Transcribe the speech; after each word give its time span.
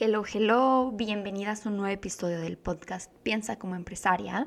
Hello, 0.00 0.22
hello, 0.32 0.92
bienvenidas 0.92 1.66
a 1.66 1.70
un 1.70 1.78
nuevo 1.78 1.92
episodio 1.92 2.40
del 2.40 2.56
podcast 2.56 3.10
Piensa 3.24 3.58
como 3.58 3.74
empresaria. 3.74 4.46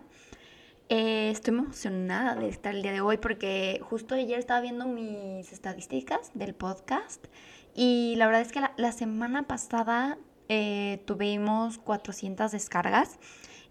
Eh, 0.88 1.30
estoy 1.30 1.54
emocionada 1.54 2.36
de 2.36 2.48
estar 2.48 2.74
el 2.74 2.82
día 2.82 2.94
de 2.94 3.02
hoy 3.02 3.18
porque 3.18 3.82
justo 3.84 4.16
ayer 4.16 4.40
estaba 4.40 4.62
viendo 4.62 4.86
mis 4.86 5.52
estadísticas 5.52 6.32
del 6.36 6.56
podcast 6.56 7.26
y 7.76 8.16
la 8.16 8.28
verdad 8.28 8.44
es 8.44 8.54
que 8.54 8.62
la, 8.78 8.92
semana 8.94 9.44
pasada 9.46 10.18
eh, 10.48 11.04
tuvimos 11.06 11.80
400 11.80 12.50
descargas 12.54 13.20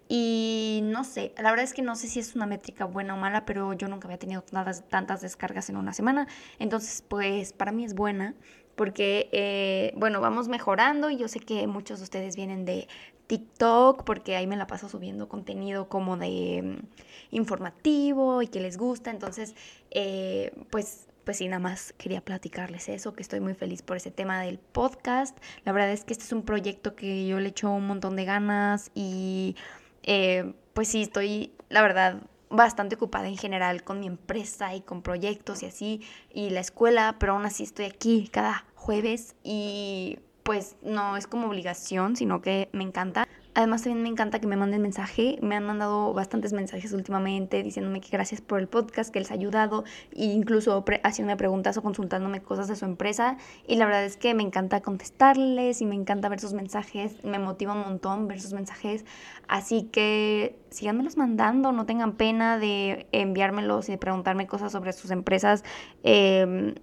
y 0.06 0.80
no 0.82 1.04
sé, 1.04 1.32
la 1.38 1.50
verdad 1.50 1.64
es 1.64 1.72
que 1.72 1.80
no 1.80 1.94
sé 1.94 2.08
si 2.08 2.18
es 2.18 2.34
una 2.34 2.44
métrica 2.44 2.84
buena 2.84 3.14
o 3.14 3.16
mala, 3.16 3.46
pero 3.46 3.72
yo 3.72 3.88
nunca 3.88 4.06
había 4.06 4.18
tenido 4.18 4.42
tantas, 4.42 4.86
tantas 4.88 5.22
descargas 5.22 5.70
en 5.70 5.76
una 5.76 5.94
semana, 5.94 6.26
entonces 6.58 7.02
pues 7.08 7.54
para 7.54 7.72
mí 7.72 7.84
es 7.84 7.94
buena 7.94 8.34
porque, 8.80 9.28
eh, 9.32 9.92
bueno, 9.94 10.22
vamos 10.22 10.48
mejorando 10.48 11.10
y 11.10 11.18
yo 11.18 11.28
sé 11.28 11.38
que 11.38 11.66
muchos 11.66 11.98
de 11.98 12.04
ustedes 12.04 12.34
vienen 12.34 12.64
de 12.64 12.88
TikTok 13.26 14.04
porque 14.04 14.36
ahí 14.36 14.46
me 14.46 14.56
la 14.56 14.66
paso 14.66 14.88
subiendo 14.88 15.28
contenido 15.28 15.90
como 15.90 16.16
de 16.16 16.62
mm, 16.62 17.34
informativo 17.34 18.40
y 18.40 18.46
que 18.46 18.58
les 18.58 18.78
gusta, 18.78 19.10
entonces, 19.10 19.54
eh, 19.90 20.52
pues 20.70 21.08
pues 21.24 21.36
sí, 21.36 21.46
nada 21.46 21.58
más 21.58 21.92
quería 21.98 22.22
platicarles 22.22 22.88
eso, 22.88 23.12
que 23.12 23.20
estoy 23.20 23.40
muy 23.40 23.52
feliz 23.52 23.82
por 23.82 23.98
ese 23.98 24.10
tema 24.10 24.40
del 24.40 24.58
podcast. 24.58 25.36
La 25.66 25.72
verdad 25.72 25.90
es 25.90 26.04
que 26.04 26.14
este 26.14 26.24
es 26.24 26.32
un 26.32 26.42
proyecto 26.42 26.96
que 26.96 27.26
yo 27.26 27.38
le 27.38 27.50
echo 27.50 27.70
un 27.70 27.86
montón 27.86 28.16
de 28.16 28.24
ganas 28.24 28.90
y 28.94 29.56
eh, 30.04 30.54
pues 30.72 30.88
sí, 30.88 31.02
estoy, 31.02 31.52
la 31.68 31.82
verdad, 31.82 32.22
bastante 32.48 32.96
ocupada 32.96 33.28
en 33.28 33.36
general 33.36 33.84
con 33.84 34.00
mi 34.00 34.06
empresa 34.06 34.74
y 34.74 34.80
con 34.80 35.02
proyectos 35.02 35.62
y 35.62 35.66
así, 35.66 36.00
y 36.32 36.48
la 36.48 36.60
escuela, 36.60 37.16
pero 37.20 37.34
aún 37.34 37.44
así 37.44 37.62
estoy 37.62 37.84
aquí 37.84 38.28
cada 38.32 38.64
jueves 38.80 39.36
y 39.44 40.18
pues 40.42 40.76
no 40.82 41.16
es 41.16 41.26
como 41.26 41.46
obligación, 41.48 42.16
sino 42.16 42.40
que 42.40 42.70
me 42.72 42.82
encanta. 42.82 43.28
Además 43.54 43.82
también 43.82 44.02
me 44.02 44.08
encanta 44.08 44.40
que 44.40 44.46
me 44.46 44.56
manden 44.56 44.80
mensaje, 44.80 45.38
me 45.42 45.54
han 45.56 45.64
mandado 45.64 46.14
bastantes 46.14 46.52
mensajes 46.52 46.92
últimamente 46.92 47.62
diciéndome 47.62 48.00
que 48.00 48.08
gracias 48.10 48.40
por 48.40 48.58
el 48.58 48.68
podcast, 48.68 49.12
que 49.12 49.18
les 49.18 49.30
ha 49.32 49.34
ayudado, 49.34 49.84
e 50.12 50.24
incluso 50.24 50.84
haciéndome 51.02 51.36
preguntas 51.36 51.76
o 51.76 51.82
consultándome 51.82 52.42
cosas 52.42 52.68
de 52.68 52.76
su 52.76 52.84
empresa. 52.84 53.36
Y 53.66 53.76
la 53.76 53.86
verdad 53.86 54.04
es 54.04 54.16
que 54.16 54.34
me 54.34 54.42
encanta 54.42 54.80
contestarles 54.80 55.82
y 55.82 55.86
me 55.86 55.94
encanta 55.94 56.28
ver 56.28 56.40
sus 56.40 56.52
mensajes, 56.52 57.22
me 57.24 57.38
motiva 57.38 57.74
un 57.74 57.80
montón 57.80 58.28
ver 58.28 58.40
sus 58.40 58.52
mensajes, 58.54 59.04
así 59.46 59.82
que 59.82 60.58
síganmelos 60.70 61.16
mandando, 61.16 61.72
no 61.72 61.86
tengan 61.86 62.12
pena 62.12 62.58
de 62.58 63.08
enviármelos 63.12 63.88
y 63.88 63.92
de 63.92 63.98
preguntarme 63.98 64.46
cosas 64.46 64.72
sobre 64.72 64.92
sus 64.92 65.10
empresas. 65.10 65.64
Eh, 66.02 66.74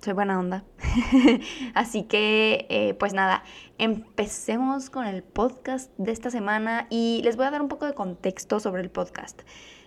soy 0.00 0.14
buena 0.14 0.38
onda. 0.38 0.64
Así 1.74 2.04
que, 2.04 2.66
eh, 2.70 2.94
pues 2.94 3.12
nada, 3.12 3.42
empecemos 3.78 4.90
con 4.90 5.06
el 5.06 5.22
podcast 5.22 5.90
de 5.98 6.12
esta 6.12 6.30
semana 6.30 6.86
y 6.90 7.20
les 7.24 7.36
voy 7.36 7.46
a 7.46 7.50
dar 7.50 7.62
un 7.62 7.68
poco 7.68 7.86
de 7.86 7.94
contexto 7.94 8.60
sobre 8.60 8.82
el 8.82 8.90
podcast. 8.90 9.42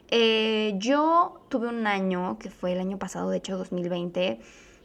Eh, 0.10 0.76
yo 0.78 1.46
tuve 1.50 1.68
un 1.68 1.88
año, 1.88 2.38
que 2.38 2.52
fue 2.52 2.74
el 2.74 2.80
año 2.80 3.00
pasado, 3.00 3.30
de 3.30 3.38
hecho 3.38 3.58
2020, 3.58 4.40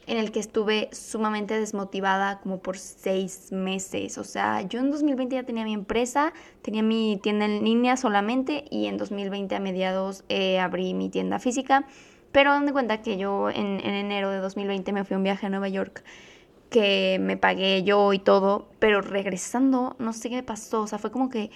en 0.06 0.16
el 0.16 0.32
que 0.32 0.40
estuve 0.40 0.88
sumamente 0.92 1.60
desmotivada 1.60 2.40
como 2.40 2.60
por 2.60 2.78
seis 2.78 3.52
meses. 3.52 4.16
O 4.16 4.24
sea, 4.24 4.62
yo 4.62 4.80
en 4.80 4.90
2020 4.90 5.34
ya 5.34 5.42
tenía 5.42 5.64
mi 5.64 5.74
empresa, 5.74 6.32
tenía 6.62 6.82
mi 6.82 7.20
tienda 7.22 7.44
en 7.44 7.62
línea 7.62 7.98
solamente 7.98 8.64
y 8.70 8.86
en 8.86 8.96
2020 8.96 9.54
a 9.54 9.60
mediados 9.60 10.24
eh, 10.30 10.58
abrí 10.58 10.94
mi 10.94 11.10
tienda 11.10 11.38
física. 11.38 11.86
Pero 12.32 12.52
dan 12.52 12.66
de 12.66 12.72
cuenta 12.72 13.02
que 13.02 13.16
yo 13.16 13.50
en, 13.50 13.80
enero 13.80 14.30
de 14.30 14.38
2020 14.38 14.92
me 14.92 15.04
fui 15.04 15.14
a 15.14 15.16
un 15.18 15.24
viaje 15.24 15.46
a 15.46 15.48
Nueva 15.48 15.68
York 15.68 16.04
que 16.70 17.18
me 17.20 17.36
pagué 17.36 17.82
yo 17.82 18.12
y 18.12 18.18
todo, 18.18 18.68
pero 18.78 19.00
regresando, 19.00 19.96
no 19.98 20.12
sé 20.12 20.28
qué 20.28 20.36
me 20.36 20.42
pasó, 20.42 20.82
o 20.82 20.86
sea, 20.86 20.98
fue 20.98 21.10
como 21.10 21.30
que, 21.30 21.50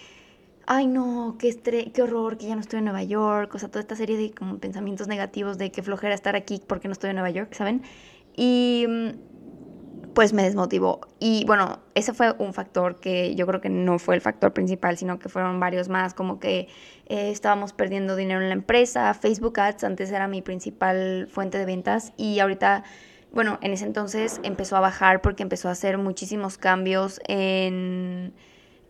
ay 0.66 0.86
no, 0.86 1.36
qué, 1.38 1.54
qué 1.92 2.02
horror 2.02 2.38
que 2.38 2.46
ya 2.46 2.54
no 2.54 2.62
estoy 2.62 2.78
en 2.78 2.86
Nueva 2.86 3.02
York, 3.02 3.54
o 3.54 3.58
sea, 3.58 3.68
toda 3.68 3.80
esta 3.80 3.94
serie 3.96 4.16
de 4.16 4.32
como 4.32 4.58
pensamientos 4.58 5.08
negativos 5.08 5.58
de 5.58 5.70
que 5.70 5.82
flojera 5.82 6.14
estar 6.14 6.34
aquí 6.34 6.62
porque 6.66 6.88
no 6.88 6.92
estoy 6.92 7.10
en 7.10 7.16
Nueva 7.16 7.30
York, 7.30 7.52
¿saben? 7.52 7.82
Y 8.34 8.86
mm, 8.88 9.10
pues 10.14 10.32
me 10.32 10.42
desmotivó. 10.42 11.00
Y 11.18 11.44
bueno, 11.46 11.80
ese 11.94 12.12
fue 12.12 12.34
un 12.38 12.54
factor 12.54 13.00
que 13.00 13.34
yo 13.34 13.46
creo 13.46 13.60
que 13.60 13.68
no 13.68 13.98
fue 13.98 14.14
el 14.14 14.20
factor 14.20 14.52
principal, 14.52 14.96
sino 14.96 15.18
que 15.18 15.28
fueron 15.28 15.60
varios 15.60 15.88
más, 15.88 16.14
como 16.14 16.38
que 16.38 16.68
eh, 17.06 17.30
estábamos 17.30 17.72
perdiendo 17.72 18.16
dinero 18.16 18.40
en 18.40 18.48
la 18.48 18.54
empresa, 18.54 19.12
Facebook 19.14 19.58
Ads 19.58 19.84
antes 19.84 20.10
era 20.10 20.28
mi 20.28 20.42
principal 20.42 21.28
fuente 21.30 21.58
de 21.58 21.64
ventas 21.64 22.12
y 22.16 22.40
ahorita, 22.40 22.84
bueno, 23.32 23.58
en 23.62 23.72
ese 23.72 23.84
entonces 23.84 24.40
empezó 24.42 24.76
a 24.76 24.80
bajar 24.80 25.20
porque 25.22 25.42
empezó 25.42 25.68
a 25.68 25.72
hacer 25.72 25.98
muchísimos 25.98 26.58
cambios 26.58 27.20
en 27.26 28.34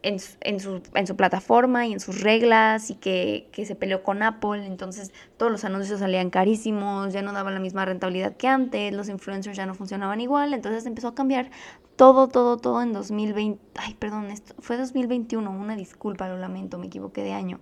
en, 0.02 0.18
su, 0.18 0.82
en, 0.94 1.06
su, 1.06 1.16
plataforma 1.16 1.86
y 1.86 1.92
en 1.92 2.00
sus 2.00 2.20
reglas 2.20 2.90
y 2.90 2.94
que, 2.96 3.48
que, 3.52 3.64
se 3.64 3.74
peleó 3.74 4.02
con 4.02 4.22
Apple, 4.22 4.66
entonces 4.66 5.12
todos 5.36 5.50
los 5.52 5.64
anuncios 5.64 6.00
salían 6.00 6.30
carísimos, 6.30 7.12
ya 7.12 7.22
no 7.22 7.32
daban 7.32 7.54
la 7.54 7.60
misma 7.60 7.84
rentabilidad 7.84 8.36
que 8.36 8.48
antes, 8.48 8.92
los 8.92 9.08
influencers 9.08 9.56
ya 9.56 9.66
no 9.66 9.74
funcionaban 9.74 10.20
igual, 10.20 10.54
entonces 10.54 10.86
empezó 10.86 11.08
a 11.08 11.14
cambiar 11.14 11.50
todo, 11.96 12.28
todo, 12.28 12.56
todo 12.56 12.82
en 12.82 12.92
2020, 12.92 13.60
ay, 13.76 13.94
perdón, 13.94 14.30
esto 14.30 14.54
fue 14.58 14.76
2021, 14.76 15.50
una 15.50 15.76
disculpa, 15.76 16.28
lo 16.28 16.36
lamento, 16.36 16.78
me 16.78 16.86
equivoqué 16.86 17.22
de 17.22 17.32
año, 17.32 17.60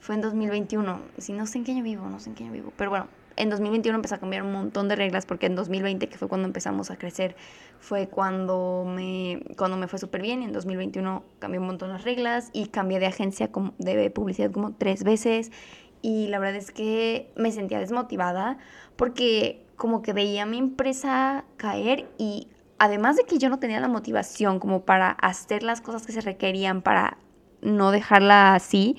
fue 0.00 0.16
en 0.16 0.22
2021, 0.22 1.00
si 1.18 1.32
no 1.32 1.46
sé 1.46 1.58
en 1.58 1.64
qué 1.64 1.72
año 1.72 1.84
vivo, 1.84 2.08
no 2.08 2.18
sé 2.18 2.30
en 2.30 2.34
qué 2.34 2.44
año 2.44 2.52
vivo, 2.52 2.72
pero 2.76 2.90
bueno, 2.90 3.06
en 3.36 3.50
2021 3.50 3.96
empezó 3.96 4.14
a 4.14 4.18
cambiar 4.18 4.42
un 4.42 4.52
montón 4.52 4.88
de 4.88 4.96
reglas 4.96 5.26
porque 5.26 5.46
en 5.46 5.54
2020, 5.54 6.08
que 6.08 6.18
fue 6.18 6.28
cuando 6.28 6.46
empezamos 6.46 6.90
a 6.90 6.96
crecer, 6.96 7.36
fue 7.78 8.08
cuando 8.08 8.84
me, 8.86 9.42
cuando 9.56 9.76
me 9.76 9.88
fue 9.88 9.98
súper 9.98 10.22
bien. 10.22 10.42
Y 10.42 10.46
en 10.46 10.52
2021 10.52 11.22
cambié 11.38 11.60
un 11.60 11.66
montón 11.66 11.90
las 11.90 12.04
reglas 12.04 12.50
y 12.52 12.68
cambié 12.68 12.98
de 12.98 13.06
agencia 13.06 13.50
de 13.78 14.10
publicidad 14.10 14.50
como 14.50 14.74
tres 14.74 15.04
veces. 15.04 15.52
Y 16.02 16.28
la 16.28 16.38
verdad 16.38 16.56
es 16.56 16.70
que 16.70 17.30
me 17.36 17.52
sentía 17.52 17.78
desmotivada 17.78 18.58
porque 18.96 19.66
como 19.76 20.02
que 20.02 20.12
veía 20.12 20.46
mi 20.46 20.58
empresa 20.58 21.44
caer 21.56 22.08
y 22.18 22.48
además 22.78 23.16
de 23.16 23.24
que 23.24 23.38
yo 23.38 23.48
no 23.48 23.58
tenía 23.58 23.80
la 23.80 23.88
motivación 23.88 24.58
como 24.58 24.84
para 24.84 25.10
hacer 25.10 25.62
las 25.62 25.80
cosas 25.80 26.06
que 26.06 26.12
se 26.12 26.20
requerían 26.20 26.82
para 26.82 27.18
no 27.60 27.90
dejarla 27.90 28.54
así, 28.54 28.96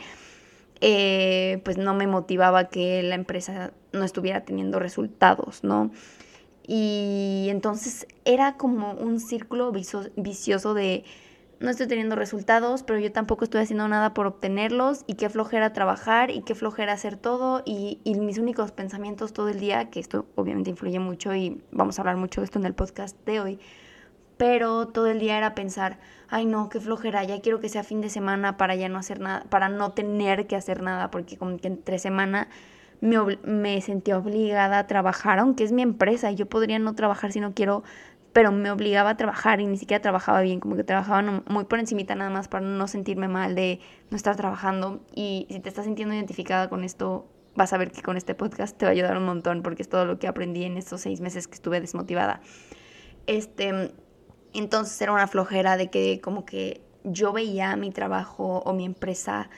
eh, 0.81 1.61
pues 1.63 1.77
no 1.77 1.93
me 1.93 2.07
motivaba 2.07 2.65
que 2.65 3.01
la 3.03 3.15
empresa 3.15 3.71
no 3.93 4.03
estuviera 4.03 4.45
teniendo 4.45 4.79
resultados, 4.79 5.63
¿no? 5.63 5.91
Y 6.67 7.47
entonces 7.49 8.07
era 8.25 8.57
como 8.57 8.93
un 8.93 9.19
círculo 9.19 9.71
vicioso 9.71 10.73
de 10.73 11.05
no 11.59 11.69
estoy 11.69 11.87
teniendo 11.87 12.15
resultados, 12.15 12.83
pero 12.83 12.99
yo 12.99 13.11
tampoco 13.11 13.45
estoy 13.45 13.61
haciendo 13.61 13.87
nada 13.87 14.13
por 14.13 14.27
obtenerlos 14.27 15.03
y 15.07 15.15
qué 15.15 15.29
flojera 15.29 15.73
trabajar 15.73 16.29
y 16.29 16.41
qué 16.41 16.53
flojera 16.53 16.93
hacer 16.93 17.17
todo 17.17 17.63
y, 17.65 17.99
y, 18.03 18.15
mis 18.15 18.37
únicos 18.37 18.71
pensamientos 18.71 19.33
todo 19.33 19.49
el 19.49 19.59
día, 19.59 19.89
que 19.89 19.99
esto 19.99 20.27
obviamente 20.35 20.69
influye 20.69 20.99
mucho 20.99 21.33
y 21.33 21.63
vamos 21.71 21.97
a 21.97 22.01
hablar 22.01 22.17
mucho 22.17 22.41
de 22.41 22.45
esto 22.45 22.59
en 22.59 22.65
el 22.65 22.75
podcast 22.75 23.17
de 23.25 23.39
hoy, 23.39 23.59
pero 24.37 24.87
todo 24.89 25.07
el 25.07 25.19
día 25.19 25.37
era 25.37 25.55
pensar, 25.55 25.99
ay 26.29 26.45
no, 26.45 26.69
qué 26.69 26.79
flojera, 26.79 27.23
ya 27.23 27.41
quiero 27.41 27.59
que 27.59 27.69
sea 27.69 27.83
fin 27.83 28.01
de 28.01 28.09
semana 28.09 28.57
para 28.57 28.75
ya 28.75 28.87
no 28.87 28.99
hacer 28.99 29.19
nada, 29.19 29.45
para 29.49 29.67
no 29.67 29.93
tener 29.93 30.45
que 30.45 30.55
hacer 30.55 30.83
nada, 30.83 31.09
porque 31.09 31.37
como 31.37 31.57
que 31.57 31.67
entre 31.67 31.97
semana 31.97 32.49
me, 33.01 33.37
me 33.43 33.81
sentía 33.81 34.17
obligada 34.17 34.79
a 34.79 34.87
trabajar, 34.87 35.39
aunque 35.39 35.63
es 35.63 35.71
mi 35.71 35.81
empresa 35.81 36.31
yo 36.31 36.47
podría 36.47 36.79
no 36.79 36.95
trabajar 36.95 37.31
si 37.31 37.39
no 37.39 37.53
quiero, 37.53 37.83
pero 38.33 38.51
me 38.51 38.69
obligaba 38.69 39.11
a 39.11 39.17
trabajar 39.17 39.61
y 39.61 39.65
ni 39.65 39.77
siquiera 39.77 40.01
trabajaba 40.01 40.41
bien, 40.41 40.59
como 40.59 40.75
que 40.75 40.83
trabajaba 40.83 41.41
muy 41.47 41.65
por 41.65 41.79
encimita 41.79 42.13
nada 42.15 42.29
más 42.29 42.47
para 42.47 42.65
no 42.65 42.87
sentirme 42.87 43.27
mal 43.27 43.55
de 43.55 43.79
no 44.11 44.17
estar 44.17 44.35
trabajando. 44.35 44.99
Y 45.15 45.47
si 45.49 45.59
te 45.59 45.69
estás 45.69 45.85
sintiendo 45.85 46.13
identificada 46.13 46.69
con 46.69 46.83
esto, 46.83 47.27
vas 47.55 47.73
a 47.73 47.77
ver 47.77 47.91
que 47.91 48.03
con 48.03 48.15
este 48.15 48.35
podcast 48.35 48.77
te 48.77 48.85
va 48.85 48.89
a 48.89 48.91
ayudar 48.91 49.17
un 49.17 49.25
montón 49.25 49.63
porque 49.63 49.81
es 49.81 49.89
todo 49.89 50.05
lo 50.05 50.19
que 50.19 50.27
aprendí 50.27 50.63
en 50.65 50.77
estos 50.77 51.01
seis 51.01 51.19
meses 51.19 51.47
que 51.47 51.55
estuve 51.55 51.81
desmotivada. 51.81 52.41
Este, 53.25 53.91
entonces 54.53 55.01
era 55.01 55.11
una 55.11 55.27
flojera 55.27 55.75
de 55.75 55.89
que 55.89 56.21
como 56.21 56.45
que 56.45 56.81
yo 57.03 57.33
veía 57.33 57.75
mi 57.75 57.89
trabajo 57.89 58.59
o 58.59 58.73
mi 58.73 58.85
empresa 58.85 59.49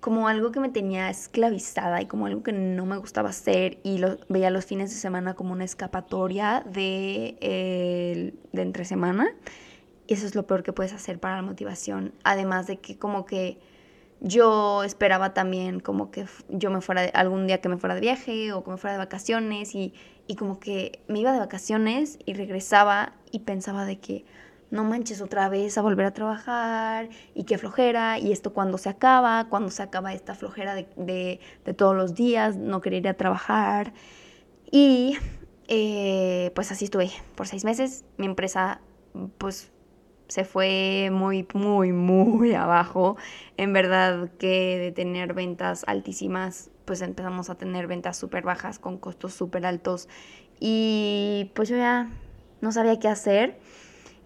como 0.00 0.28
algo 0.28 0.50
que 0.50 0.60
me 0.60 0.70
tenía 0.70 1.10
esclavizada 1.10 2.00
y 2.00 2.06
como 2.06 2.26
algo 2.26 2.42
que 2.42 2.52
no 2.52 2.86
me 2.86 2.96
gustaba 2.96 3.28
hacer 3.30 3.78
y 3.82 3.98
lo, 3.98 4.18
veía 4.28 4.50
los 4.50 4.64
fines 4.64 4.90
de 4.90 4.96
semana 4.96 5.34
como 5.34 5.52
una 5.52 5.64
escapatoria 5.64 6.64
de, 6.66 8.32
de 8.52 8.62
entre 8.62 8.84
semana. 8.84 9.34
Y 10.06 10.14
eso 10.14 10.26
es 10.26 10.34
lo 10.34 10.46
peor 10.46 10.62
que 10.62 10.72
puedes 10.72 10.92
hacer 10.92 11.20
para 11.20 11.36
la 11.36 11.42
motivación. 11.42 12.14
Además 12.24 12.66
de 12.66 12.78
que 12.78 12.98
como 12.98 13.26
que 13.26 13.60
yo 14.20 14.82
esperaba 14.84 15.34
también 15.34 15.80
como 15.80 16.10
que 16.10 16.26
yo 16.48 16.70
me 16.70 16.80
fuera 16.80 17.02
de, 17.02 17.10
algún 17.14 17.46
día 17.46 17.60
que 17.60 17.68
me 17.68 17.78
fuera 17.78 17.94
de 17.94 18.00
viaje 18.00 18.52
o 18.52 18.64
que 18.64 18.70
me 18.70 18.76
fuera 18.76 18.92
de 18.92 18.98
vacaciones 18.98 19.74
y, 19.74 19.94
y 20.26 20.36
como 20.36 20.60
que 20.60 21.00
me 21.08 21.20
iba 21.20 21.32
de 21.32 21.38
vacaciones 21.38 22.18
y 22.26 22.34
regresaba 22.34 23.14
y 23.30 23.40
pensaba 23.40 23.84
de 23.84 23.98
que 23.98 24.24
no 24.70 24.84
manches 24.84 25.20
otra 25.20 25.48
vez 25.48 25.76
a 25.78 25.82
volver 25.82 26.06
a 26.06 26.12
trabajar 26.12 27.08
y 27.34 27.44
qué 27.44 27.58
flojera 27.58 28.18
y 28.18 28.32
esto 28.32 28.52
cuando 28.52 28.78
se 28.78 28.88
acaba, 28.88 29.46
cuando 29.48 29.70
se 29.70 29.82
acaba 29.82 30.12
esta 30.12 30.34
flojera 30.34 30.74
de, 30.74 31.40
de, 31.64 31.74
todos 31.74 31.96
los 31.96 32.14
días, 32.14 32.56
no 32.56 32.80
querer 32.80 33.00
ir 33.00 33.08
a 33.08 33.14
trabajar 33.14 33.92
y 34.70 35.16
eh, 35.68 36.52
pues 36.54 36.70
así 36.72 36.84
estuve 36.84 37.10
por 37.34 37.46
seis 37.46 37.64
meses, 37.64 38.04
mi 38.16 38.26
empresa 38.26 38.80
pues 39.38 39.72
se 40.30 40.44
fue 40.44 41.10
muy, 41.12 41.46
muy, 41.54 41.92
muy 41.92 42.54
abajo. 42.54 43.16
En 43.56 43.72
verdad 43.72 44.30
que 44.38 44.78
de 44.78 44.92
tener 44.92 45.34
ventas 45.34 45.84
altísimas, 45.86 46.70
pues 46.84 47.02
empezamos 47.02 47.50
a 47.50 47.56
tener 47.56 47.86
ventas 47.86 48.16
súper 48.16 48.44
bajas 48.44 48.78
con 48.78 48.96
costos 48.96 49.34
súper 49.34 49.66
altos. 49.66 50.08
Y 50.60 51.50
pues 51.54 51.68
yo 51.68 51.76
ya 51.76 52.08
no 52.60 52.72
sabía 52.72 52.98
qué 52.98 53.08
hacer. 53.08 53.58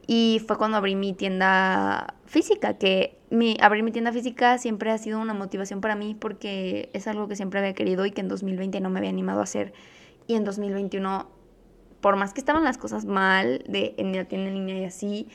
Y 0.06 0.42
fue 0.46 0.58
cuando 0.58 0.76
abrí 0.76 0.96
mi 0.96 1.14
tienda 1.14 2.14
física, 2.26 2.74
que 2.74 3.18
mi, 3.30 3.56
abrir 3.60 3.82
mi 3.82 3.90
tienda 3.90 4.12
física 4.12 4.58
siempre 4.58 4.90
ha 4.90 4.98
sido 4.98 5.18
una 5.18 5.34
motivación 5.34 5.80
para 5.80 5.96
mí 5.96 6.14
porque 6.14 6.90
es 6.92 7.06
algo 7.06 7.26
que 7.28 7.36
siempre 7.36 7.60
había 7.60 7.74
querido 7.74 8.04
y 8.04 8.10
que 8.10 8.20
en 8.20 8.28
2020 8.28 8.80
no 8.80 8.90
me 8.90 8.98
había 8.98 9.10
animado 9.10 9.40
a 9.40 9.44
hacer. 9.44 9.72
Y 10.26 10.34
en 10.34 10.44
2021, 10.44 11.28
por 12.00 12.16
más 12.16 12.34
que 12.34 12.40
estaban 12.40 12.64
las 12.64 12.76
cosas 12.76 13.04
mal 13.06 13.64
de, 13.66 13.94
en 13.96 14.14
la 14.14 14.24
tienda 14.26 14.48
en 14.48 14.54
línea 14.54 14.78
y 14.78 14.84
así, 14.84 15.28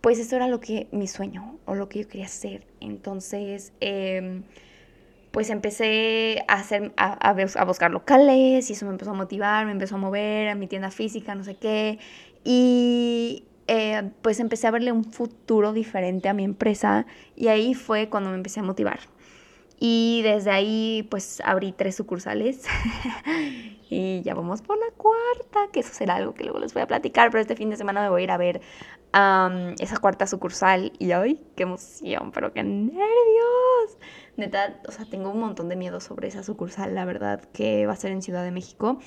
pues 0.00 0.18
eso 0.18 0.36
era 0.36 0.48
lo 0.48 0.60
que 0.60 0.86
mi 0.92 1.08
sueño 1.08 1.58
o 1.64 1.74
lo 1.74 1.88
que 1.88 2.02
yo 2.02 2.08
quería 2.08 2.26
hacer. 2.26 2.66
Entonces, 2.80 3.72
em, 3.80 4.42
pues 5.32 5.50
empecé 5.50 6.44
a, 6.46 6.54
hacer, 6.54 6.92
a, 6.96 7.30
a, 7.30 7.64
buscar 7.64 7.90
locales 7.90 8.70
y 8.70 8.74
eso 8.74 8.86
me 8.86 8.92
empezó 8.92 9.10
a 9.10 9.14
motivar, 9.14 9.66
me 9.66 9.72
empezó 9.72 9.96
a 9.96 9.98
mover 9.98 10.48
a 10.48 10.54
mi 10.54 10.68
tienda 10.68 10.90
física, 10.92 11.34
no 11.34 11.42
sé 11.42 11.56
qué. 11.56 11.98
Y 12.44 13.44
eh, 13.66 14.10
pues 14.22 14.40
empecé 14.40 14.66
a 14.66 14.70
verle 14.70 14.92
un 14.92 15.04
futuro 15.04 15.72
diferente 15.72 16.28
a 16.28 16.34
mi 16.34 16.44
empresa 16.44 17.06
y 17.36 17.48
ahí 17.48 17.74
fue 17.74 18.08
cuando 18.08 18.30
me 18.30 18.36
empecé 18.36 18.60
a 18.60 18.62
motivar. 18.62 19.00
Y 19.78 20.22
desde 20.22 20.50
ahí 20.50 21.06
pues 21.10 21.42
abrí 21.44 21.72
tres 21.72 21.96
sucursales 21.96 22.64
y 23.90 24.22
ya 24.22 24.34
vamos 24.34 24.62
por 24.62 24.78
la 24.78 24.90
cuarta, 24.96 25.72
que 25.72 25.80
eso 25.80 25.92
será 25.92 26.16
algo 26.16 26.34
que 26.34 26.44
luego 26.44 26.58
les 26.58 26.72
voy 26.74 26.82
a 26.82 26.86
platicar, 26.86 27.30
pero 27.30 27.40
este 27.40 27.56
fin 27.56 27.70
de 27.70 27.76
semana 27.76 28.00
me 28.02 28.08
voy 28.08 28.22
a 28.22 28.24
ir 28.24 28.30
a 28.30 28.36
ver 28.36 28.60
esa 29.78 29.98
cuarta 30.00 30.26
sucursal 30.26 30.92
y 30.98 31.12
hoy 31.12 31.40
qué 31.54 31.62
emoción, 31.62 32.32
pero 32.32 32.52
qué 32.52 32.64
nervios. 32.64 33.98
Neta, 34.36 34.80
o 34.88 34.92
sea, 34.92 35.04
tengo 35.04 35.30
un 35.30 35.38
montón 35.38 35.68
de 35.68 35.76
miedo 35.76 36.00
sobre 36.00 36.26
esa 36.28 36.42
sucursal, 36.42 36.94
la 36.96 37.04
verdad, 37.04 37.40
que 37.52 37.86
va 37.86 37.92
a 37.92 37.96
ser 37.96 38.10
en 38.10 38.22
Ciudad 38.22 38.42
de 38.42 38.50
México. 38.50 38.98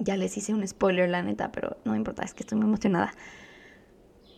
Ya 0.00 0.16
les 0.16 0.36
hice 0.36 0.52
un 0.52 0.66
spoiler, 0.66 1.08
la 1.08 1.22
neta, 1.22 1.52
pero 1.52 1.76
no 1.84 1.92
me 1.92 1.98
importa, 1.98 2.24
es 2.24 2.34
que 2.34 2.42
estoy 2.42 2.58
muy 2.58 2.66
emocionada 2.66 3.12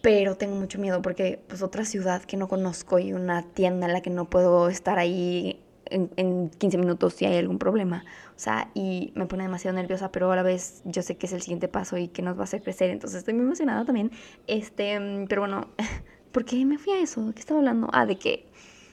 pero 0.03 0.37
tengo 0.37 0.57
mucho 0.57 0.79
miedo 0.81 1.01
porque 1.01 1.41
pues 1.47 1.63
otra 1.63 1.85
ciudad 1.85 2.23
que 2.23 2.37
no 2.37 2.49
conozco 2.49 2.99
y 2.99 3.13
una 3.13 3.43
tienda 3.43 3.87
en 3.87 3.93
la 3.93 4.03
que 4.03 4.11
no 4.11 4.29
puedo 4.29 4.69
estar 4.69 4.99
ahí 4.99 5.63
en, 5.87 6.11
en, 6.17 6.51
15 6.51 6.79
minutos 6.79 7.15
si 7.15 7.25
hay 7.25 7.39
algún 7.39 7.59
problema. 7.59 8.05
O 8.31 8.39
sea, 8.39 8.71
y 8.75 9.13
me 9.15 9.27
pone 9.27 9.45
demasiado 9.45 9.77
nerviosa, 9.77 10.11
pero 10.11 10.31
a 10.33 10.37
la 10.37 10.43
vez 10.43 10.83
yo 10.85 11.03
sé 11.03 11.17
que 11.17 11.27
es 11.27 11.33
el 11.33 11.41
siguiente 11.41 11.69
paso 11.69 11.97
y 11.97 12.09
que 12.09 12.23
nos 12.23 12.37
va 12.37 12.43
a 12.43 12.45
hacer 12.45 12.63
crecer, 12.63 12.91
entonces 12.91 13.21
estoy 13.21 13.35
muy 13.35 13.45
emocionada 13.45 13.85
también. 13.85 14.11
Este, 14.49 14.99
pero 15.29 15.43
bueno, 15.43 15.69
¿por 16.33 16.45
qué 16.45 16.65
me 16.65 16.79
fui 16.79 16.95
a 16.95 17.01
eso? 17.01 17.25
¿De 17.25 17.33
qué 17.33 17.41
estaba 17.41 17.61
hablando? 17.61 17.89
Ah, 17.93 18.05
de 18.05 18.19
que 18.19 18.47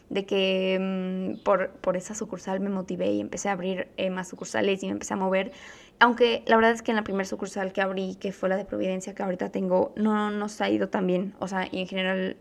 de 0.09 0.25
que 0.25 0.77
mm, 0.79 1.43
por, 1.43 1.69
por, 1.69 1.95
esa 1.95 2.15
sucursal 2.15 2.59
me 2.59 2.69
motivé 2.69 3.11
y 3.11 3.21
empecé 3.21 3.49
a 3.49 3.51
abrir 3.51 3.89
eh, 3.97 4.09
más 4.09 4.27
sucursales 4.27 4.81
y 4.81 4.87
me 4.87 4.93
empecé 4.93 5.13
a 5.13 5.17
mover 5.17 5.51
aunque 5.99 6.43
la 6.47 6.55
verdad 6.55 6.71
es 6.71 6.81
que 6.81 6.91
en 6.91 6.97
la 6.97 7.03
primera 7.03 7.25
sucursal 7.25 7.73
que 7.73 7.81
abrí, 7.81 8.15
que 8.15 8.31
fue 8.31 8.49
la 8.49 8.57
de 8.57 8.65
Providencia, 8.65 9.13
que 9.13 9.23
ahorita 9.23 9.49
tengo, 9.49 9.93
no 9.95 10.31
nos 10.31 10.61
ha 10.61 10.69
ido 10.69 10.89
tan 10.89 11.05
bien. 11.07 11.33
O 11.39 11.47
sea, 11.47 11.67
y 11.71 11.79
en 11.81 11.87
general 11.87 12.37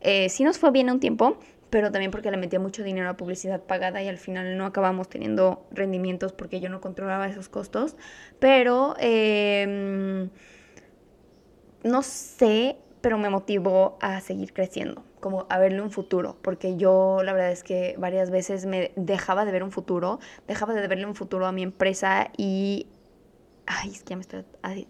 eh, 0.00 0.28
sí 0.28 0.44
nos 0.44 0.58
fue 0.58 0.70
bien 0.70 0.90
un 0.90 1.00
tiempo, 1.00 1.38
pero 1.70 1.92
también 1.92 2.10
porque 2.10 2.30
le 2.30 2.38
metía 2.38 2.58
mucho 2.58 2.82
dinero 2.82 3.10
a 3.10 3.16
publicidad 3.16 3.62
pagada 3.62 4.02
y 4.02 4.08
al 4.08 4.18
final 4.18 4.56
no 4.56 4.64
acabamos 4.64 5.08
teniendo 5.08 5.66
rendimientos 5.70 6.32
porque 6.32 6.60
yo 6.60 6.70
no 6.70 6.80
controlaba 6.80 7.28
esos 7.28 7.48
costos. 7.48 7.96
Pero 8.38 8.94
em, 8.98 10.30
no 11.84 12.02
sé, 12.02 12.76
pero 13.00 13.18
me 13.18 13.30
motivó 13.30 13.98
a 14.00 14.20
seguir 14.20 14.52
creciendo 14.52 15.04
como 15.20 15.46
a 15.48 15.58
verle 15.58 15.82
un 15.82 15.90
futuro, 15.90 16.36
porque 16.42 16.76
yo 16.76 17.22
la 17.24 17.32
verdad 17.32 17.50
es 17.50 17.62
que 17.62 17.96
varias 17.98 18.30
veces 18.30 18.66
me 18.66 18.92
dejaba 18.96 19.44
de 19.44 19.52
ver 19.52 19.62
un 19.62 19.72
futuro, 19.72 20.20
dejaba 20.46 20.74
de 20.74 20.86
verle 20.86 21.06
un 21.06 21.14
futuro 21.14 21.46
a 21.46 21.52
mi 21.52 21.62
empresa 21.62 22.30
y... 22.36 22.86
Ay, 23.70 23.90
es 23.90 24.02
que 24.02 24.10
ya 24.10 24.16
me 24.16 24.22
estoy 24.22 24.44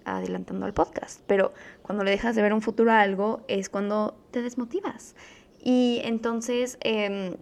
adelantando 0.05 0.65
al 0.65 0.73
podcast, 0.73 1.21
pero 1.27 1.53
cuando 1.83 2.05
le 2.05 2.13
dejas 2.13 2.37
de 2.37 2.43
ver 2.43 2.53
un 2.53 2.63
futuro 2.63 2.93
a 2.93 3.01
algo 3.01 3.41
es 3.49 3.69
cuando 3.71 4.17
te 4.31 4.41
desmotivas. 4.41 5.17
Y 5.61 6.01
entonces, 6.05 6.79
em, 6.83 7.35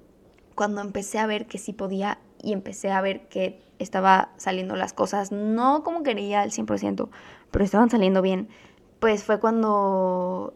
cuando 0.54 0.80
empecé 0.80 1.18
a 1.18 1.26
ver 1.26 1.46
que 1.46 1.58
sí 1.58 1.74
podía 1.74 2.18
y 2.42 2.54
empecé 2.54 2.90
a 2.90 3.02
ver 3.02 3.28
que 3.28 3.60
estaba 3.78 4.30
saliendo 4.38 4.76
las 4.76 4.94
cosas, 4.94 5.30
no 5.30 5.82
como 5.84 6.02
quería 6.02 6.40
al 6.40 6.52
100%, 6.52 7.10
pero 7.50 7.64
estaban 7.64 7.90
saliendo 7.90 8.22
bien, 8.22 8.48
pues 8.98 9.24
fue 9.24 9.40
cuando 9.40 10.54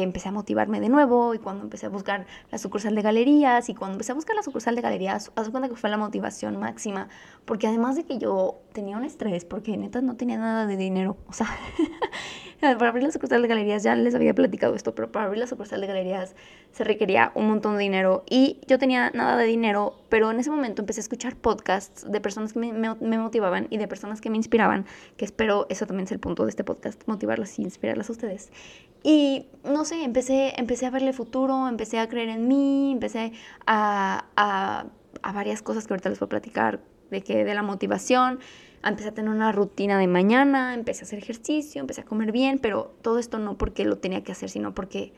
empecé 0.00 0.28
a 0.28 0.32
motivarme 0.32 0.80
de 0.80 0.88
nuevo 0.88 1.34
y 1.34 1.38
cuando 1.38 1.64
empecé 1.64 1.86
a 1.86 1.88
buscar 1.88 2.26
la 2.50 2.58
sucursal 2.58 2.94
de 2.94 3.02
galerías 3.02 3.68
y 3.68 3.74
cuando 3.74 3.94
empecé 3.94 4.12
a 4.12 4.14
buscar 4.14 4.34
la 4.36 4.42
sucursal 4.42 4.74
de 4.74 4.82
galerías, 4.82 5.32
haz 5.36 5.50
cuenta 5.50 5.68
que 5.68 5.76
fue 5.76 5.90
la 5.90 5.98
motivación 5.98 6.58
máxima, 6.58 7.08
porque 7.44 7.66
además 7.66 7.96
de 7.96 8.04
que 8.04 8.18
yo 8.18 8.60
tenía 8.72 8.96
un 8.96 9.04
estrés, 9.04 9.44
porque 9.44 9.76
neta 9.76 10.00
no 10.00 10.16
tenía 10.16 10.38
nada 10.38 10.66
de 10.66 10.76
dinero, 10.76 11.16
o 11.28 11.32
sea, 11.32 11.48
para 12.78 12.88
abrir 12.88 13.02
la 13.02 13.10
sucursal 13.10 13.42
de 13.42 13.48
galerías, 13.48 13.82
ya 13.82 13.96
les 13.96 14.14
había 14.14 14.34
platicado 14.34 14.74
esto, 14.76 14.94
pero 14.94 15.10
para 15.10 15.26
abrir 15.26 15.40
la 15.40 15.48
sucursal 15.48 15.80
de 15.80 15.88
galerías 15.88 16.36
se 16.70 16.84
requería 16.84 17.32
un 17.34 17.48
montón 17.48 17.76
de 17.76 17.82
dinero 17.82 18.24
y 18.30 18.60
yo 18.68 18.78
tenía 18.78 19.10
nada 19.10 19.36
de 19.36 19.46
dinero, 19.46 19.96
pero 20.08 20.30
en 20.30 20.38
ese 20.38 20.50
momento 20.50 20.82
empecé 20.82 21.00
a 21.00 21.02
escuchar 21.02 21.34
podcasts 21.34 22.10
de 22.10 22.20
personas 22.20 22.52
que 22.52 22.60
me, 22.60 22.72
me 22.72 23.18
motivaban 23.18 23.66
y 23.70 23.78
de 23.78 23.88
personas 23.88 24.20
que 24.20 24.30
me 24.30 24.36
inspiraban, 24.36 24.86
que 25.16 25.24
espero 25.24 25.66
eso 25.70 25.86
también 25.86 26.04
es 26.04 26.12
el 26.12 26.20
punto 26.20 26.44
de 26.44 26.50
este 26.50 26.62
podcast, 26.62 27.02
motivarlas 27.06 27.58
y 27.58 27.62
inspirarlas 27.62 28.08
a 28.08 28.12
ustedes. 28.12 28.52
Y 29.02 29.46
no 29.64 29.84
sé, 29.84 30.04
empecé, 30.04 30.52
empecé 30.56 30.86
a 30.86 30.90
verle 30.90 31.12
futuro, 31.12 31.68
empecé 31.68 31.98
a 31.98 32.08
creer 32.08 32.28
en 32.28 32.46
mí, 32.46 32.92
empecé 32.92 33.32
a, 33.66 34.26
a, 34.36 34.86
a 35.22 35.32
varias 35.32 35.62
cosas 35.62 35.88
que 35.88 35.94
ahorita 35.94 36.10
les 36.10 36.20
voy 36.20 36.26
a 36.26 36.28
platicar, 36.28 36.80
de 37.10 37.22
que 37.22 37.44
de 37.44 37.54
la 37.54 37.62
motivación, 37.62 38.38
empecé 38.84 39.10
a 39.10 39.14
tener 39.14 39.30
una 39.30 39.52
rutina 39.52 39.98
de 39.98 40.06
mañana, 40.06 40.74
empecé 40.74 41.02
a 41.02 41.04
hacer 41.04 41.18
ejercicio, 41.18 41.80
empecé 41.80 42.02
a 42.02 42.04
comer 42.04 42.32
bien, 42.32 42.58
pero 42.58 42.94
todo 43.02 43.18
esto 43.18 43.38
no 43.38 43.58
porque 43.58 43.84
lo 43.84 43.98
tenía 43.98 44.22
que 44.24 44.32
hacer, 44.32 44.48
sino 44.48 44.74
porque, 44.74 45.12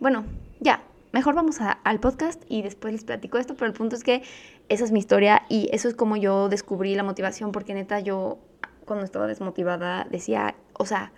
bueno, 0.00 0.24
ya, 0.60 0.84
mejor 1.12 1.34
vamos 1.34 1.58
al 1.60 2.00
podcast 2.00 2.42
y 2.48 2.62
después 2.62 2.92
les 2.92 3.04
platico 3.04 3.38
esto, 3.38 3.54
pero 3.54 3.66
el 3.66 3.72
punto 3.72 3.96
es 3.96 4.04
que 4.04 4.22
esa 4.68 4.84
es 4.84 4.92
mi 4.92 4.98
historia 4.98 5.42
y 5.48 5.68
eso 5.72 5.88
es 5.88 5.94
como 5.94 6.16
yo 6.16 6.48
descubrí 6.48 6.94
la 6.94 7.02
motivación, 7.02 7.52
porque 7.52 7.74
neta 7.74 8.00
yo 8.00 8.38
cuando 8.84 9.04
estaba 9.04 9.26
desmotivada 9.26 10.06
decía, 10.10 10.54
o 10.74 10.86
sea, 10.86 11.12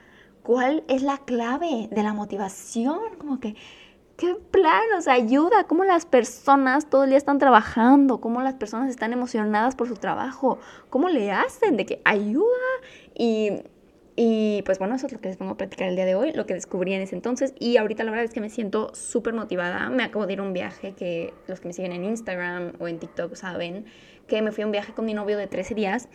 ¿Cuál 0.44 0.84
es 0.88 1.02
la 1.02 1.16
clave 1.16 1.88
de 1.90 2.02
la 2.02 2.12
motivación? 2.12 3.00
Como 3.16 3.40
que, 3.40 3.56
¿qué 4.16 4.36
plan 4.50 4.82
nos 4.92 5.08
ayuda? 5.08 5.64
¿Cómo 5.64 5.84
las 5.84 6.06
personas 6.06 6.88
todo 6.88 7.04
el 7.04 7.10
día 7.10 7.18
están 7.18 7.38
trabajando? 7.38 8.20
¿Cómo 8.20 8.42
las 8.42 8.54
personas 8.54 8.90
están 8.90 9.12
emocionadas 9.12 9.74
por 9.74 9.88
su 9.88 9.94
trabajo? 9.96 10.58
¿Cómo 10.90 11.08
le 11.08 11.32
hacen? 11.32 11.76
¿De 11.76 11.86
que 11.86 12.00
ayuda? 12.04 12.44
Y, 13.14 13.50
y 14.16 14.62
pues 14.62 14.78
bueno, 14.78 14.94
eso 14.94 15.06
es 15.06 15.12
lo 15.12 15.20
que 15.20 15.28
les 15.28 15.36
pongo 15.36 15.52
a 15.52 15.56
platicar 15.56 15.88
el 15.88 15.96
día 15.96 16.04
de 16.04 16.14
hoy, 16.14 16.32
lo 16.32 16.46
que 16.46 16.54
descubrí 16.54 16.94
en 16.94 17.02
ese 17.02 17.16
entonces. 17.16 17.54
Y 17.58 17.76
ahorita 17.76 18.04
la 18.04 18.10
verdad 18.10 18.24
es 18.24 18.32
que 18.32 18.40
me 18.40 18.50
siento 18.50 18.94
súper 18.94 19.34
motivada. 19.34 19.90
Me 19.90 20.04
acabo 20.04 20.26
de 20.26 20.34
ir 20.34 20.38
a 20.38 20.42
un 20.42 20.52
viaje 20.52 20.92
que 20.92 21.34
los 21.48 21.60
que 21.60 21.68
me 21.68 21.74
siguen 21.74 21.92
en 21.92 22.04
Instagram 22.04 22.72
o 22.78 22.88
en 22.88 22.98
TikTok 22.98 23.34
saben 23.34 23.86
que 24.28 24.40
me 24.42 24.52
fui 24.52 24.62
a 24.62 24.66
un 24.66 24.72
viaje 24.72 24.92
con 24.92 25.04
mi 25.04 25.14
novio 25.14 25.36
de 25.36 25.46
13 25.46 25.74
días. 25.74 26.08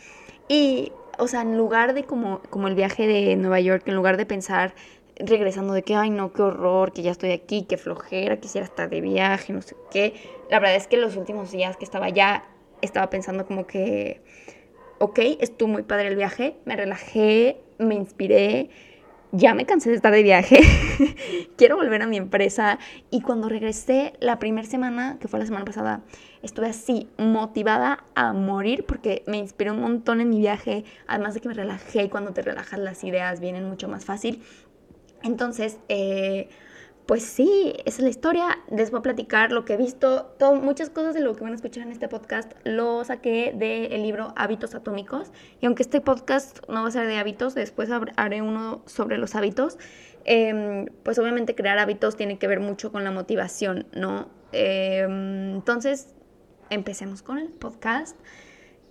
Y 0.48 0.94
o 1.20 1.28
sea, 1.28 1.42
en 1.42 1.58
lugar 1.58 1.94
de 1.94 2.06
como, 2.06 2.42
como 2.50 2.68
el 2.68 2.76
viaje 2.76 3.06
de 3.06 3.36
Nueva 3.36 3.60
York, 3.60 3.84
en 3.88 3.96
lugar 3.96 4.18
de 4.18 4.26
pensar 4.26 4.74
regresando 5.20 5.74
de 5.74 5.84
que, 5.84 5.96
ay 5.96 6.10
no, 6.10 6.32
qué 6.34 6.42
horror, 6.42 6.94
que 6.94 7.02
ya 7.02 7.12
estoy 7.12 7.32
aquí, 7.32 7.66
qué 7.68 7.78
flojera, 7.78 8.40
quisiera 8.40 8.66
estar 8.66 8.90
de 8.90 9.02
viaje, 9.02 9.54
no 9.54 9.62
sé 9.62 9.76
qué. 9.92 10.14
La 10.50 10.60
verdad 10.60 10.76
es 10.76 10.88
que 10.88 10.98
los 10.98 11.16
últimos 11.18 11.52
días 11.52 11.78
que 11.78 11.86
estaba 11.86 12.06
allá, 12.08 12.46
estaba 12.82 13.10
pensando 13.10 13.46
como 13.46 13.68
que, 13.68 14.22
ok, 15.00 15.20
estuvo 15.40 15.70
muy 15.70 15.84
padre 15.84 16.08
el 16.08 16.16
viaje, 16.16 16.56
me 16.66 16.76
relajé, 16.76 17.58
me 17.78 17.96
inspiré, 17.96 18.70
ya 19.32 19.54
me 19.54 19.66
cansé 19.66 19.90
de 19.90 19.96
estar 19.96 20.12
de 20.12 20.24
viaje, 20.24 20.60
quiero 21.58 21.76
volver 21.76 22.02
a 22.02 22.08
mi 22.08 22.18
empresa. 22.18 22.80
Y 23.12 23.22
cuando 23.22 23.50
regresé 23.50 24.14
la 24.20 24.40
primera 24.40 24.68
semana, 24.68 25.18
que 25.20 25.28
fue 25.28 25.40
la 25.40 25.46
semana 25.46 25.66
pasada, 25.66 26.02
estuve 26.42 26.68
así, 26.68 27.10
motivada 27.18 28.06
a 28.16 28.34
morir 28.34 28.86
porque 28.88 29.24
me 29.28 29.38
inspiré 29.38 29.72
un 29.72 29.82
montón 29.82 30.22
en 30.22 30.30
mi 30.30 30.40
viaje, 30.40 30.84
además 31.08 31.34
de 31.34 31.42
que 31.42 31.48
me 31.48 31.54
relajé 31.54 32.04
y 32.04 32.10
cuando 32.10 32.32
te 32.32 32.42
relajas 32.42 32.80
las 32.80 33.04
ideas 33.04 33.40
vienen 33.40 33.66
mucho 33.66 33.88
más 33.88 34.06
fácil. 34.06 34.42
Entonces, 35.24 35.78
eh, 35.90 36.50
pues 37.10 37.24
sí, 37.24 37.74
esa 37.86 37.98
es 37.98 38.00
la 38.04 38.10
historia. 38.10 38.60
Les 38.70 38.92
voy 38.92 39.00
a 39.00 39.02
platicar 39.02 39.52
lo 39.52 39.66
que 39.66 39.74
he 39.74 39.78
visto. 39.78 40.36
Muchas 40.62 40.92
cosas 40.92 41.16
de 41.16 41.22
lo 41.22 41.36
que 41.36 41.44
van 41.44 41.54
a 41.54 41.56
escuchar 41.56 41.82
en 41.82 41.92
este 41.92 42.08
podcast 42.08 42.52
lo 42.66 43.04
saqué 43.04 43.52
del 43.52 44.04
libro 44.04 44.32
Hábitos 44.36 44.76
Atómicos. 44.76 45.32
Y 45.60 45.66
aunque 45.66 45.82
este 45.82 46.02
podcast 46.02 46.60
no 46.70 46.84
va 46.84 46.90
a 46.90 46.92
ser 46.92 47.08
de 47.08 47.18
hábitos, 47.18 47.56
después 47.56 47.90
haré 48.16 48.44
uno 48.44 48.84
sobre 48.86 49.18
los 49.18 49.34
hábitos. 49.34 49.80
Em, 50.24 50.86
pues 51.02 51.18
obviamente 51.18 51.56
crear 51.56 51.80
hábitos 51.80 52.16
tiene 52.16 52.38
que 52.38 52.46
ver 52.46 52.60
mucho 52.60 52.92
con 52.92 53.04
la 53.04 53.10
motivación, 53.10 53.88
¿no? 53.92 54.30
Em, 54.52 55.56
entonces, 55.56 56.14
empecemos 56.70 57.24
con 57.24 57.40
el 57.40 57.50
podcast. 57.50 58.16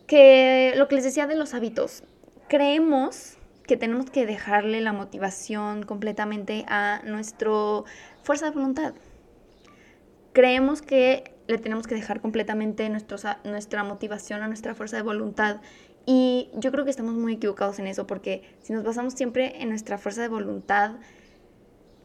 Que 0.08 0.74
lo 0.76 0.88
que 0.88 0.96
les 0.96 1.04
decía 1.04 1.28
de 1.28 1.36
los 1.36 1.54
hábitos. 1.54 2.02
Creemos 2.48 3.37
que 3.68 3.76
tenemos 3.76 4.10
que 4.10 4.26
dejarle 4.26 4.80
la 4.80 4.94
motivación 4.94 5.84
completamente 5.84 6.64
a 6.68 7.02
nuestra 7.04 7.50
fuerza 8.22 8.46
de 8.46 8.52
voluntad. 8.52 8.94
Creemos 10.32 10.80
que 10.80 11.34
le 11.46 11.58
tenemos 11.58 11.86
que 11.86 11.94
dejar 11.94 12.20
completamente 12.20 12.88
nuestra 12.88 13.84
motivación 13.84 14.42
a 14.42 14.48
nuestra 14.48 14.74
fuerza 14.74 14.96
de 14.96 15.02
voluntad. 15.02 15.60
Y 16.06 16.48
yo 16.54 16.72
creo 16.72 16.84
que 16.84 16.90
estamos 16.90 17.14
muy 17.14 17.34
equivocados 17.34 17.78
en 17.78 17.86
eso, 17.86 18.06
porque 18.06 18.42
si 18.62 18.72
nos 18.72 18.84
basamos 18.84 19.12
siempre 19.12 19.62
en 19.62 19.68
nuestra 19.68 19.98
fuerza 19.98 20.22
de 20.22 20.28
voluntad, 20.28 20.92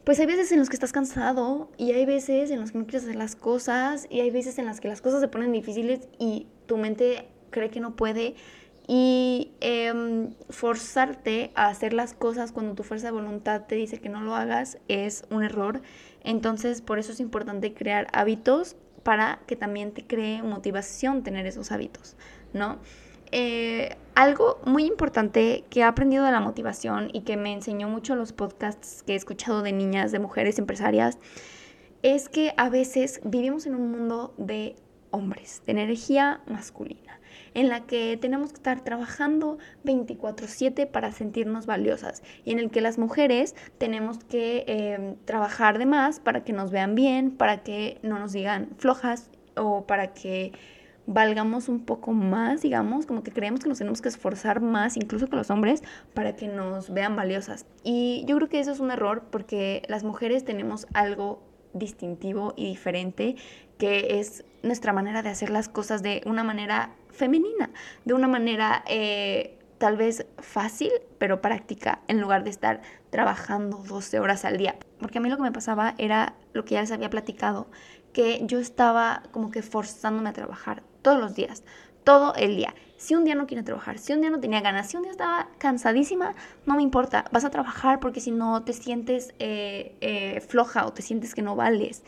pues 0.04 0.20
hay 0.20 0.26
veces 0.26 0.52
en 0.52 0.60
los 0.60 0.68
que 0.68 0.76
estás 0.76 0.92
cansado 0.92 1.72
y 1.78 1.94
hay 1.94 2.06
veces 2.06 2.52
en 2.52 2.60
los 2.60 2.74
que 2.74 2.78
no 2.78 2.84
quieres 2.84 3.04
hacer 3.04 3.16
las 3.16 3.38
cosas 3.38 4.06
y 4.10 4.20
hay 4.20 4.32
veces 4.32 4.60
en 4.60 4.66
las 4.66 4.82
que 4.82 4.90
las 4.90 5.02
cosas 5.02 5.22
se 5.22 5.30
ponen 5.30 5.54
difíciles 5.54 6.10
y 6.20 6.48
tu 6.66 6.76
mente 6.76 7.30
cree 7.52 7.70
que 7.70 7.80
no 7.80 7.96
puede 7.96 8.36
y 8.88 9.52
em, 9.62 10.34
forzarte 10.50 11.52
a 11.56 11.68
hacer 11.68 11.94
las 11.94 12.14
cosas 12.14 12.52
cuando 12.52 12.76
tu 12.76 12.84
fuerza 12.84 13.08
de 13.08 13.14
voluntad 13.14 13.64
te 13.66 13.76
dice 13.76 14.00
que 14.00 14.10
no 14.10 14.22
lo 14.22 14.36
hagas 14.36 14.78
es 14.88 15.26
un 15.30 15.44
error. 15.44 15.82
Entonces, 16.24 16.82
por 16.82 17.00
eso 17.00 17.14
es 17.14 17.20
importante 17.20 17.74
crear 17.74 18.08
hábitos 18.14 18.76
para 19.04 19.40
que 19.48 19.56
también 19.56 19.92
te 19.94 20.06
cree 20.06 20.44
motivación 20.44 21.24
tener 21.24 21.46
esos 21.46 21.72
hábitos, 21.72 22.16
¿no? 22.54 22.80
Eh, 23.32 23.98
algo 24.16 24.60
muy 24.66 24.86
importante 24.86 25.64
que 25.70 25.80
he 25.80 25.84
aprendido 25.84 26.24
de 26.24 26.32
la 26.32 26.40
motivación 26.40 27.10
y 27.14 27.22
que 27.22 27.36
me 27.36 27.52
enseñó 27.52 27.90
mucho 27.90 28.16
los 28.16 28.32
podcasts 28.32 29.02
que 29.04 29.14
he 29.14 29.16
escuchado 29.16 29.64
de 29.64 29.72
niñas, 29.72 30.12
de 30.12 30.20
mujeres 30.20 30.60
empresarias, 30.60 31.18
es 32.04 32.30
que 32.30 32.54
a 32.58 32.70
veces 32.70 33.22
vivimos 33.24 33.66
en 33.66 33.76
un 33.76 33.90
mundo 33.92 34.34
de 34.38 34.76
hombres, 35.10 35.64
de 35.66 35.72
energía 35.72 36.42
masculina 36.46 37.20
en 37.54 37.70
la 37.70 37.82
que 37.82 38.18
tenemos 38.18 38.52
que 38.52 38.58
estar 38.58 38.82
trabajando 38.84 39.58
24/7 39.84 40.86
para 40.88 41.12
sentirnos 41.12 41.66
valiosas 41.66 42.24
y 42.46 42.52
en 42.52 42.60
el 42.60 42.72
que 42.72 42.82
las 42.82 42.98
mujeres 42.98 43.56
tenemos 43.78 44.20
que 44.24 44.64
em, 44.68 45.16
trabajar 45.26 45.78
de 45.78 45.86
más 45.86 46.20
para 46.20 46.44
que 46.44 46.54
nos 46.54 46.72
vean 46.72 46.96
bien, 46.96 47.32
para 47.32 47.64
que 47.64 48.00
no 48.04 48.20
nos 48.20 48.34
digan 48.34 48.70
flojas 48.78 49.30
o 49.56 49.86
para 49.86 50.14
que 50.14 50.52
valgamos 51.06 51.68
un 51.68 51.82
poco 51.82 52.14
más, 52.14 52.62
digamos, 52.62 53.06
como 53.06 53.24
que 53.24 53.32
creemos 53.32 53.60
que 53.60 53.70
nos 53.70 53.78
tenemos 53.78 54.02
que 54.02 54.10
esforzar 54.10 54.62
más, 54.62 54.96
incluso 54.96 55.28
que 55.28 55.36
los 55.36 55.50
hombres, 55.50 55.84
para 56.14 56.36
que 56.36 56.48
nos 56.48 56.94
vean 56.94 57.16
valiosas. 57.16 57.66
Y 57.84 58.24
yo 58.28 58.38
creo 58.38 58.50
que 58.50 58.60
eso 58.60 58.72
es 58.72 58.80
un 58.80 58.92
error 58.92 59.24
porque 59.30 59.84
las 59.88 60.04
mujeres 60.04 60.46
tenemos 60.46 60.88
algo 60.94 61.44
distintivo 61.74 62.54
y 62.56 62.68
diferente 62.68 63.36
que 63.78 64.20
es 64.20 64.46
nuestra 64.62 64.94
manera 64.94 65.24
de 65.24 65.30
hacer 65.30 65.50
las 65.50 65.68
cosas 65.68 66.04
de 66.04 66.22
una 66.26 66.44
manera 66.44 66.96
femenina, 67.14 67.70
de 68.06 68.14
una 68.14 68.28
manera 68.28 68.84
eh, 68.88 69.58
tal 69.78 69.98
vez 69.98 70.26
fácil, 70.40 70.92
pero 71.18 71.42
práctica, 71.42 72.02
en 72.08 72.22
lugar 72.22 72.44
de 72.44 72.50
estar 72.50 72.82
trabajando 73.10 73.78
12 73.78 74.20
horas 74.20 74.46
al 74.46 74.58
día. 74.58 74.76
Porque 75.00 75.18
a 75.18 75.22
mí 75.22 75.30
lo 75.30 75.38
que 75.38 75.44
me 75.44 75.52
pasaba 75.52 75.96
era 75.98 76.36
lo 76.54 76.66
que 76.66 76.76
ya 76.76 76.82
les 76.82 76.92
había 76.92 77.10
platicado, 77.10 77.68
que 78.14 78.42
yo 78.46 78.60
estaba 78.60 79.24
como 79.32 79.52
que 79.52 79.62
forzándome 79.62 80.30
a 80.30 80.34
trabajar 80.34 80.84
todos 81.02 81.20
los 81.20 81.36
días, 81.36 81.64
todo 82.04 82.34
el 82.36 82.56
día. 82.56 82.74
Si 82.98 83.16
un 83.16 83.26
día 83.26 83.36
no 83.36 83.48
quiero 83.48 83.64
trabajar, 83.64 83.98
si 83.98 84.14
un 84.14 84.22
día 84.22 84.30
no 84.30 84.40
tenía 84.40 84.62
ganas, 84.62 84.90
si 84.90 84.96
un 84.96 85.04
día 85.04 85.12
estaba 85.12 85.50
cansadísima, 85.58 86.36
no 86.66 86.76
me 86.76 86.84
importa, 86.84 87.26
vas 87.32 87.44
a 87.44 87.50
trabajar 87.50 88.00
porque 88.00 88.22
si 88.22 88.32
no 88.32 88.64
te 88.64 88.72
sientes 88.72 89.34
eh, 89.40 89.98
eh, 90.00 90.40
floja 90.48 90.86
o 90.86 90.94
te 90.94 91.02
sientes 91.02 91.36
que 91.36 91.42
no 91.42 91.56
vales. 91.56 92.04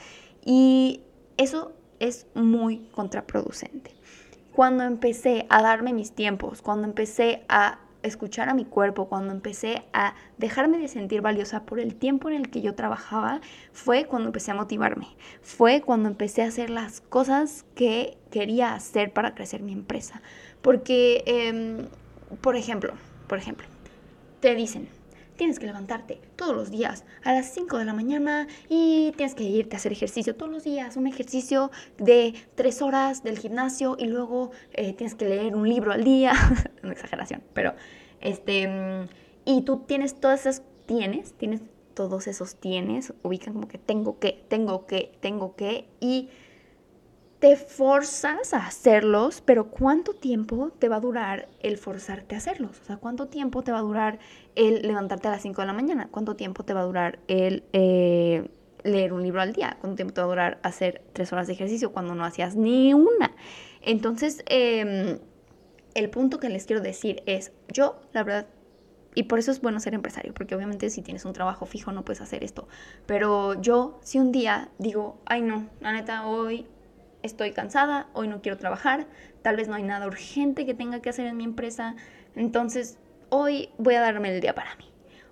Y 0.46 1.02
eso 1.38 1.74
es 2.00 2.28
muy 2.36 2.88
contraproducente. 2.94 3.95
Cuando 4.56 4.86
empecé 4.86 5.46
a 5.50 5.62
darme 5.62 5.92
mis 5.92 6.14
tiempos, 6.14 6.62
cuando 6.62 6.88
empecé 6.88 7.44
a 7.50 7.80
escuchar 8.04 8.48
a 8.48 8.54
mi 8.54 8.64
cuerpo, 8.64 9.10
cuando 9.10 9.34
empecé 9.34 9.84
a 9.92 10.16
dejarme 10.38 10.78
de 10.78 10.88
sentir 10.88 11.20
valiosa 11.20 11.66
por 11.66 11.78
el 11.78 11.94
tiempo 11.94 12.30
en 12.30 12.38
el 12.38 12.50
que 12.50 12.62
yo 12.62 12.74
trabajaba, 12.74 13.42
fue 13.74 14.06
cuando 14.06 14.30
empecé 14.30 14.52
a 14.52 14.54
motivarme. 14.54 15.08
Fue 15.42 15.82
cuando 15.82 16.08
empecé 16.08 16.42
a 16.42 16.48
hacer 16.48 16.70
las 16.70 17.02
cosas 17.02 17.66
que 17.76 18.18
quería 18.32 18.76
hacer 18.76 19.12
para 19.12 19.36
crecer 19.36 19.62
mi 19.62 19.74
empresa. 19.74 20.22
Porque, 20.62 21.26
em, 21.26 21.88
por 22.40 22.56
ejemplo, 22.56 22.94
por 23.28 23.40
ejemplo, 23.40 23.68
te 24.40 24.56
dicen, 24.56 24.88
tienes 25.36 25.60
que 25.60 25.65
levantarte 25.65 26.20
todos 26.36 26.56
los 26.56 26.72
días 26.72 27.04
a 27.24 27.34
las 27.34 27.54
5 27.54 27.77
de 27.77 27.86
la 27.86 27.94
mañana 27.94 28.48
y 28.70 29.13
tienes 29.15 29.36
que 29.36 29.44
irte 29.44 29.75
a 29.75 29.77
hacer 29.77 29.92
ejercicio 29.92 30.36
todos 30.36 30.51
los 30.51 30.63
días, 30.63 30.98
un 30.98 31.08
ejercicio 31.08 31.72
de 31.98 32.34
3 32.56 32.82
horas 32.82 33.24
del 33.24 33.38
gimnasio 33.38 33.96
y 34.00 34.06
luego 34.06 34.51
eh, 34.74 34.94
tienes 34.94 35.15
que 35.15 35.25
leer 35.25 35.56
un 35.56 35.68
libro 35.68 35.92
al 35.92 36.04
día, 36.04 36.34
una 36.84 36.94
exageración, 36.94 37.42
pero 37.54 37.74
este, 38.22 38.68
mm, 38.68 39.08
y 39.46 39.62
tú 39.62 39.84
tienes 39.86 40.20
todas 40.20 40.42
esas, 40.42 40.63
tienes, 40.86 41.34
tienes 41.34 41.62
todos 41.96 42.27
esos 42.27 42.56
tienes, 42.56 43.13
ubican 43.24 43.54
como 43.54 43.68
que 43.68 43.77
tengo 43.77 44.20
que, 44.20 44.44
tengo 44.48 44.86
que, 44.86 45.13
tengo 45.22 45.56
que, 45.56 45.88
y 46.00 46.30
te 47.39 47.58
forzas 47.58 48.54
a 48.54 48.65
hacerlos, 48.65 49.42
pero 49.42 49.65
¿cuánto 49.70 50.13
tiempo 50.13 50.72
te 50.80 50.89
va 50.89 50.98
a 50.98 51.00
durar 51.00 51.48
el 51.62 51.77
forzarte 51.77 52.36
a 52.36 52.38
hacerlos? 52.38 52.80
O 52.82 52.86
sea, 52.86 52.98
¿cuánto 52.98 53.27
tiempo 53.27 53.62
te 53.62 53.72
va 53.72 53.80
a 53.80 53.82
durar 53.82 54.20
el 54.56 54.82
levantarte 54.84 55.27
a 55.27 55.32
las 55.32 55.42
5 55.42 55.62
de 55.62 55.68
la 55.68 55.74
mañana? 55.74 56.08
¿Cuánto 56.12 56.36
tiempo 56.36 56.63
te 56.63 56.74
va 56.74 56.82
a 56.82 56.86
durar 56.86 57.20
el 57.27 57.63
eh, 57.74 58.50
leer 58.84 59.13
un 59.13 59.22
libro 59.24 59.42
al 59.42 59.54
día? 59.54 59.77
¿Cuánto 59.82 59.96
tiempo 59.98 60.13
te 60.13 60.22
va 60.22 60.25
a 60.25 60.30
durar 60.30 60.60
hacer 60.63 61.04
tres 61.13 61.34
horas 61.34 61.48
de 61.48 61.54
ejercicio 61.54 61.92
cuando 61.92 62.15
no 62.15 62.24
hacías 62.24 62.56
ni 62.56 62.94
una? 62.94 63.32
Entonces, 63.82 64.44
em, 64.48 65.20
el 65.94 66.10
punto 66.10 66.39
que 66.39 66.50
les 66.50 66.65
quiero 66.65 66.82
decir 66.82 67.22
es, 67.25 67.51
yo, 67.68 68.00
la 68.13 68.24
verdad, 68.24 68.48
y 69.13 69.24
por 69.24 69.39
eso 69.39 69.51
es 69.51 69.62
bueno 69.62 69.80
ser 69.80 69.94
empresario, 69.94 70.34
porque 70.34 70.56
obviamente 70.56 70.89
si 70.89 71.01
tienes 71.01 71.25
un 71.25 71.34
trabajo 71.34 71.65
fijo 71.65 71.92
no 71.92 72.04
puedes 72.04 72.22
hacer 72.22 72.44
esto. 72.44 72.68
Pero 73.06 73.60
yo, 73.62 74.00
si 74.04 74.20
un 74.20 74.32
día 74.32 74.70
digo, 74.77 75.20
ay 75.25 75.42
no, 75.42 75.68
la 75.80 75.94
neta, 75.94 76.27
hoy 76.27 76.68
estoy 77.25 77.51
cansada, 77.51 78.08
hoy 78.13 78.27
no 78.27 78.41
quiero 78.41 78.58
trabajar, 78.58 79.08
tal 79.41 79.58
vez 79.58 79.67
no 79.67 79.75
hay 79.75 79.84
nada 79.84 80.08
urgente 80.08 80.65
que 80.65 80.74
tenga 80.74 81.01
que 81.01 81.10
hacer 81.10 81.27
en 81.27 81.38
mi 81.38 81.44
empresa, 81.44 81.96
entonces 82.36 82.98
hoy 83.29 83.70
voy 83.77 83.96
a 83.96 84.01
darme 84.01 84.34
el 84.34 84.41
día 84.41 84.55
para 84.55 84.75
mí. 84.75 84.86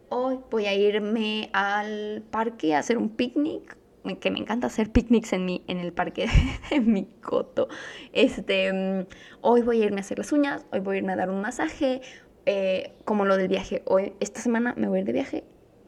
Hoy 0.09 0.39
voy 0.51 0.65
a 0.65 0.73
irme 0.73 1.49
al 1.53 2.23
parque 2.29 2.75
a 2.75 2.79
hacer 2.79 2.97
un 2.97 3.09
picnic, 3.09 3.77
que 4.19 4.31
me 4.31 4.39
encanta 4.39 4.67
hacer 4.67 4.91
picnics 4.91 5.31
en, 5.31 5.45
mi, 5.45 5.63
en 5.67 5.77
el 5.77 5.93
parque 5.93 6.27
de 6.69 6.81
mi 6.81 7.05
coto. 7.21 7.69
Este, 8.11 8.71
mm, 8.73 9.07
hoy 9.41 9.61
voy 9.61 9.81
a 9.81 9.85
irme 9.85 9.97
a 9.97 10.01
hacer 10.01 10.17
las 10.17 10.31
uñas, 10.31 10.65
hoy 10.71 10.81
voy 10.81 10.95
a 10.95 10.99
irme 10.99 11.13
a 11.13 11.15
dar 11.15 11.29
un 11.29 11.41
masaje, 11.41 12.01
eh, 12.45 12.91
como 13.05 13.25
lo 13.25 13.37
del 13.37 13.47
viaje. 13.47 13.81
Hoy, 13.85 14.13
esta 14.19 14.41
semana 14.41 14.73
me 14.77 14.87
voy 14.87 14.99
a 14.99 15.01
ir 15.01 15.07
de 15.07 15.13
viaje, 15.13 15.43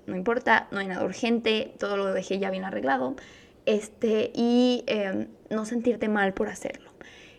no 0.07 0.15
importa, 0.15 0.67
no 0.71 0.79
hay 0.79 0.88
nada 0.88 1.03
urgente, 1.03 1.74
todo 1.77 1.97
lo 1.97 2.13
dejé 2.13 2.39
ya 2.39 2.50
bien 2.50 2.63
arreglado 2.63 3.15
este, 3.65 4.31
y 4.34 4.84
em, 4.88 5.27
no 5.50 5.65
sentirte 5.65 6.10
mal 6.10 6.34
por 6.34 6.50
hacerlo. 6.50 6.91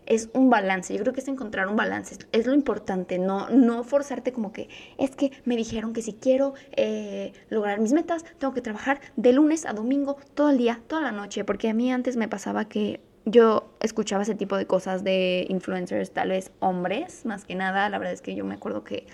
Es 0.07 0.29
un 0.35 0.51
balance, 0.51 0.95
yo 0.95 1.01
creo 1.01 1.13
que 1.13 1.21
es 1.21 1.27
encontrar 1.27 1.67
un 1.67 1.75
balance, 1.75 2.17
es 2.31 2.47
lo 2.47 2.55
importante, 2.55 3.19
no, 3.19 3.51
no 3.51 3.83
forzarte 3.83 4.33
como 4.33 4.53
que 4.53 4.69
es 4.99 5.17
que 5.17 5.33
me 5.45 5.57
dijeron 5.57 5.93
que 5.93 6.01
si 6.01 6.13
quiero 6.13 6.55
eh, 6.77 7.33
lograr 7.51 7.81
mis 7.81 7.93
metas, 7.93 8.25
tengo 8.39 8.55
que 8.55 8.61
trabajar 8.61 9.01
de 9.17 9.33
lunes 9.33 9.67
a 9.67 9.73
domingo, 9.73 10.17
todo 10.35 10.51
el 10.51 10.59
día, 10.59 10.81
toda 10.87 11.03
la 11.03 11.11
noche, 11.11 11.45
porque 11.45 11.69
a 11.69 11.75
mí 11.75 11.93
antes 11.93 12.17
me 12.17 12.29
pasaba 12.29 12.69
que 12.69 13.01
yo 13.25 13.75
escuchaba 13.81 14.23
ese 14.23 14.37
tipo 14.37 14.57
de 14.57 14.69
cosas 14.69 15.03
de 15.03 15.45
influencers, 15.49 16.13
tal 16.13 16.29
vez 16.29 16.53
hombres, 16.61 17.27
más 17.27 17.45
que 17.45 17.57
nada, 17.57 17.89
la 17.91 17.99
verdad 17.99 18.15
es 18.15 18.23
que 18.23 18.37
yo 18.37 18.45
me 18.45 18.55
acuerdo 18.55 18.85
que 18.85 19.09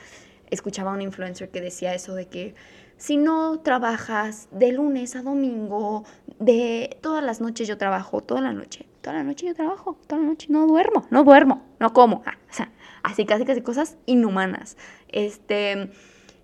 escuchaba 0.50 0.90
a 0.90 0.94
un 0.94 1.00
influencer 1.00 1.48
que 1.48 1.62
decía 1.62 1.94
eso 1.94 2.14
de 2.14 2.26
que 2.26 2.54
si 3.02 3.16
no 3.16 3.58
trabajas 3.58 4.46
de 4.52 4.70
lunes 4.70 5.16
a 5.16 5.22
domingo, 5.22 6.04
de 6.38 6.98
todas 7.00 7.24
las 7.24 7.40
noches 7.40 7.66
yo 7.66 7.76
trabajo, 7.76 8.20
toda 8.20 8.40
la 8.40 8.52
noche, 8.52 8.86
toda 9.00 9.16
la 9.16 9.24
noche 9.24 9.44
yo 9.44 9.56
trabajo, 9.56 9.98
toda 10.06 10.20
la 10.22 10.28
noche 10.28 10.46
no 10.50 10.68
duermo, 10.68 11.04
no 11.10 11.24
duermo, 11.24 11.64
no 11.80 11.92
como, 11.92 12.22
ah, 12.26 12.38
o 12.48 12.52
sea, 12.54 12.70
así 13.02 13.26
casi 13.26 13.44
casi 13.44 13.60
cosas 13.60 13.96
inhumanas. 14.06 14.76
Este, 15.08 15.90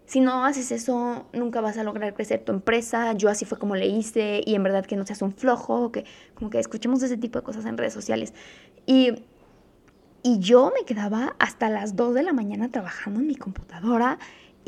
si 0.05 0.19
no 0.19 0.45
haces 0.45 0.73
eso, 0.73 1.29
nunca 1.33 1.61
vas 1.61 1.79
a 1.79 1.85
lograr 1.85 2.13
crecer 2.15 2.45
tu 2.45 2.51
empresa. 2.51 3.13
Yo 3.13 3.29
así 3.29 3.45
fue 3.45 3.57
como 3.57 3.77
le 3.77 3.87
hice 3.87 4.41
y 4.45 4.57
en 4.57 4.65
verdad 4.65 4.85
que 4.85 4.97
no 4.97 5.07
seas 5.07 5.23
un 5.23 5.33
flojo, 5.33 5.93
que 5.93 6.07
como 6.35 6.51
que 6.51 6.59
escuchemos 6.59 7.01
ese 7.05 7.17
tipo 7.17 7.39
de 7.39 7.45
cosas 7.45 7.67
en 7.67 7.79
redes 7.79 7.93
sociales. 7.93 8.35
Y, 8.85 9.23
y 10.25 10.41
yo 10.41 10.73
me 10.77 10.85
quedaba 10.85 11.37
hasta 11.39 11.71
las 11.71 11.95
2 11.95 12.15
de 12.15 12.25
la 12.25 12.33
mañana 12.33 12.69
trabajando 12.69 13.21
en 13.21 13.29
mi 13.29 13.37
computadora 13.37 14.19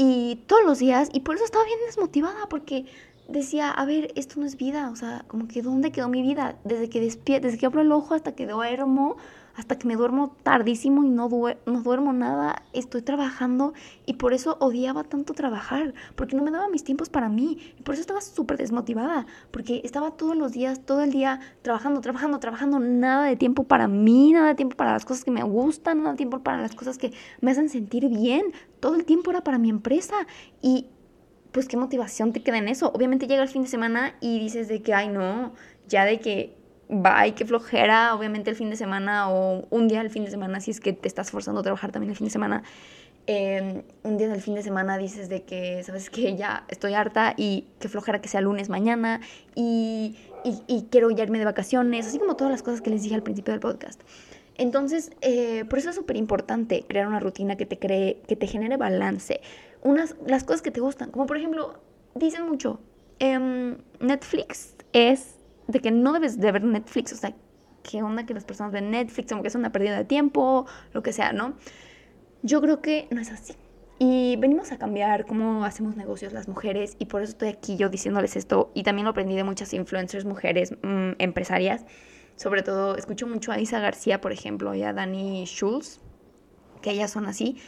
y 0.02 0.37
todos 0.47 0.64
los 0.64 0.78
días, 0.78 1.11
y 1.12 1.21
por 1.21 1.37
eso 1.37 1.45
estaba 1.45 1.62
bien 1.66 1.78
desmotivada, 1.85 2.49
porque 2.49 2.87
decía, 3.28 3.71
a 3.71 3.85
ver, 3.85 4.11
esto 4.16 4.40
no 4.40 4.47
es 4.47 4.57
vida, 4.57 4.88
o 4.88 4.97
sea, 4.97 5.26
como 5.28 5.47
que 5.47 5.61
¿dónde 5.61 5.92
quedó 5.92 6.09
mi 6.09 6.23
vida? 6.23 6.57
Desde 6.64 6.88
que 6.88 7.00
desde 7.02 7.59
que 7.59 7.66
abro 7.66 7.83
el 7.83 7.92
ojo 7.92 8.14
hasta 8.14 8.35
que 8.35 8.47
duermo, 8.47 9.19
hasta 9.61 9.79
que 9.79 9.87
me 9.87 9.95
duermo 9.95 10.35
tardísimo 10.43 11.05
y 11.05 11.11
no, 11.11 11.29
no 11.29 11.83
duermo 11.83 12.14
nada, 12.14 12.62
estoy 12.73 13.02
trabajando 13.02 13.75
y 14.07 14.14
por 14.14 14.33
eso 14.33 14.57
odiaba 14.59 15.05
tanto 15.05 15.35
trabajar, 15.35 15.93
porque 16.17 16.35
no 16.35 16.43
me 16.43 16.50
daba 16.50 16.69
mis 16.71 16.83
tiempos 16.83 17.11
para 17.11 17.29
mí 17.29 17.59
y 17.79 17.83
por 17.83 17.95
eso 17.95 18.00
estaba 18.00 18.23
súper 18.23 18.57
desmotivada, 18.57 19.26
porque 19.50 19.83
estaba 19.85 20.12
todos 20.12 20.35
los 20.35 20.52
días, 20.52 20.81
todo 20.87 21.02
el 21.02 21.11
día 21.12 21.40
trabajando, 21.61 22.00
trabajando, 22.00 22.40
trabajando, 22.40 22.79
nada 22.79 23.26
de 23.26 23.37
tiempo 23.37 23.64
para 23.64 23.87
mí, 23.87 24.33
nada 24.33 24.49
de 24.49 24.55
tiempo 24.55 24.76
para 24.76 24.93
las 24.93 25.05
cosas 25.05 25.25
que 25.25 25.31
me 25.31 25.43
gustan, 25.43 25.99
nada 25.99 26.12
de 26.12 26.17
tiempo 26.17 26.40
para 26.40 26.62
las 26.62 26.75
cosas 26.75 26.97
que 26.97 27.12
me 27.43 27.50
hacen 27.50 27.69
sentir 27.69 28.09
bien, 28.09 28.47
todo 28.81 28.95
el 28.95 29.05
tiempo 29.05 29.31
era 29.31 29.43
para 29.43 29.59
mi 29.59 29.69
empresa 29.69 30.14
y 30.62 30.87
pues 31.52 31.69
qué 31.69 31.76
motivación 31.76 32.33
te 32.33 32.43
queda 32.43 32.57
en 32.57 32.69
eso. 32.69 32.93
Obviamente 32.95 33.26
llega 33.26 33.43
el 33.43 33.49
fin 33.49 33.62
de 33.62 33.69
semana 33.69 34.14
y 34.23 34.38
dices 34.38 34.69
de 34.69 34.81
que, 34.81 34.95
ay 34.95 35.09
no, 35.09 35.52
ya 35.87 36.07
de 36.07 36.19
que 36.19 36.60
bye, 36.90 37.35
qué 37.35 37.44
flojera, 37.44 38.14
obviamente 38.14 38.50
el 38.50 38.56
fin 38.56 38.68
de 38.68 38.76
semana 38.76 39.30
o 39.30 39.66
un 39.70 39.88
día 39.88 40.00
del 40.00 40.11
fin 40.11 40.25
de 40.25 40.30
semana, 40.30 40.61
si 40.61 40.73
es 40.73 40.80
que 40.80 40.92
te 40.92 41.09
estás 41.09 41.30
forzando 41.30 41.61
a 41.61 41.62
trabajar 41.62 41.92
también 41.92 42.11
el 42.11 42.16
fin 42.16 42.26
de 42.26 42.32
semana, 42.32 42.62
em, 43.26 43.82
un 44.02 44.16
día 44.18 44.28
del 44.28 44.42
fin 44.42 44.54
de 44.54 44.62
semana 44.62 44.99
dices 44.99 45.28
de 45.28 45.42
que, 45.42 45.82
sabes 45.85 46.11
que 46.11 46.37
ya 46.37 46.64
estoy 46.68 46.94
harta 46.94 47.35
y 47.37 47.66
qué 47.78 47.88
flojera 47.88 48.20
que 48.20 48.28
sea 48.28 48.40
lunes 48.40 48.68
mañana 48.68 49.20
y, 49.54 50.16
y, 50.44 50.87
quiero 50.90 51.11
irme 51.11 51.38
de 51.38 51.44
vacaciones, 51.44 52.06
así 52.06 52.18
como 52.18 52.35
todas 52.35 52.50
las 52.50 52.62
cosas 52.62 52.80
que 52.80 52.90
les 52.90 53.02
dije 53.02 53.14
al 53.14 53.23
principio 53.23 53.52
del 53.52 53.61
podcast. 53.61 54.00
Entonces, 54.56 55.12
eh, 55.20 55.64
por 55.66 55.78
eso 55.78 55.90
es 55.90 55.97
súper 55.97 56.16
importante 56.16 56.85
crear 56.87 57.06
una 57.06 57.20
rutina 57.20 57.56
que 57.56 57.66
te 57.66 57.78
cree, 57.78 58.20
que 58.26 58.37
te 58.37 58.47
genere 58.47 58.76
balance. 58.76 59.40
Unas, 59.82 60.16
las 60.26 60.44
cosas 60.44 60.61
que 60.61 60.70
te 60.70 60.80
gustan, 60.80 61.11
como 61.11 61.26
por 61.26 61.37
ejemplo, 61.37 61.78
dicen 62.14 62.47
mucho, 62.49 62.80
em, 63.20 63.76
Netflix 64.00 64.75
es 64.92 65.39
de 65.71 65.81
que 65.81 65.91
no 65.91 66.12
debes 66.12 66.39
de 66.39 66.53
ver 66.53 66.62
Netflix, 66.62 67.12
o 67.12 67.17
sea, 67.17 67.35
¿qué 67.83 68.03
onda 68.03 68.27
que 68.27 68.35
las 68.35 68.45
personas 68.45 68.73
ven 68.73 68.91
Netflix 68.91 69.31
como 69.31 69.43
que 69.43 69.49
es 69.49 69.55
una 69.55 69.73
pérdida 69.73 69.97
de 69.97 70.05
tiempo, 70.05 70.67
lo 70.93 71.03
que 71.03 71.12
sea, 71.12 71.33
¿no? 71.33 71.55
Yo 72.43 72.61
creo 72.61 72.81
que 72.81 73.07
no 73.11 73.21
es 73.21 73.31
así. 73.31 73.55
Y 73.99 74.37
venimos 74.37 74.73
a 74.73 74.79
cambiar 74.79 75.27
cómo 75.27 75.65
hacemos 75.65 75.95
negocios 75.95 76.33
las 76.33 76.49
mujeres 76.49 76.97
y 76.99 77.05
por 77.05 77.23
eso 77.23 77.33
estoy 77.33 77.49
aquí 77.49 77.77
yo 77.77 77.91
diciéndoles 77.91 78.35
esto 78.35 78.71
y 78.75 78.83
también 78.83 79.05
lo 79.05 79.11
aprendí 79.11 79.37
de 79.37 79.45
muchas 79.45 79.75
influencers 79.75 80.25
mujeres 80.25 80.73
mm, 80.83 81.12
empresarias. 81.19 81.85
Sobre 82.37 82.62
todo 82.62 82.97
escucho 82.97 83.27
mucho 83.27 83.53
a 83.53 83.61
Isa 83.61 83.79
García, 83.79 84.23
por 84.23 84.33
ejemplo, 84.33 84.75
y 84.75 84.83
a 84.83 84.95
Dani 84.95 85.45
Schulz, 85.45 86.00
que 86.81 86.93
ellas 86.93 87.11
son 87.11 87.27
así. 87.27 87.59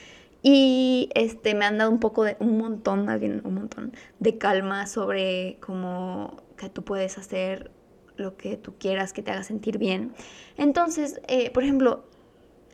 Y 0.42 1.11
este 1.14 1.54
me 1.54 1.66
han 1.66 1.76
dado 1.76 1.90
un 1.90 2.00
poco 2.00 2.25
de 2.25 2.38
un 2.40 2.56
montón, 2.56 3.04
más 3.04 3.21
bien 3.21 3.42
un 3.44 3.54
montón 3.54 3.92
de 4.18 4.38
calma 4.38 4.87
sobre 4.87 5.59
cómo 5.61 6.42
que 6.56 6.71
tú 6.71 6.82
puedes 6.82 7.18
hacer 7.18 7.71
lo 8.16 8.37
que 8.37 8.57
tú 8.57 8.75
quieras 8.78 9.12
que 9.12 9.23
te 9.23 9.31
haga 9.31 9.42
sentir 9.42 9.78
bien. 9.78 10.12
Entonces, 10.57 11.21
eh, 11.28 11.50
por 11.50 11.62
ejemplo, 11.62 12.04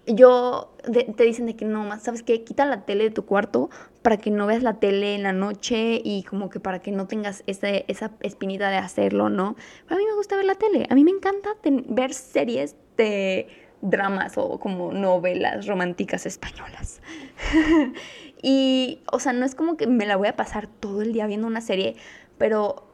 yo 0.07 0.73
te 1.17 1.23
dicen 1.25 1.47
de 1.47 1.55
que 1.55 1.65
no 1.65 1.85
más, 1.85 2.03
¿sabes 2.03 2.23
qué? 2.23 2.43
Quita 2.43 2.65
la 2.65 2.85
tele 2.87 3.05
de 3.05 3.11
tu 3.11 3.27
cuarto 3.27 3.69
para 4.03 4.17
que 4.17 4.31
no 4.31 4.47
veas 4.47 4.63
la 4.63 4.75
tele 4.75 5.15
en 5.15 5.23
la 5.23 5.33
noche 5.33 6.01
y 6.03 6.23
como 6.23 6.49
que 6.49 6.61
para 6.61 6.81
que 6.81 6.93
no 6.93 7.07
tengas 7.07 7.43
esa, 7.47 7.69
esa 7.69 8.13
espinita 8.21 8.71
de 8.71 8.79
hacerlo, 8.79 9.29
¿no? 9.29 9.57
a 9.89 9.97
mí 9.97 10.05
me 10.07 10.15
gusta 10.15 10.37
ver 10.37 10.47
la 10.47 10.55
tele, 10.55 10.87
a 10.89 10.95
mí 10.95 11.05
me 11.05 11.11
encanta 11.11 11.51
ver 11.89 12.15
series 12.15 12.75
de 12.97 13.49
dramas 13.83 14.39
o 14.39 14.59
como 14.59 14.93
novelas 14.93 15.67
románticas 15.67 16.27
españolas. 16.27 17.01
y, 18.43 19.01
o 19.13 19.21
sea, 19.21 19.33
no 19.33 19.45
es 19.45 19.55
como 19.55 19.77
que 19.77 19.87
me 19.87 20.07
la 20.07 20.17
voy 20.17 20.29
a 20.29 20.37
pasar 20.37 20.69
todo 20.69 21.03
el 21.03 21.13
día 21.13 21.27
viendo 21.27 21.47
una 21.47 21.61
serie, 21.61 21.97
pero 22.39 22.88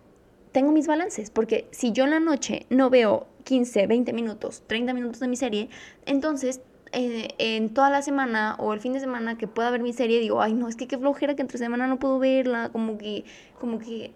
tengo 0.54 0.70
mis 0.70 0.86
balances, 0.86 1.30
porque 1.30 1.66
si 1.72 1.90
yo 1.90 2.04
en 2.04 2.10
la 2.10 2.20
noche 2.20 2.66
no 2.70 2.88
veo 2.88 3.26
15, 3.42 3.88
20 3.88 4.12
minutos, 4.12 4.62
30 4.68 4.94
minutos 4.94 5.18
de 5.18 5.26
mi 5.26 5.34
serie, 5.34 5.68
entonces 6.06 6.60
eh, 6.92 7.30
en 7.38 7.74
toda 7.74 7.90
la 7.90 8.02
semana 8.02 8.54
o 8.60 8.72
el 8.72 8.78
fin 8.78 8.92
de 8.92 9.00
semana 9.00 9.36
que 9.36 9.48
pueda 9.48 9.72
ver 9.72 9.82
mi 9.82 9.92
serie, 9.92 10.20
digo, 10.20 10.40
ay 10.40 10.54
no, 10.54 10.68
es 10.68 10.76
que 10.76 10.86
qué 10.86 10.96
flojera 10.96 11.34
que 11.34 11.42
entre 11.42 11.58
semana 11.58 11.88
no 11.88 11.98
puedo 11.98 12.20
verla, 12.20 12.68
como 12.70 12.98
que, 12.98 13.24
como 13.58 13.80
que 13.80 14.12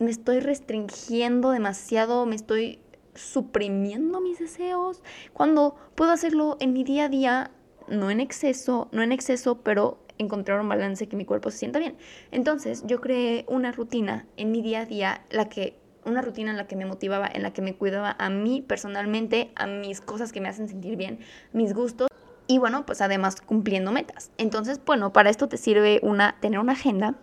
me 0.00 0.10
estoy 0.10 0.40
restringiendo 0.40 1.52
demasiado, 1.52 2.26
me 2.26 2.34
estoy 2.34 2.80
suprimiendo 3.14 4.20
mis 4.20 4.40
deseos, 4.40 5.00
cuando 5.32 5.76
puedo 5.94 6.10
hacerlo 6.10 6.56
en 6.58 6.72
mi 6.72 6.82
día 6.82 7.04
a 7.04 7.08
día, 7.08 7.50
no 7.86 8.10
en 8.10 8.18
exceso, 8.18 8.88
no 8.90 9.04
en 9.04 9.12
exceso, 9.12 9.60
pero 9.62 10.01
encontrar 10.18 10.60
un 10.60 10.68
balance 10.68 11.08
que 11.08 11.16
mi 11.16 11.24
cuerpo 11.24 11.50
se 11.50 11.58
sienta 11.58 11.78
bien. 11.78 11.96
Entonces, 12.30 12.84
yo 12.86 13.00
creé 13.00 13.44
una 13.48 13.72
rutina 13.72 14.26
en 14.36 14.50
mi 14.50 14.62
día 14.62 14.80
a 14.80 14.86
día, 14.86 15.24
la 15.30 15.48
que 15.48 15.76
una 16.04 16.22
rutina 16.22 16.50
en 16.50 16.56
la 16.56 16.66
que 16.66 16.76
me 16.76 16.84
motivaba, 16.84 17.28
en 17.32 17.42
la 17.42 17.52
que 17.52 17.62
me 17.62 17.74
cuidaba 17.74 18.16
a 18.18 18.28
mí 18.28 18.62
personalmente, 18.62 19.50
a 19.54 19.66
mis 19.66 20.00
cosas 20.00 20.32
que 20.32 20.40
me 20.40 20.48
hacen 20.48 20.68
sentir 20.68 20.96
bien, 20.96 21.20
mis 21.52 21.74
gustos 21.74 22.08
y 22.46 22.58
bueno, 22.58 22.84
pues 22.84 23.00
además 23.00 23.40
cumpliendo 23.40 23.92
metas. 23.92 24.30
Entonces, 24.36 24.80
bueno, 24.84 25.12
para 25.12 25.30
esto 25.30 25.48
te 25.48 25.56
sirve 25.56 26.00
una 26.02 26.36
tener 26.40 26.58
una 26.58 26.72
agenda. 26.72 27.14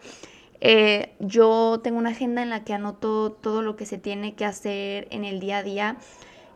Eh, 0.62 1.14
yo 1.20 1.80
tengo 1.84 1.98
una 1.98 2.10
agenda 2.10 2.42
en 2.42 2.50
la 2.50 2.64
que 2.64 2.74
anoto 2.74 3.32
todo 3.32 3.62
lo 3.62 3.76
que 3.76 3.86
se 3.86 3.98
tiene 3.98 4.36
que 4.36 4.46
hacer 4.46 5.08
en 5.12 5.24
el 5.26 5.40
día 5.40 5.60
a 5.60 5.64
día 5.64 5.98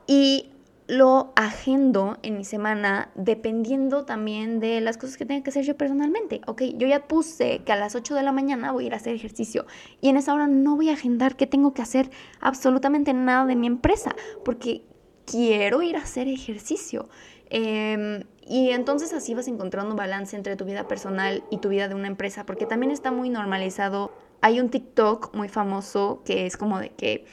y 0.08 0.53
lo 0.94 1.34
agendo 1.36 2.18
en 2.22 2.38
mi 2.38 2.46
semana 2.46 3.12
dependiendo 3.16 4.06
también 4.06 4.60
de 4.60 4.80
las 4.80 4.98
cosas 4.98 5.18
que 5.18 5.26
tenga 5.26 5.44
que 5.44 5.50
hacer 5.50 5.66
yo 5.66 5.76
personalmente. 5.76 6.42
Ok, 6.46 6.62
yo 6.76 6.88
ya 6.88 7.08
puse 7.08 7.60
que 7.66 7.72
a 7.72 7.76
las 7.76 7.96
8 7.96 8.14
de 8.14 8.24
la 8.24 8.32
mañana 8.32 8.72
voy 8.72 8.86
a 8.86 8.88
ir 8.88 8.94
a 8.94 8.98
hacer 8.98 9.16
ejercicio 9.16 9.66
y 10.02 10.10
en 10.10 10.18
esa 10.18 10.34
hora 10.34 10.48
no 10.48 10.76
voy 10.76 10.90
a 10.90 10.94
agendar 10.94 11.36
que 11.36 11.48
tengo 11.48 11.74
que 11.74 11.82
hacer 11.82 12.12
absolutamente 12.40 13.14
nada 13.14 13.46
de 13.46 13.56
mi 13.56 13.68
empresa 13.68 14.16
porque 14.46 14.84
quiero 15.26 15.82
ir 15.82 15.96
a 15.96 16.02
hacer 16.02 16.28
ejercicio. 16.28 17.10
Em, 17.50 18.24
y 18.48 18.70
entonces 18.70 19.14
así 19.14 19.34
vas 19.34 19.48
encontrando 19.48 19.92
un 19.92 19.98
balance 19.98 20.36
entre 20.36 20.56
tu 20.56 20.66
vida 20.66 20.88
personal 20.88 21.44
y 21.50 21.58
tu 21.58 21.70
vida 21.70 21.88
de 21.88 21.96
una 21.96 22.08
empresa 22.08 22.46
porque 22.46 22.66
también 22.66 22.92
está 22.92 23.12
muy 23.12 23.30
normalizado. 23.30 24.12
Hay 24.42 24.60
un 24.60 24.70
TikTok 24.70 25.34
muy 25.34 25.50
famoso 25.50 26.22
que 26.26 26.46
es 26.46 26.56
como 26.56 26.80
de 26.80 26.90
que 26.90 27.26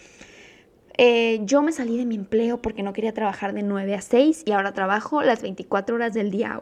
eh, 0.96 1.40
yo 1.44 1.62
me 1.62 1.72
salí 1.72 1.96
de 1.96 2.06
mi 2.06 2.16
empleo 2.16 2.60
porque 2.60 2.82
no 2.82 2.92
quería 2.92 3.14
trabajar 3.14 3.52
de 3.54 3.62
9 3.62 3.94
a 3.94 4.00
6 4.00 4.44
y 4.46 4.52
ahora 4.52 4.72
trabajo 4.72 5.22
las 5.22 5.42
24 5.42 5.94
horas 5.94 6.14
del 6.14 6.30
día. 6.30 6.58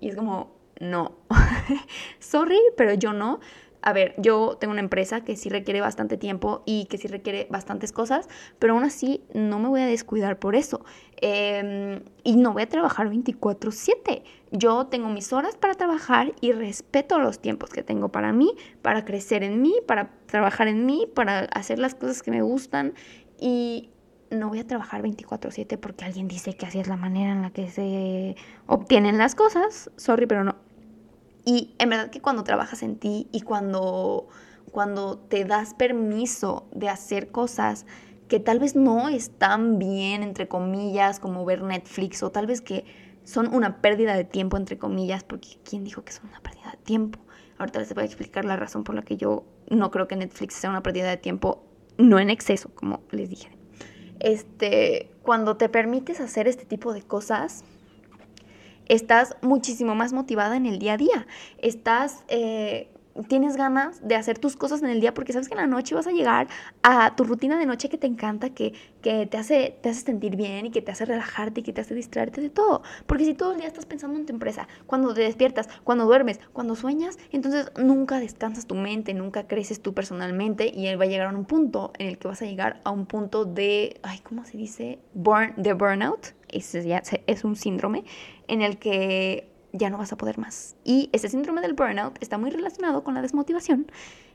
Y 0.00 0.08
es 0.08 0.16
como, 0.16 0.56
no. 0.80 1.12
Sorry, 2.18 2.60
pero 2.76 2.94
yo 2.94 3.12
no. 3.12 3.40
A 3.80 3.92
ver, 3.92 4.14
yo 4.18 4.56
tengo 4.60 4.72
una 4.72 4.80
empresa 4.80 5.22
que 5.22 5.36
sí 5.36 5.48
requiere 5.48 5.80
bastante 5.80 6.16
tiempo 6.16 6.62
y 6.66 6.86
que 6.86 6.98
sí 6.98 7.06
requiere 7.06 7.46
bastantes 7.48 7.92
cosas, 7.92 8.28
pero 8.58 8.74
aún 8.74 8.82
así 8.82 9.22
no 9.34 9.60
me 9.60 9.68
voy 9.68 9.80
a 9.80 9.86
descuidar 9.86 10.38
por 10.38 10.56
eso. 10.56 10.84
Em, 11.20 12.02
y 12.24 12.36
no 12.36 12.52
voy 12.52 12.62
a 12.62 12.68
trabajar 12.68 13.08
24/7. 13.08 14.24
Yo 14.50 14.86
tengo 14.88 15.08
mis 15.10 15.32
horas 15.32 15.56
para 15.56 15.74
trabajar 15.74 16.34
y 16.40 16.52
respeto 16.52 17.18
los 17.18 17.38
tiempos 17.38 17.70
que 17.70 17.82
tengo 17.84 18.08
para 18.08 18.32
mí, 18.32 18.52
para 18.82 19.04
crecer 19.04 19.44
en 19.44 19.62
mí, 19.62 19.74
para 19.86 20.10
trabajar 20.26 20.66
en 20.66 20.84
mí, 20.84 21.06
para 21.14 21.40
hacer 21.40 21.78
las 21.78 21.94
cosas 21.94 22.22
que 22.22 22.32
me 22.32 22.42
gustan 22.42 22.94
y 23.38 23.90
no 24.30 24.48
voy 24.48 24.58
a 24.58 24.66
trabajar 24.66 25.02
24/7 25.02 25.78
porque 25.78 26.04
alguien 26.04 26.28
dice 26.28 26.56
que 26.56 26.66
así 26.66 26.78
es 26.78 26.88
la 26.88 26.96
manera 26.96 27.32
en 27.32 27.42
la 27.42 27.50
que 27.50 27.70
se 27.70 28.36
obtienen 28.66 29.18
las 29.18 29.34
cosas. 29.34 29.90
Sorry, 29.96 30.26
pero 30.26 30.44
no. 30.44 30.56
Y 31.44 31.74
en 31.78 31.88
verdad 31.88 32.10
que 32.10 32.20
cuando 32.20 32.44
trabajas 32.44 32.82
en 32.82 32.96
ti 32.96 33.28
y 33.32 33.40
cuando, 33.40 34.28
cuando 34.70 35.18
te 35.18 35.44
das 35.44 35.72
permiso 35.74 36.68
de 36.72 36.88
hacer 36.90 37.30
cosas 37.30 37.86
que 38.28 38.38
tal 38.38 38.58
vez 38.58 38.76
no 38.76 39.08
están 39.08 39.78
bien, 39.78 40.22
entre 40.22 40.48
comillas, 40.48 41.18
como 41.20 41.46
ver 41.46 41.62
Netflix, 41.62 42.22
o 42.22 42.30
tal 42.30 42.46
vez 42.46 42.60
que 42.60 42.84
son 43.24 43.54
una 43.54 43.80
pérdida 43.80 44.14
de 44.14 44.24
tiempo, 44.24 44.58
entre 44.58 44.76
comillas, 44.76 45.24
porque 45.24 45.58
¿quién 45.64 45.84
dijo 45.84 46.04
que 46.04 46.12
son 46.12 46.28
una 46.28 46.40
pérdida 46.40 46.72
de 46.72 46.76
tiempo? 46.78 47.18
Ahorita 47.56 47.78
les 47.78 47.94
voy 47.94 48.02
a 48.02 48.06
explicar 48.06 48.44
la 48.44 48.56
razón 48.56 48.84
por 48.84 48.94
la 48.94 49.02
que 49.02 49.16
yo 49.16 49.44
no 49.70 49.90
creo 49.90 50.06
que 50.06 50.16
Netflix 50.16 50.54
sea 50.54 50.68
una 50.70 50.82
pérdida 50.82 51.08
de 51.08 51.16
tiempo 51.16 51.64
no 51.98 52.18
en 52.18 52.30
exceso, 52.30 52.70
como 52.74 53.02
les 53.10 53.28
dije. 53.28 53.50
Este, 54.20 55.10
cuando 55.22 55.56
te 55.56 55.68
permites 55.68 56.20
hacer 56.20 56.48
este 56.48 56.64
tipo 56.64 56.92
de 56.92 57.02
cosas, 57.02 57.64
estás 58.86 59.36
muchísimo 59.42 59.94
más 59.94 60.12
motivada 60.12 60.56
en 60.56 60.66
el 60.66 60.78
día 60.78 60.94
a 60.94 60.96
día. 60.96 61.26
Estás 61.58 62.24
eh, 62.28 62.88
tienes 63.26 63.56
ganas 63.56 64.06
de 64.06 64.14
hacer 64.14 64.38
tus 64.38 64.56
cosas 64.56 64.82
en 64.82 64.90
el 64.90 65.00
día 65.00 65.14
porque 65.14 65.32
sabes 65.32 65.48
que 65.48 65.54
en 65.54 65.60
la 65.60 65.66
noche 65.66 65.94
vas 65.94 66.06
a 66.06 66.12
llegar 66.12 66.48
a 66.82 67.16
tu 67.16 67.24
rutina 67.24 67.58
de 67.58 67.66
noche 67.66 67.88
que 67.88 67.98
te 67.98 68.06
encanta, 68.06 68.50
que, 68.50 68.74
que 69.02 69.26
te, 69.26 69.36
hace, 69.36 69.76
te 69.82 69.88
hace 69.88 70.02
sentir 70.02 70.36
bien 70.36 70.66
y 70.66 70.70
que 70.70 70.82
te 70.82 70.92
hace 70.92 71.04
relajarte 71.04 71.60
y 71.60 71.62
que 71.62 71.72
te 71.72 71.80
hace 71.80 71.94
distraerte 71.94 72.40
de 72.40 72.50
todo. 72.50 72.82
Porque 73.06 73.24
si 73.24 73.34
todo 73.34 73.52
el 73.52 73.58
día 73.58 73.66
estás 73.66 73.86
pensando 73.86 74.18
en 74.18 74.26
tu 74.26 74.32
empresa, 74.32 74.68
cuando 74.86 75.12
te 75.14 75.22
despiertas, 75.22 75.68
cuando 75.84 76.04
duermes, 76.04 76.40
cuando 76.52 76.74
sueñas, 76.76 77.18
entonces 77.32 77.72
nunca 77.76 78.20
descansas 78.20 78.66
tu 78.66 78.74
mente, 78.74 79.14
nunca 79.14 79.46
creces 79.46 79.80
tú 79.80 79.94
personalmente 79.94 80.72
y 80.74 80.86
él 80.86 81.00
va 81.00 81.04
a 81.04 81.08
llegar 81.08 81.26
a 81.28 81.36
un 81.36 81.44
punto 81.44 81.92
en 81.98 82.08
el 82.08 82.18
que 82.18 82.28
vas 82.28 82.42
a 82.42 82.46
llegar 82.46 82.80
a 82.84 82.90
un 82.90 83.06
punto 83.06 83.44
de, 83.44 83.98
ay, 84.02 84.20
¿cómo 84.20 84.44
se 84.44 84.56
dice? 84.56 84.98
Burn, 85.14 85.54
de 85.56 85.72
burnout. 85.72 86.34
Es, 86.48 86.74
es 86.74 87.44
un 87.44 87.56
síndrome 87.56 88.04
en 88.46 88.62
el 88.62 88.78
que 88.78 89.57
ya 89.72 89.90
no 89.90 89.98
vas 89.98 90.12
a 90.12 90.16
poder 90.16 90.38
más. 90.38 90.76
Y 90.84 91.10
ese 91.12 91.28
síndrome 91.28 91.60
del 91.60 91.74
burnout 91.74 92.16
está 92.20 92.38
muy 92.38 92.50
relacionado 92.50 93.04
con 93.04 93.14
la 93.14 93.22
desmotivación. 93.22 93.90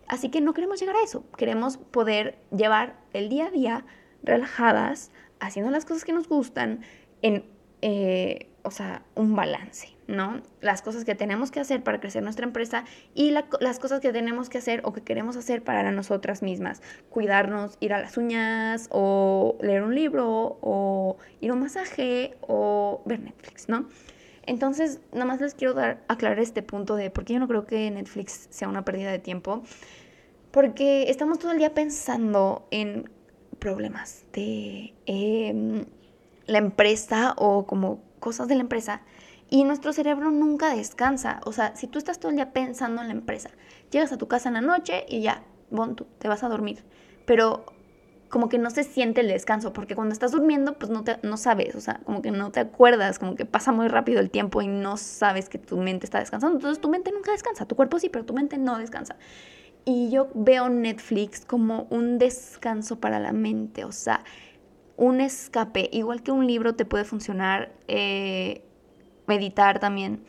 Así 0.08 0.30
que 0.30 0.42
no 0.42 0.54
queremos 0.54 0.80
llegar 0.80 0.96
a 0.96 1.04
eso, 1.04 1.24
queremos 1.38 1.78
poder 1.78 2.38
llevar 2.56 2.98
el 3.14 3.30
día 3.30 3.48
a 3.48 3.52
día 3.52 3.86
relajadas, 4.22 5.12
haciendo 5.40 5.72
las 5.72 5.86
cosas 5.86 6.04
que 6.04 6.14
nos 6.14 6.28
gustan, 6.28 6.82
en, 7.22 7.46
eh, 7.82 8.50
o 8.64 8.72
sea, 8.72 9.04
un 9.16 9.36
balance, 9.36 9.96
¿no? 10.08 10.42
Las 10.62 10.82
cosas 10.82 11.06
que 11.06 11.16
tenemos 11.16 11.52
que 11.52 11.60
hacer 11.60 11.84
para 11.84 12.00
crecer 12.00 12.24
nuestra 12.24 12.46
empresa 12.46 12.86
y 13.14 13.32
las 13.32 13.80
cosas 13.80 14.00
que 14.00 14.12
tenemos 14.12 14.50
que 14.50 14.58
hacer 14.58 14.82
o 14.84 14.94
que 14.94 15.02
queremos 15.02 15.36
hacer 15.38 15.64
para 15.64 15.90
nosotras 15.92 16.42
mismas. 16.42 16.82
Cuidarnos, 17.10 17.78
ir 17.80 17.94
a 17.94 18.00
las 18.00 18.18
uñas 18.18 18.88
o 18.92 19.58
leer 19.62 19.84
un 19.84 19.96
libro 19.96 20.58
o 20.62 21.18
ir 21.42 21.52
a 21.52 21.54
un 21.54 21.60
masaje 21.62 22.36
o 22.42 23.02
ver 23.06 23.20
Netflix, 23.20 23.68
¿no? 23.68 23.88
Entonces, 24.46 25.00
nada 25.12 25.26
más 25.26 25.42
les 25.42 25.54
quiero 25.54 25.74
dar, 25.74 26.04
aclarar 26.08 26.40
este 26.40 26.62
punto 26.62 26.96
de 26.96 27.10
por 27.10 27.26
qué 27.26 27.34
yo 27.34 27.40
no 27.40 27.48
creo 27.48 27.66
que 27.66 27.90
Netflix 27.92 28.48
sea 28.50 28.68
una 28.68 28.84
pérdida 28.86 29.12
de 29.12 29.20
tiempo. 29.20 29.64
Porque 30.52 31.10
estamos 31.10 31.40
todo 31.40 31.52
el 31.52 31.58
día 31.58 31.74
pensando 31.74 32.68
en 32.70 33.10
problemas 33.60 34.26
de 34.34 34.94
em, 35.06 35.86
la 36.46 36.58
empresa 36.58 37.34
o 37.38 37.66
como 37.66 38.02
cosas 38.20 38.48
de 38.48 38.56
la 38.56 38.62
empresa 38.62 39.02
y 39.50 39.64
nuestro 39.64 39.94
cerebro 39.94 40.32
nunca 40.32 40.76
descansa. 40.76 41.40
O 41.46 41.54
sea, 41.54 41.76
si 41.76 41.88
tú 41.88 41.98
estás 41.98 42.20
todo 42.20 42.30
el 42.30 42.36
día 42.36 42.54
pensando 42.54 43.02
en 43.02 43.08
la 43.08 43.14
empresa, 43.14 43.52
llegas 43.92 44.12
a 44.12 44.18
tu 44.18 44.28
casa 44.28 44.50
en 44.50 44.56
la 44.56 44.62
noche 44.62 45.06
y 45.08 45.22
ya, 45.22 45.44
bon, 45.70 45.96
tú 45.96 46.08
te 46.20 46.28
vas 46.28 46.44
a 46.44 46.50
dormir. 46.50 46.84
Pero 47.26 47.66
como 48.34 48.50
que 48.50 48.58
no 48.58 48.72
se 48.72 48.84
siente 48.84 49.22
el 49.22 49.28
descanso, 49.28 49.74
porque 49.74 49.94
cuando 49.94 50.12
estás 50.12 50.32
durmiendo, 50.32 50.74
pues 50.74 50.90
no, 50.90 51.04
te, 51.04 51.20
no 51.22 51.38
sabes, 51.38 51.76
o 51.76 51.82
sea, 51.82 52.00
como 52.04 52.24
que 52.24 52.32
no 52.32 52.52
te 52.52 52.62
acuerdas, 52.62 53.20
como 53.20 53.36
que 53.36 53.46
pasa 53.46 53.72
muy 53.72 53.88
rápido 53.90 54.20
el 54.20 54.32
tiempo 54.32 54.64
y 54.64 54.68
no 54.68 54.98
sabes 54.98 55.50
que 55.50 55.60
tu 55.60 55.78
mente 55.78 56.08
está 56.08 56.18
descansando. 56.18 56.58
Entonces 56.58 56.82
tu 56.82 56.90
mente 56.90 57.12
nunca 57.12 57.32
descansa, 57.32 57.68
tu 57.68 57.76
cuerpo 57.76 58.00
sí, 58.00 58.10
pero 58.10 58.26
tu 58.26 58.34
mente 58.34 58.58
no 58.58 58.80
descansa. 58.80 59.18
Y 59.86 60.10
yo 60.10 60.30
veo 60.34 60.68
Netflix 60.68 61.46
como 61.46 61.86
un 61.92 62.18
descanso 62.18 63.00
para 63.00 63.20
la 63.20 63.34
mente, 63.34 63.86
o 63.86 63.92
sea, 63.92 64.24
un 64.98 65.22
escape, 65.22 65.92
igual 65.94 66.24
que 66.24 66.32
un 66.32 66.48
libro 66.48 66.74
te 66.74 66.86
puede 66.86 67.04
funcionar, 67.04 67.72
eh, 67.88 68.64
meditar 69.28 69.80
también, 69.80 70.24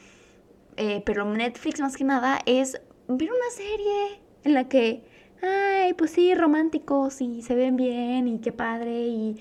eh, 0.76 1.02
pero 1.06 1.24
Netflix 1.24 1.80
más 1.80 1.96
que 1.96 2.04
nada 2.04 2.38
es 2.44 2.78
ver 3.08 3.30
una 3.30 3.50
serie 3.50 4.20
en 4.42 4.52
la 4.52 4.68
que 4.68 5.13
ay, 5.44 5.94
pues 5.94 6.10
sí, 6.10 6.34
románticos 6.34 7.20
y 7.20 7.42
se 7.42 7.54
ven 7.54 7.76
bien 7.76 8.28
y 8.28 8.38
qué 8.38 8.52
padre 8.52 9.06
y, 9.06 9.36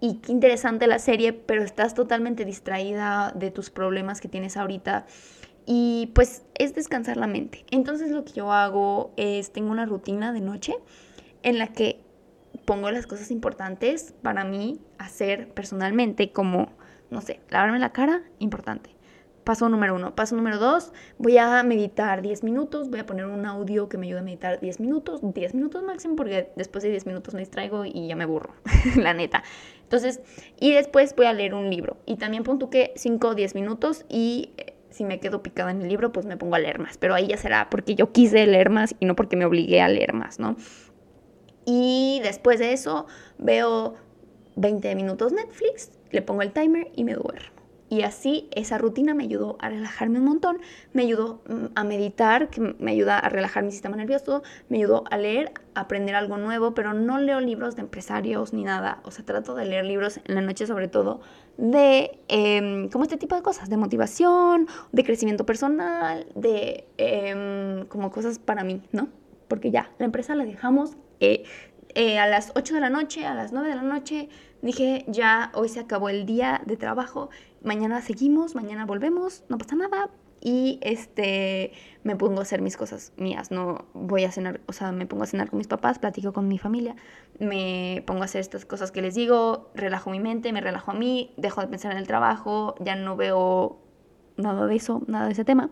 y 0.00 0.14
qué 0.16 0.32
interesante 0.32 0.86
la 0.86 0.98
serie, 0.98 1.32
pero 1.32 1.62
estás 1.62 1.94
totalmente 1.94 2.44
distraída 2.44 3.32
de 3.34 3.50
tus 3.50 3.70
problemas 3.70 4.20
que 4.20 4.28
tienes 4.28 4.56
ahorita 4.56 5.06
y 5.66 6.10
pues 6.14 6.42
es 6.54 6.74
descansar 6.74 7.16
la 7.16 7.26
mente. 7.26 7.64
Entonces 7.70 8.10
lo 8.10 8.24
que 8.24 8.32
yo 8.32 8.52
hago 8.52 9.12
es, 9.16 9.52
tengo 9.52 9.70
una 9.70 9.86
rutina 9.86 10.32
de 10.32 10.40
noche 10.40 10.74
en 11.42 11.58
la 11.58 11.68
que 11.68 12.00
pongo 12.64 12.90
las 12.90 13.06
cosas 13.06 13.30
importantes 13.30 14.14
para 14.22 14.44
mí 14.44 14.80
hacer 14.98 15.48
personalmente, 15.52 16.32
como, 16.32 16.72
no 17.10 17.20
sé, 17.20 17.40
lavarme 17.50 17.78
la 17.78 17.92
cara, 17.92 18.22
importante. 18.38 18.90
Paso 19.44 19.68
número 19.68 19.94
uno. 19.94 20.14
Paso 20.14 20.36
número 20.36 20.58
dos, 20.58 20.92
voy 21.18 21.38
a 21.38 21.62
meditar 21.62 22.22
10 22.22 22.44
minutos, 22.44 22.90
voy 22.90 23.00
a 23.00 23.06
poner 23.06 23.26
un 23.26 23.44
audio 23.44 23.88
que 23.88 23.98
me 23.98 24.06
ayude 24.06 24.20
a 24.20 24.22
meditar 24.22 24.60
10 24.60 24.80
minutos, 24.80 25.20
10 25.22 25.54
minutos 25.54 25.82
máximo, 25.82 26.14
porque 26.14 26.50
después 26.56 26.84
de 26.84 26.90
10 26.90 27.06
minutos 27.06 27.34
me 27.34 27.40
distraigo 27.40 27.84
y 27.84 28.06
ya 28.06 28.14
me 28.14 28.24
burro, 28.24 28.54
la 28.96 29.14
neta. 29.14 29.42
Entonces, 29.82 30.20
y 30.60 30.72
después 30.72 31.14
voy 31.16 31.26
a 31.26 31.32
leer 31.32 31.54
un 31.54 31.70
libro. 31.70 31.96
Y 32.06 32.16
también 32.16 32.44
pongo 32.44 32.70
que 32.70 32.92
5 32.96 33.28
o 33.28 33.34
10 33.34 33.54
minutos 33.54 34.04
y 34.08 34.52
eh, 34.58 34.74
si 34.90 35.04
me 35.04 35.18
quedo 35.18 35.42
picada 35.42 35.70
en 35.70 35.82
el 35.82 35.88
libro, 35.88 36.12
pues 36.12 36.24
me 36.24 36.36
pongo 36.36 36.54
a 36.54 36.58
leer 36.58 36.78
más. 36.78 36.96
Pero 36.98 37.14
ahí 37.14 37.26
ya 37.26 37.36
será 37.36 37.68
porque 37.68 37.94
yo 37.94 38.12
quise 38.12 38.46
leer 38.46 38.70
más 38.70 38.94
y 39.00 39.06
no 39.06 39.16
porque 39.16 39.36
me 39.36 39.44
obligué 39.44 39.80
a 39.80 39.88
leer 39.88 40.12
más, 40.12 40.38
¿no? 40.38 40.56
Y 41.64 42.20
después 42.22 42.58
de 42.58 42.72
eso 42.72 43.06
veo 43.38 43.94
20 44.56 44.94
minutos 44.94 45.32
Netflix, 45.32 45.90
le 46.10 46.22
pongo 46.22 46.42
el 46.42 46.52
timer 46.52 46.90
y 46.94 47.04
me 47.04 47.14
duermo. 47.14 47.61
Y 47.92 48.04
así 48.04 48.48
esa 48.52 48.78
rutina 48.78 49.12
me 49.12 49.24
ayudó 49.24 49.58
a 49.60 49.68
relajarme 49.68 50.18
un 50.18 50.24
montón, 50.24 50.62
me 50.94 51.02
ayudó 51.02 51.42
mm, 51.46 51.66
a 51.74 51.84
meditar, 51.84 52.48
que 52.48 52.62
me 52.62 52.90
ayuda 52.90 53.18
a 53.18 53.28
relajar 53.28 53.64
mi 53.64 53.70
sistema 53.70 53.96
nervioso, 53.96 54.42
me 54.70 54.78
ayudó 54.78 55.04
a 55.10 55.18
leer, 55.18 55.52
a 55.74 55.80
aprender 55.80 56.14
algo 56.14 56.38
nuevo, 56.38 56.72
pero 56.72 56.94
no 56.94 57.18
leo 57.18 57.38
libros 57.40 57.76
de 57.76 57.82
empresarios 57.82 58.54
ni 58.54 58.64
nada. 58.64 59.00
O 59.04 59.10
sea, 59.10 59.26
trato 59.26 59.54
de 59.54 59.66
leer 59.66 59.84
libros 59.84 60.20
en 60.24 60.36
la 60.36 60.40
noche 60.40 60.66
sobre 60.66 60.88
todo 60.88 61.20
de 61.58 62.18
em, 62.28 62.88
como 62.88 63.04
este 63.04 63.18
tipo 63.18 63.36
de 63.36 63.42
cosas, 63.42 63.68
de 63.68 63.76
motivación, 63.76 64.68
de 64.92 65.04
crecimiento 65.04 65.44
personal, 65.44 66.24
de 66.34 66.86
em, 66.96 67.84
como 67.88 68.10
cosas 68.10 68.38
para 68.38 68.64
mí, 68.64 68.80
¿no? 68.92 69.08
Porque 69.48 69.70
ya, 69.70 69.90
la 69.98 70.06
empresa 70.06 70.34
la 70.34 70.46
dejamos 70.46 70.96
eh, 71.20 71.44
eh, 71.94 72.18
a 72.18 72.26
las 72.26 72.52
8 72.54 72.74
de 72.74 72.80
la 72.80 72.90
noche, 72.90 73.26
a 73.26 73.34
las 73.34 73.52
9 73.52 73.68
de 73.68 73.74
la 73.74 73.82
noche, 73.82 74.28
dije, 74.62 75.04
ya 75.08 75.50
hoy 75.54 75.68
se 75.68 75.80
acabó 75.80 76.08
el 76.08 76.26
día 76.26 76.62
de 76.66 76.76
trabajo, 76.76 77.30
mañana 77.62 78.00
seguimos, 78.00 78.54
mañana 78.54 78.86
volvemos, 78.86 79.44
no 79.48 79.58
pasa 79.58 79.76
nada. 79.76 80.10
Y 80.44 80.80
este, 80.82 81.72
me 82.02 82.16
pongo 82.16 82.40
a 82.40 82.42
hacer 82.42 82.62
mis 82.62 82.76
cosas 82.76 83.12
mías, 83.16 83.52
no 83.52 83.86
voy 83.94 84.24
a 84.24 84.32
cenar, 84.32 84.60
o 84.66 84.72
sea, 84.72 84.90
me 84.90 85.06
pongo 85.06 85.22
a 85.22 85.26
cenar 85.26 85.48
con 85.48 85.58
mis 85.58 85.68
papás, 85.68 86.00
platico 86.00 86.32
con 86.32 86.48
mi 86.48 86.58
familia, 86.58 86.96
me 87.38 88.02
pongo 88.08 88.22
a 88.22 88.24
hacer 88.24 88.40
estas 88.40 88.64
cosas 88.64 88.90
que 88.90 89.02
les 89.02 89.14
digo, 89.14 89.70
relajo 89.76 90.10
mi 90.10 90.18
mente, 90.18 90.52
me 90.52 90.60
relajo 90.60 90.90
a 90.90 90.94
mí, 90.94 91.32
dejo 91.36 91.60
de 91.60 91.68
pensar 91.68 91.92
en 91.92 91.98
el 91.98 92.08
trabajo, 92.08 92.74
ya 92.80 92.96
no 92.96 93.14
veo 93.14 93.78
nada 94.36 94.66
de 94.66 94.74
eso, 94.74 95.02
nada 95.06 95.26
de 95.26 95.32
ese 95.32 95.44
tema. 95.44 95.70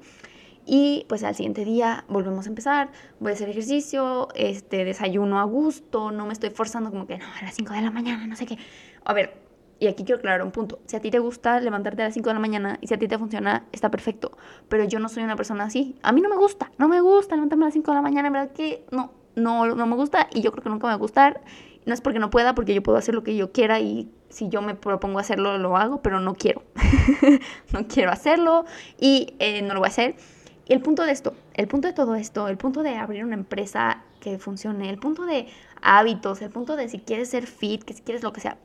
Y 0.72 1.04
pues 1.08 1.24
al 1.24 1.34
siguiente 1.34 1.64
día 1.64 2.04
volvemos 2.06 2.46
a 2.46 2.48
empezar, 2.48 2.92
voy 3.18 3.32
a 3.32 3.34
hacer 3.34 3.48
ejercicio, 3.48 4.28
este, 4.36 4.84
desayuno 4.84 5.40
a 5.40 5.42
gusto, 5.42 6.12
no 6.12 6.26
me 6.26 6.32
estoy 6.32 6.50
forzando 6.50 6.90
como 6.90 7.08
que 7.08 7.18
no, 7.18 7.24
a 7.24 7.44
las 7.44 7.56
5 7.56 7.72
de 7.74 7.80
la 7.80 7.90
mañana, 7.90 8.24
no 8.28 8.36
sé 8.36 8.46
qué. 8.46 8.56
A 9.04 9.12
ver, 9.12 9.36
y 9.80 9.88
aquí 9.88 10.04
quiero 10.04 10.20
aclarar 10.20 10.44
un 10.44 10.52
punto. 10.52 10.78
Si 10.86 10.94
a 10.94 11.00
ti 11.00 11.10
te 11.10 11.18
gusta 11.18 11.58
levantarte 11.58 12.02
a 12.02 12.04
las 12.04 12.14
5 12.14 12.28
de 12.28 12.34
la 12.34 12.38
mañana 12.38 12.78
y 12.80 12.86
si 12.86 12.94
a 12.94 13.00
ti 13.00 13.08
te 13.08 13.18
funciona, 13.18 13.66
está 13.72 13.90
perfecto. 13.90 14.30
Pero 14.68 14.84
yo 14.84 15.00
no 15.00 15.08
soy 15.08 15.24
una 15.24 15.34
persona 15.34 15.64
así. 15.64 15.96
A 16.04 16.12
mí 16.12 16.20
no 16.20 16.28
me 16.28 16.36
gusta, 16.36 16.70
no 16.78 16.86
me 16.86 17.00
gusta 17.00 17.34
levantarme 17.34 17.64
a 17.64 17.66
las 17.66 17.74
5 17.74 17.90
de 17.90 17.94
la 17.96 18.02
mañana, 18.02 18.28
en 18.28 18.32
verdad 18.34 18.52
que 18.52 18.84
no, 18.92 19.10
no, 19.34 19.66
no 19.74 19.86
me 19.86 19.96
gusta 19.96 20.28
y 20.32 20.40
yo 20.40 20.52
creo 20.52 20.62
que 20.62 20.70
nunca 20.70 20.86
me 20.86 20.90
va 20.90 20.94
a 20.94 20.98
gustar. 20.98 21.40
No 21.84 21.94
es 21.94 22.00
porque 22.00 22.20
no 22.20 22.30
pueda, 22.30 22.54
porque 22.54 22.74
yo 22.74 22.82
puedo 22.84 22.96
hacer 22.96 23.16
lo 23.16 23.24
que 23.24 23.34
yo 23.34 23.50
quiera 23.50 23.80
y 23.80 24.08
si 24.28 24.48
yo 24.48 24.62
me 24.62 24.76
propongo 24.76 25.18
hacerlo, 25.18 25.58
lo 25.58 25.76
hago, 25.76 26.00
pero 26.00 26.20
no 26.20 26.34
quiero. 26.34 26.62
no 27.72 27.88
quiero 27.88 28.12
hacerlo 28.12 28.66
y 29.00 29.34
eh, 29.40 29.62
no 29.62 29.74
lo 29.74 29.80
voy 29.80 29.88
a 29.88 29.90
hacer. 29.90 30.14
Y 30.70 30.72
el 30.72 30.82
punto 30.82 31.02
de 31.02 31.10
esto, 31.10 31.34
el 31.54 31.66
punto 31.66 31.88
de 31.88 31.94
todo 31.94 32.14
esto, 32.14 32.46
el 32.46 32.56
punto 32.56 32.84
de 32.84 32.94
abrir 32.94 33.24
una 33.24 33.34
empresa 33.34 34.04
que 34.20 34.38
funcione, 34.38 34.88
el 34.88 34.98
punto 35.00 35.26
de 35.26 35.48
hábitos, 35.82 36.40
el 36.42 36.50
punto 36.50 36.76
de 36.76 36.88
si 36.88 37.00
quieres 37.00 37.28
ser 37.28 37.48
fit, 37.48 37.82
que 37.82 37.92
si 37.92 38.02
quieres 38.02 38.22
lo 38.22 38.32
que 38.32 38.40
sea, 38.40 38.56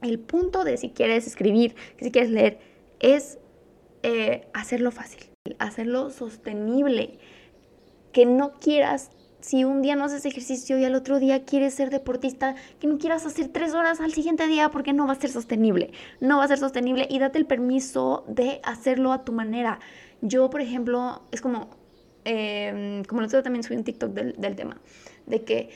el 0.00 0.18
punto 0.18 0.64
de 0.64 0.78
si 0.78 0.88
quieres 0.88 1.26
escribir, 1.26 1.74
que 1.98 2.06
si 2.06 2.10
quieres 2.10 2.30
leer, 2.30 2.58
es 3.00 3.38
eh, 4.02 4.48
hacerlo 4.54 4.92
fácil, 4.92 5.28
hacerlo 5.58 6.08
sostenible, 6.08 7.18
que 8.14 8.24
no 8.24 8.52
quieras 8.52 9.10
si 9.42 9.64
un 9.64 9.82
día 9.82 9.94
no 9.94 10.04
haces 10.04 10.24
ejercicio 10.24 10.78
y 10.78 10.84
al 10.84 10.94
otro 10.94 11.18
día 11.18 11.44
quieres 11.44 11.74
ser 11.74 11.90
deportista, 11.90 12.54
que 12.80 12.86
no 12.86 12.96
quieras 12.96 13.26
hacer 13.26 13.48
tres 13.48 13.74
horas 13.74 14.00
al 14.00 14.14
siguiente 14.14 14.46
día 14.46 14.70
porque 14.70 14.94
no 14.94 15.06
va 15.06 15.12
a 15.12 15.20
ser 15.20 15.30
sostenible. 15.30 15.92
No 16.20 16.38
va 16.38 16.44
a 16.44 16.48
ser 16.48 16.58
sostenible 16.58 17.06
y 17.10 17.18
date 17.18 17.38
el 17.38 17.46
permiso 17.46 18.24
de 18.26 18.60
hacerlo 18.62 19.12
a 19.12 19.24
tu 19.24 19.32
manera. 19.32 19.80
Yo, 20.22 20.48
por 20.48 20.60
ejemplo, 20.60 21.22
es 21.30 21.40
como, 21.40 21.68
em, 22.24 23.04
como 23.04 23.20
lo 23.20 23.26
otro 23.26 23.42
también 23.42 23.62
subí 23.62 23.76
un 23.76 23.84
TikTok 23.84 24.12
del, 24.12 24.34
del 24.38 24.56
tema, 24.56 24.80
de 25.26 25.44
que 25.44 25.70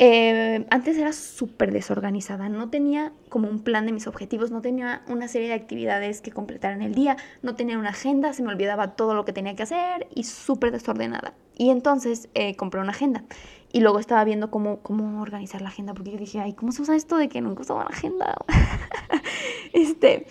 eh, 0.00 0.64
antes 0.70 0.96
era 0.96 1.12
súper 1.12 1.72
desorganizada, 1.72 2.48
no 2.48 2.70
tenía 2.70 3.12
como 3.28 3.48
un 3.48 3.64
plan 3.64 3.84
de 3.84 3.92
mis 3.92 4.06
objetivos, 4.06 4.52
no 4.52 4.60
tenía 4.60 5.02
una 5.08 5.26
serie 5.26 5.48
de 5.48 5.54
actividades 5.54 6.20
que 6.20 6.30
completar 6.30 6.72
en 6.72 6.82
el 6.82 6.94
día, 6.94 7.16
no 7.42 7.56
tenía 7.56 7.76
una 7.78 7.88
agenda, 7.88 8.32
se 8.32 8.44
me 8.44 8.50
olvidaba 8.50 8.94
todo 8.94 9.14
lo 9.14 9.24
que 9.24 9.32
tenía 9.32 9.56
que 9.56 9.64
hacer 9.64 10.06
y 10.14 10.22
súper 10.22 10.70
desordenada. 10.70 11.34
Y 11.56 11.70
entonces 11.70 12.28
eh, 12.34 12.54
compré 12.54 12.80
una 12.80 12.90
agenda 12.90 13.24
y 13.72 13.80
luego 13.80 13.98
estaba 13.98 14.22
viendo 14.22 14.52
cómo, 14.52 14.78
cómo 14.82 15.20
organizar 15.20 15.62
la 15.62 15.68
agenda, 15.68 15.94
porque 15.94 16.12
yo 16.12 16.18
dije, 16.18 16.38
ay, 16.38 16.52
¿cómo 16.52 16.70
se 16.70 16.82
usa 16.82 16.94
esto 16.94 17.16
de 17.16 17.28
que 17.28 17.40
nunca 17.40 17.62
usaba 17.62 17.80
una 17.80 17.90
agenda? 17.90 18.36
este, 19.72 20.26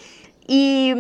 y, 0.48 0.94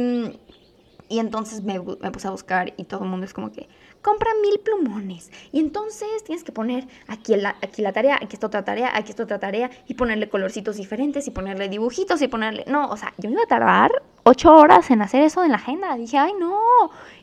y 1.10 1.20
entonces 1.20 1.63
me, 1.63 1.80
puse 1.80 2.28
a 2.28 2.32
buscar 2.32 2.74
y 2.78 2.84
todo 2.84 3.04
el 3.04 3.10
mundo 3.10 3.26
es 3.26 3.34
como 3.34 3.52
que 3.52 3.67
compra 4.02 4.30
mil 4.41 4.60
plumones. 4.60 5.32
Y 5.52 5.60
entonces 5.60 6.24
tienes 6.24 6.43
que 6.43 6.52
poner 6.52 6.88
aquí 7.08 7.36
la, 7.36 7.56
aquí 7.62 7.82
la 7.82 7.93
tarea, 7.93 8.15
aquí 8.15 8.36
está 8.36 8.48
otra 8.48 8.63
tarea, 8.63 8.91
aquí 8.96 9.12
está 9.12 9.24
otra 9.24 9.39
tarea, 9.39 9.70
y 9.88 9.96
ponerle 9.96 10.30
colorcitos 10.30 10.78
diferentes, 10.78 11.28
y 11.28 11.32
ponerle 11.32 11.67
dibujitos, 11.70 12.22
y 12.22 12.28
ponerle... 12.28 12.63
No, 12.67 12.89
o 12.89 12.98
sea, 12.98 13.13
yo 13.17 13.30
me 13.30 13.34
iba 13.34 13.43
a 13.43 13.48
tardar 13.48 13.91
ocho 14.24 14.54
horas 14.54 14.89
en 14.91 15.02
hacer 15.02 15.24
eso 15.24 15.43
en 15.43 15.52
la 15.52 15.58
agenda. 15.58 15.96
Dije, 15.96 16.17
ay, 16.17 16.34
no. 16.39 16.60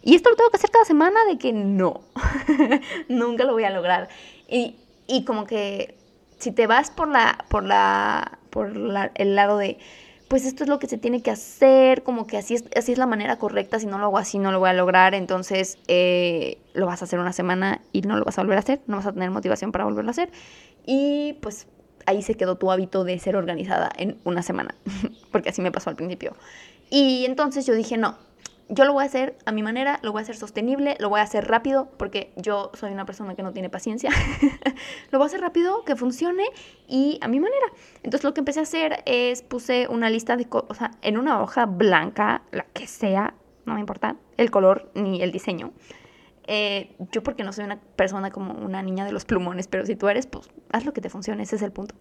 Y 0.03 0.15
esto 0.15 0.31
lo 0.31 0.37
tengo 0.37 0.51
que 0.51 0.57
hacer 0.57 0.71
cada 0.71 0.85
semana 0.85 1.25
de 1.27 1.39
que 1.39 1.53
no. 1.53 2.03
Nunca 3.09 3.45
lo 3.45 3.53
voy 3.53 3.65
a 3.65 3.71
lograr. 3.71 4.09
Y, 4.49 4.77
y 5.07 5.25
como 5.25 5.47
que 5.47 5.97
si 6.39 6.53
te 6.53 6.67
vas 6.67 6.91
por 6.91 7.09
la, 7.09 7.45
por 7.49 7.65
la, 7.65 8.39
por 8.51 8.73
el 9.15 9.35
lado 9.35 9.59
de 9.59 9.79
pues 10.35 10.47
esto 10.47 10.65
es 10.65 10.69
lo 10.69 10.81
que 10.81 10.89
se 10.89 10.99
tiene 10.99 11.23
que 11.23 11.31
hacer, 11.31 12.03
como 12.03 12.27
que 12.27 12.37
así 12.37 12.55
es, 12.55 12.65
así 12.75 12.91
es 12.91 12.99
la 12.99 13.07
manera 13.07 13.37
correcta, 13.37 13.79
si 13.79 13.87
no 13.87 13.99
lo 13.99 14.07
hago 14.07 14.19
así 14.19 14.41
no 14.41 14.51
lo 14.51 14.59
voy 14.59 14.69
a 14.69 14.73
lograr, 14.73 15.15
entonces 15.15 15.79
eh, 15.87 16.59
lo 16.73 16.87
vas 16.87 17.03
a 17.03 17.05
hacer 17.05 17.21
una 17.21 17.33
semana 17.33 17.83
y 17.93 18.01
no 18.01 18.17
lo 18.17 18.25
vas 18.25 18.37
a 18.37 18.43
volver 18.43 18.57
a 18.57 18.59
hacer, 18.59 18.81
no 18.89 18.97
vas 18.97 19.07
a 19.07 19.13
tener 19.13 19.31
motivación 19.31 19.71
para 19.71 19.85
volverlo 19.85 20.11
a 20.11 20.11
hacer. 20.11 20.33
Y 20.85 21.35
pues 21.35 21.69
ahí 22.07 22.21
se 22.21 22.35
quedó 22.35 22.57
tu 22.57 22.73
hábito 22.73 23.05
de 23.05 23.17
ser 23.21 23.37
organizada 23.37 23.93
en 23.97 24.19
una 24.25 24.43
semana, 24.43 24.75
porque 25.31 25.51
así 25.51 25.63
me 25.63 25.71
pasó 25.71 25.91
al 25.91 25.95
principio. 25.95 26.35
Y 26.91 27.27
entonces 27.27 27.65
yo 27.65 27.73
dije, 27.73 27.97
no, 27.97 28.19
yo 28.69 28.85
lo 28.85 28.93
voy 28.93 29.03
a 29.03 29.07
hacer 29.07 29.37
a 29.45 29.53
mi 29.53 29.63
manera, 29.63 29.99
lo 30.03 30.13
voy 30.13 30.21
a 30.21 30.23
hacer 30.23 30.37
sostenible, 30.37 30.97
lo 30.99 31.09
voy 31.09 31.21
a 31.21 31.23
hacer 31.23 31.47
rápido, 31.49 31.91
porque 31.99 32.33
yo 32.37 32.71
soy 32.75 32.93
una 32.93 33.05
persona 33.05 33.35
que 33.35 33.43
no 33.43 33.53
tiene 33.53 33.69
paciencia. 33.69 34.11
lo 35.11 35.19
voy 35.19 35.27
a 35.27 35.27
hacer 35.27 35.41
rápido, 35.41 35.85
que 35.85 35.97
funcione 35.97 36.45
y 36.89 37.19
a 37.21 37.29
mi 37.29 37.41
manera. 37.41 37.67
Entonces 38.03 38.25
lo 38.25 38.33
que 38.33 38.41
empecé 38.41 38.61
a 38.61 38.63
hacer 38.63 39.03
es 39.07 39.43
puse 39.43 39.87
una 39.89 40.09
lista 40.11 40.37
de 40.37 40.47
cosas, 40.47 40.71
o 40.71 40.75
sea, 40.75 40.91
en 41.03 41.19
una 41.19 41.43
hoja 41.43 41.67
blanca, 41.67 42.43
la 42.53 42.65
que 42.65 42.87
sea, 42.87 43.35
no 43.67 43.75
me 43.75 43.81
importa 43.81 44.17
el 44.37 44.51
color 44.51 44.91
ni 44.95 45.23
el 45.23 45.31
diseño. 45.31 45.73
Eh, 46.47 46.95
yo 47.13 47.23
porque 47.23 47.43
no 47.43 47.53
soy 47.53 47.65
una 47.65 47.81
persona 47.81 48.31
como 48.31 48.55
una 48.55 48.83
niña 48.83 49.05
de 49.05 49.13
los 49.13 49.25
plumones, 49.25 49.67
pero 49.69 49.87
si 49.87 49.97
tú 49.97 50.09
eres, 50.09 50.27
pues 50.27 50.49
haz 50.73 50.85
lo 50.85 50.93
que 50.93 51.01
te 51.01 51.09
funcione, 51.09 51.43
ese 51.43 51.57
es 51.57 51.63
el 51.63 51.73
punto. 51.73 51.95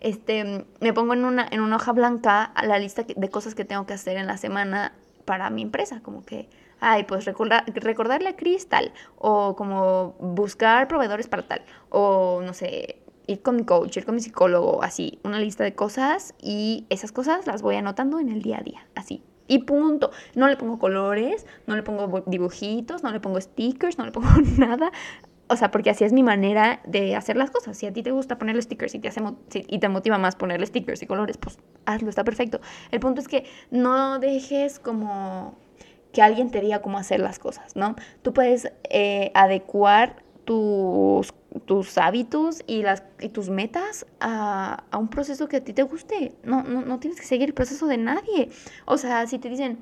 Este, 0.00 0.66
me 0.80 0.92
pongo 0.92 1.14
en 1.14 1.24
una, 1.24 1.46
en 1.50 1.60
una 1.60 1.76
hoja 1.76 1.92
blanca 1.92 2.52
la 2.62 2.78
lista 2.78 3.04
de 3.04 3.28
cosas 3.30 3.54
que 3.54 3.64
tengo 3.64 3.86
que 3.86 3.94
hacer 3.94 4.16
en 4.16 4.26
la 4.26 4.36
semana 4.36 4.92
para 5.24 5.50
mi 5.50 5.62
empresa, 5.62 6.00
como 6.02 6.24
que, 6.24 6.48
ay, 6.80 7.04
pues 7.04 7.24
recordar, 7.24 7.64
recordarle 7.74 8.28
a 8.28 8.36
Cris 8.36 8.68
tal, 8.68 8.92
o 9.16 9.56
como 9.56 10.14
buscar 10.20 10.88
proveedores 10.88 11.28
para 11.28 11.42
tal, 11.42 11.62
o 11.90 12.40
no 12.44 12.54
sé, 12.54 13.00
ir 13.26 13.42
con 13.42 13.56
mi 13.56 13.64
coach, 13.64 13.96
ir 13.96 14.04
con 14.04 14.14
mi 14.14 14.20
psicólogo, 14.20 14.82
así, 14.82 15.18
una 15.24 15.38
lista 15.38 15.64
de 15.64 15.74
cosas 15.74 16.34
y 16.40 16.86
esas 16.90 17.12
cosas 17.12 17.46
las 17.46 17.62
voy 17.62 17.76
anotando 17.76 18.18
en 18.20 18.28
el 18.28 18.42
día 18.42 18.58
a 18.58 18.62
día, 18.62 18.86
así. 18.94 19.22
Y 19.46 19.60
punto. 19.60 20.10
No 20.34 20.48
le 20.48 20.56
pongo 20.56 20.78
colores, 20.78 21.46
no 21.66 21.76
le 21.76 21.82
pongo 21.82 22.22
dibujitos, 22.26 23.02
no 23.02 23.12
le 23.12 23.20
pongo 23.20 23.40
stickers, 23.40 23.98
no 23.98 24.06
le 24.06 24.12
pongo 24.12 24.28
nada. 24.58 24.90
O 25.48 25.56
sea, 25.56 25.70
porque 25.70 25.90
así 25.90 26.04
es 26.04 26.12
mi 26.12 26.22
manera 26.22 26.80
de 26.86 27.16
hacer 27.16 27.36
las 27.36 27.50
cosas. 27.50 27.76
Si 27.76 27.86
a 27.86 27.92
ti 27.92 28.02
te 28.02 28.10
gusta 28.10 28.38
ponerle 28.38 28.62
stickers 28.62 28.94
y 28.94 28.98
te, 28.98 29.08
hace 29.08 29.20
y 29.52 29.78
te 29.78 29.88
motiva 29.88 30.16
más 30.16 30.36
ponerle 30.36 30.66
stickers 30.66 31.02
y 31.02 31.06
colores, 31.06 31.36
pues 31.36 31.58
hazlo, 31.84 32.08
está 32.08 32.24
perfecto. 32.24 32.60
El 32.90 33.00
punto 33.00 33.20
es 33.20 33.28
que 33.28 33.44
no 33.70 34.18
dejes 34.18 34.78
como 34.78 35.58
que 36.12 36.22
alguien 36.22 36.50
te 36.50 36.60
diga 36.60 36.80
cómo 36.80 36.96
hacer 36.96 37.20
las 37.20 37.38
cosas, 37.38 37.76
¿no? 37.76 37.96
Tú 38.22 38.32
puedes 38.32 38.72
eh, 38.88 39.32
adecuar 39.34 40.22
tus, 40.44 41.34
tus 41.66 41.98
hábitos 41.98 42.62
y, 42.66 42.82
las, 42.82 43.02
y 43.20 43.28
tus 43.28 43.50
metas 43.50 44.06
a, 44.20 44.84
a, 44.90 44.98
un 44.98 45.08
proceso 45.08 45.48
que 45.48 45.56
a 45.56 45.64
ti 45.64 45.72
te 45.72 45.82
guste. 45.82 46.34
No, 46.44 46.62
no, 46.62 46.82
no 46.82 47.00
tienes 47.00 47.20
que 47.20 47.26
seguir 47.26 47.48
el 47.48 47.54
proceso 47.54 47.86
de 47.86 47.98
nadie. 47.98 48.50
O 48.86 48.96
sea, 48.96 49.26
si 49.26 49.38
te 49.38 49.48
dicen, 49.48 49.78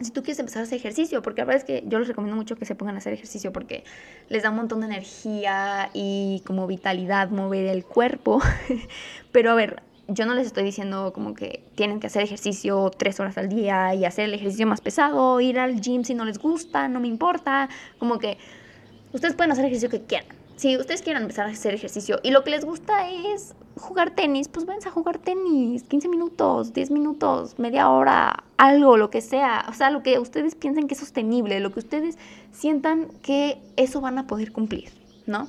si 0.00 0.10
tú 0.10 0.22
quieres 0.22 0.38
empezar 0.38 0.60
a 0.60 0.64
hacer 0.64 0.78
ejercicio, 0.78 1.22
porque 1.22 1.40
la 1.40 1.46
verdad 1.46 1.62
es 1.62 1.64
que 1.64 1.88
yo 1.88 1.98
les 1.98 2.08
recomiendo 2.08 2.36
mucho 2.36 2.56
que 2.56 2.66
se 2.66 2.74
pongan 2.74 2.96
a 2.96 2.98
hacer 2.98 3.12
ejercicio 3.12 3.52
porque 3.52 3.84
les 4.28 4.42
da 4.42 4.50
un 4.50 4.56
montón 4.56 4.80
de 4.80 4.86
energía 4.86 5.90
y 5.94 6.42
como 6.46 6.66
vitalidad 6.66 7.30
mover 7.30 7.66
el 7.66 7.84
cuerpo. 7.84 8.40
Pero 9.32 9.50
a 9.50 9.54
ver, 9.54 9.82
yo 10.08 10.26
no 10.26 10.34
les 10.34 10.46
estoy 10.46 10.64
diciendo 10.64 11.12
como 11.12 11.34
que 11.34 11.64
tienen 11.74 11.98
que 12.00 12.08
hacer 12.08 12.22
ejercicio 12.22 12.90
tres 12.96 13.18
horas 13.20 13.38
al 13.38 13.48
día 13.48 13.94
y 13.94 14.04
hacer 14.04 14.26
el 14.26 14.34
ejercicio 14.34 14.66
más 14.66 14.80
pesado, 14.80 15.40
ir 15.40 15.58
al 15.58 15.80
gym 15.80 16.04
si 16.04 16.14
no 16.14 16.24
les 16.24 16.38
gusta, 16.38 16.88
no 16.88 17.00
me 17.00 17.08
importa. 17.08 17.68
Como 17.98 18.18
que 18.18 18.38
ustedes 19.12 19.34
pueden 19.34 19.52
hacer 19.52 19.64
ejercicio 19.64 19.88
que 19.88 20.02
quieran. 20.02 20.45
Si 20.56 20.76
ustedes 20.78 21.02
quieren 21.02 21.22
empezar 21.22 21.46
a 21.46 21.50
hacer 21.50 21.74
ejercicio 21.74 22.18
y 22.22 22.30
lo 22.30 22.42
que 22.42 22.50
les 22.50 22.64
gusta 22.64 23.10
es 23.10 23.54
jugar 23.76 24.14
tenis, 24.14 24.48
pues 24.48 24.64
váyanse 24.64 24.88
a 24.88 24.92
jugar 24.92 25.18
tenis, 25.18 25.82
15 25.82 26.08
minutos, 26.08 26.72
10 26.72 26.90
minutos, 26.92 27.58
media 27.58 27.90
hora, 27.90 28.44
algo, 28.56 28.96
lo 28.96 29.10
que 29.10 29.20
sea. 29.20 29.66
O 29.68 29.74
sea, 29.74 29.90
lo 29.90 30.02
que 30.02 30.18
ustedes 30.18 30.54
piensen 30.54 30.88
que 30.88 30.94
es 30.94 31.00
sostenible, 31.00 31.60
lo 31.60 31.72
que 31.72 31.80
ustedes 31.80 32.16
sientan 32.52 33.08
que 33.22 33.58
eso 33.76 34.00
van 34.00 34.18
a 34.18 34.26
poder 34.26 34.50
cumplir, 34.52 34.88
¿no? 35.26 35.48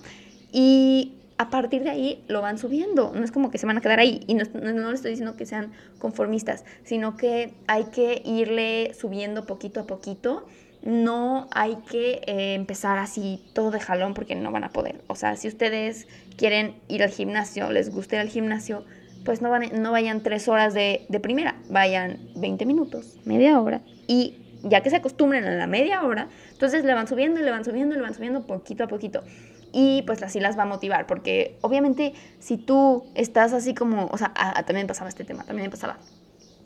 Y 0.51 1.13
a 1.37 1.49
partir 1.49 1.83
de 1.83 1.89
ahí 1.89 2.23
lo 2.27 2.41
van 2.41 2.57
subiendo. 2.57 3.13
No 3.15 3.23
es 3.23 3.31
como 3.31 3.51
que 3.51 3.57
se 3.57 3.65
van 3.65 3.77
a 3.77 3.81
quedar 3.81 3.99
ahí. 3.99 4.23
Y 4.27 4.33
no, 4.33 4.43
no, 4.53 4.91
les 4.91 4.95
estoy 4.95 5.11
diciendo 5.11 5.37
que 5.37 5.45
sean 5.45 5.71
conformistas, 5.99 6.65
sino 6.83 7.15
que 7.15 7.53
hay 7.67 7.85
que 7.85 8.21
irle 8.25 8.93
subiendo 8.93 9.45
poquito 9.45 9.81
a 9.81 9.83
poquito. 9.85 10.45
No 10.87 11.47
hay 11.51 11.75
que 11.89 12.21
eh, 12.25 12.53
empezar 12.53 12.97
así 12.97 13.43
todo 13.53 13.71
de 13.71 13.79
jalón 13.79 14.13
porque 14.13 14.35
no 14.35 14.51
van 14.51 14.63
a 14.63 14.69
poder. 14.69 15.01
O 15.07 15.15
sea, 15.15 15.35
si 15.35 15.47
ustedes 15.47 16.07
quieren 16.37 16.75
ir 16.87 17.03
al 17.03 17.09
gimnasio, 17.09 17.69
les 17.71 17.91
gusta 17.91 18.15
ir 18.15 18.21
al 18.21 18.29
gimnasio, 18.29 18.85
pues 19.25 19.41
no, 19.41 19.49
van, 19.49 19.69
no 19.81 19.91
vayan 19.91 20.23
tres 20.23 20.47
horas 20.47 20.73
de, 20.73 21.05
de 21.09 21.19
primera, 21.19 21.57
vayan 21.69 22.19
20 22.35 22.65
minutos, 22.65 23.17
media 23.25 23.59
hora. 23.59 23.81
Y 24.07 24.37
ya 24.63 24.81
que 24.81 24.89
se 24.89 24.95
acostumbren 24.95 25.43
a 25.43 25.51
la 25.55 25.67
media 25.67 26.03
hora, 26.03 26.29
entonces 26.51 26.83
le 26.85 26.93
van 26.93 27.07
subiendo 27.07 27.41
le 27.41 27.51
van 27.51 27.63
subiendo 27.63 27.95
le 27.95 28.01
van 28.01 28.13
subiendo 28.13 28.47
poquito 28.47 28.85
a 28.85 28.87
poquito 28.87 29.23
y 29.71 30.03
pues 30.03 30.23
así 30.23 30.39
las 30.39 30.57
va 30.57 30.63
a 30.63 30.65
motivar, 30.65 31.07
porque 31.07 31.57
obviamente 31.61 32.13
si 32.39 32.57
tú 32.57 33.05
estás 33.15 33.53
así 33.53 33.73
como, 33.73 34.07
o 34.07 34.17
sea, 34.17 34.33
también 34.65 34.87
pasaba 34.87 35.09
este 35.09 35.23
tema, 35.23 35.43
también 35.43 35.69
pasaba. 35.69 35.97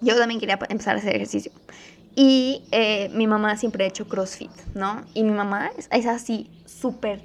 Yo 0.01 0.17
también 0.17 0.39
quería 0.39 0.57
empezar 0.69 0.95
a 0.95 0.99
hacer 0.99 1.15
ejercicio. 1.15 1.51
Y 2.15 2.63
eh, 2.71 3.09
mi 3.13 3.27
mamá 3.27 3.55
siempre 3.57 3.85
ha 3.85 3.87
hecho 3.87 4.07
CrossFit, 4.07 4.51
¿no? 4.73 5.03
Y 5.13 5.23
mi 5.23 5.31
mamá 5.31 5.71
es, 5.89 6.05
así, 6.05 6.49
súper 6.65 7.21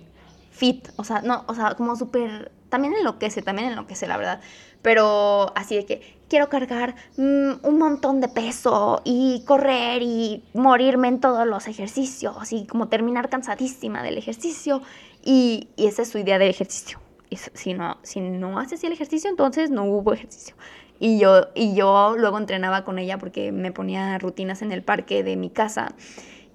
fit, 0.52 0.88
o 0.96 1.04
sea, 1.04 1.22
no, 1.22 1.44
o 1.48 1.54
sea, 1.54 1.74
como 1.74 1.96
súper, 1.96 2.52
también 2.68 2.94
enloquece, 2.94 3.42
también 3.42 3.68
enloquece, 3.68 4.06
la 4.06 4.16
verdad. 4.16 4.40
Pero 4.82 5.52
así 5.56 5.76
de 5.76 5.84
que 5.84 6.16
quiero 6.28 6.48
cargar 6.48 6.94
mm, 7.16 7.66
un 7.66 7.78
montón 7.78 8.20
de 8.20 8.28
peso 8.28 9.02
y 9.04 9.42
correr 9.44 10.02
y 10.02 10.44
morirme 10.54 11.08
en 11.08 11.20
todos 11.20 11.46
los 11.46 11.66
ejercicios 11.66 12.52
y 12.52 12.66
como 12.66 12.88
terminar 12.88 13.28
cansadísima 13.28 14.02
del 14.02 14.18
ejercicio 14.18 14.82
y, 15.24 15.68
esa 15.76 16.02
es 16.02 16.08
su 16.08 16.18
idea 16.18 16.38
de 16.38 16.48
ejercicio. 16.48 17.00
si, 17.54 17.74
no, 17.74 17.98
si 18.02 18.20
no 18.20 18.58
haces 18.60 18.84
el 18.84 18.92
ejercicio, 18.92 19.28
entonces 19.28 19.70
no 19.70 19.84
hubo 19.84 20.12
ejercicio. 20.12 20.54
Y 20.98 21.18
yo, 21.18 21.48
y 21.54 21.74
yo 21.74 22.14
luego 22.18 22.38
entrenaba 22.38 22.84
con 22.84 22.98
ella 22.98 23.18
porque 23.18 23.52
me 23.52 23.72
ponía 23.72 24.18
rutinas 24.18 24.62
en 24.62 24.72
el 24.72 24.82
parque 24.82 25.22
de 25.22 25.36
mi 25.36 25.50
casa. 25.50 25.94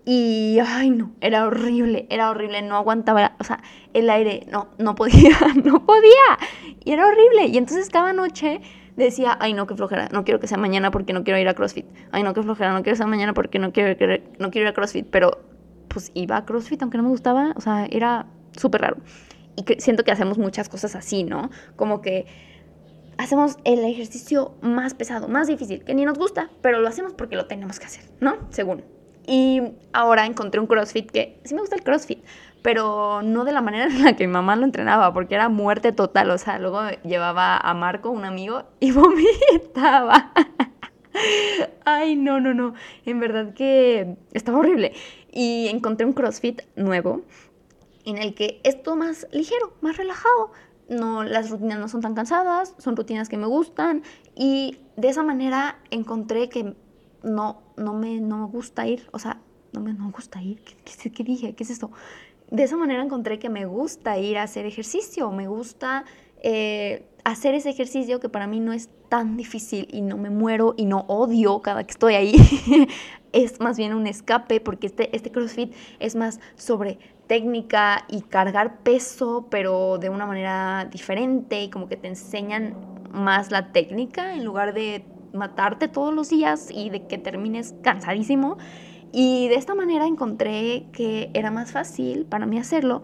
Y, 0.04 0.58
ay, 0.66 0.90
no, 0.90 1.12
era 1.22 1.46
horrible, 1.46 2.08
era 2.10 2.32
horrible, 2.32 2.64
no 2.64 2.76
aguantaba, 2.76 3.34
o 3.40 3.44
sea, 3.44 3.62
el 3.94 4.10
aire, 4.10 4.48
no, 4.52 4.70
no 4.80 4.96
podía, 4.96 5.38
no 5.64 5.86
podía. 5.86 6.40
Y 6.84 6.92
era 6.92 7.08
horrible. 7.08 7.48
Y 7.48 7.58
entonces 7.58 7.90
cada 7.90 8.12
noche 8.14 8.62
decía, 8.96 9.38
ay, 9.40 9.54
no, 9.54 9.68
qué 9.68 9.76
flojera, 9.76 10.10
no 10.12 10.24
quiero 10.24 10.40
que 10.40 10.48
sea 10.48 10.58
mañana 10.58 10.90
porque 10.90 11.14
no 11.14 11.24
quiero 11.24 11.40
ir 11.40 11.48
a 11.48 11.54
CrossFit. 11.54 11.86
Ay, 12.12 12.24
no, 12.24 12.34
qué 12.34 12.42
flojera, 12.42 12.74
no 12.74 12.82
quiero 12.82 12.94
que 12.94 12.98
sea 12.98 13.08
mañana 13.08 13.34
porque 13.34 13.60
no 13.60 13.72
quiero, 13.72 13.96
no 14.40 14.50
quiero 14.50 14.68
ir 14.68 14.72
a 14.72 14.74
CrossFit. 14.74 15.06
Pero, 15.12 15.40
pues 15.88 16.12
iba 16.16 16.38
a 16.38 16.46
CrossFit 16.46 16.82
aunque 16.82 16.98
no 16.98 17.04
me 17.04 17.10
gustaba, 17.10 17.54
o 17.56 17.62
sea, 17.62 17.86
era 17.92 18.26
súper 18.54 18.82
raro. 18.82 18.98
Y 19.56 19.66
siento 19.80 20.04
que 20.04 20.12
hacemos 20.12 20.38
muchas 20.38 20.68
cosas 20.68 20.96
así, 20.96 21.24
¿no? 21.24 21.52
Como 21.76 22.02
que 22.02 22.26
hacemos 23.18 23.58
el 23.64 23.84
ejercicio 23.86 24.54
más 24.62 24.94
pesado, 24.94 25.28
más 25.28 25.48
difícil, 25.48 25.84
que 25.84 25.94
ni 25.94 26.06
nos 26.06 26.18
gusta, 26.18 26.50
pero 26.62 26.80
lo 26.80 26.88
hacemos 26.88 27.14
porque 27.14 27.36
lo 27.36 27.46
tenemos 27.46 27.80
que 27.80 27.86
hacer, 27.86 28.04
¿no? 28.20 28.38
Según. 28.50 28.84
Y 29.28 29.62
ahora 29.94 30.26
encontré 30.26 30.60
un 30.60 30.68
CrossFit 30.68 31.12
que 31.12 31.40
sí 31.44 31.54
me 31.54 31.62
gusta 31.62 31.76
el 31.76 31.84
CrossFit, 31.84 32.24
pero 32.62 33.22
no 33.22 33.46
de 33.46 33.52
la 33.52 33.62
manera 33.62 33.86
en 33.90 34.04
la 34.04 34.16
que 34.16 34.28
mi 34.28 34.34
mamá 34.34 34.56
lo 34.56 34.66
entrenaba, 34.66 35.14
porque 35.14 35.36
era 35.36 35.50
muerte 35.50 35.92
total. 35.92 36.32
O 36.32 36.38
sea, 36.38 36.60
luego 36.60 36.82
llevaba 37.04 37.58
a 37.58 37.74
Marco, 37.74 38.10
un 38.10 38.26
amigo, 38.26 38.64
y 38.80 38.92
vomitaba. 38.94 40.34
Ay, 41.86 42.16
no, 42.16 42.40
no, 42.40 42.54
no. 42.54 42.74
En 43.06 43.20
verdad 43.20 43.54
que 43.54 44.16
estaba 44.34 44.60
horrible. 44.60 44.94
Y 45.32 45.68
encontré 45.68 46.06
un 46.06 46.14
CrossFit 46.14 46.62
nuevo 46.76 47.22
en 48.06 48.18
el 48.18 48.34
que 48.34 48.60
es 48.64 48.82
todo 48.82 48.96
más 48.96 49.28
ligero, 49.32 49.74
más 49.82 49.98
relajado. 49.98 50.52
No, 50.92 51.24
las 51.24 51.50
rutinas 51.50 51.80
no 51.80 51.88
son 51.88 52.02
tan 52.02 52.14
cansadas, 52.14 52.76
son 52.78 52.96
rutinas 52.98 53.30
que 53.30 53.38
me 53.38 53.48
gustan 53.48 54.04
y 54.36 54.78
de 54.98 55.08
esa 55.08 55.24
manera 55.24 55.80
encontré 55.90 56.50
que 56.50 56.76
no, 57.24 57.62
no, 57.78 57.94
me, 57.94 58.20
no 58.20 58.38
me 58.40 58.48
gusta 58.48 58.86
ir, 58.88 59.08
o 59.12 59.20
sea, 59.20 59.40
no 59.72 59.80
me 59.80 59.94
no 59.94 60.12
gusta 60.12 60.42
ir, 60.42 60.62
¿Qué, 60.62 61.12
¿qué, 61.12 61.24
dije? 61.24 61.54
¿Qué 61.56 61.64
es 61.64 61.70
esto? 61.70 61.92
De 62.50 62.64
esa 62.64 62.76
manera 62.76 63.02
encontré 63.02 63.40
que 63.40 63.50
me 63.50 63.66
gusta 63.66 64.18
ir 64.18 64.38
a 64.38 64.44
hacer 64.44 64.66
ejercicio, 64.66 65.32
me 65.32 65.48
gusta 65.48 66.04
eh, 66.44 67.06
hacer 67.24 67.56
ese 67.56 67.70
ejercicio 67.70 68.20
que 68.20 68.28
para 68.28 68.48
mí 68.48 68.60
no 68.60 68.74
es 68.74 68.90
tan 69.08 69.38
difícil 69.38 69.88
y 69.92 70.02
no 70.02 70.18
me 70.18 70.30
muero 70.30 70.74
y 70.76 70.86
no 70.86 71.06
odio 71.08 71.62
cada 71.62 71.86
que 71.86 71.92
estoy 71.92 72.16
ahí. 72.16 72.34
es 73.32 73.60
más 73.60 73.78
bien 73.78 73.94
un 73.94 74.08
escape 74.08 74.60
porque 74.60 74.88
este, 74.88 75.16
este 75.16 75.32
CrossFit 75.32 75.74
es 76.00 76.16
más 76.16 76.40
sobre 76.56 77.00
técnica 77.32 78.04
y 78.10 78.24
cargar 78.24 78.80
peso, 78.80 79.48
pero 79.50 79.98
de 79.98 80.10
una 80.10 80.26
manera 80.26 80.90
diferente 80.92 81.64
y 81.64 81.70
como 81.70 81.88
que 81.88 81.96
te 81.96 82.10
enseñan 82.10 82.76
más 83.10 83.52
la 83.52 83.72
técnica 83.72 84.34
en 84.36 84.44
lugar 84.44 84.74
de 84.74 85.06
matarte 85.32 85.88
todos 85.88 86.14
los 86.14 86.28
días 86.28 86.68
y 86.70 86.90
de 86.90 87.08
que 87.08 87.18
termines 87.18 87.74
cansadísimo. 87.84 88.58
Y 89.14 89.48
de 89.48 89.56
esta 89.56 89.76
manera 89.76 90.08
encontré 90.08 90.88
que 90.92 91.32
era 91.34 91.52
más 91.52 91.72
fácil 91.72 92.26
para 92.26 92.46
mí 92.46 92.60
hacerlo. 92.60 93.02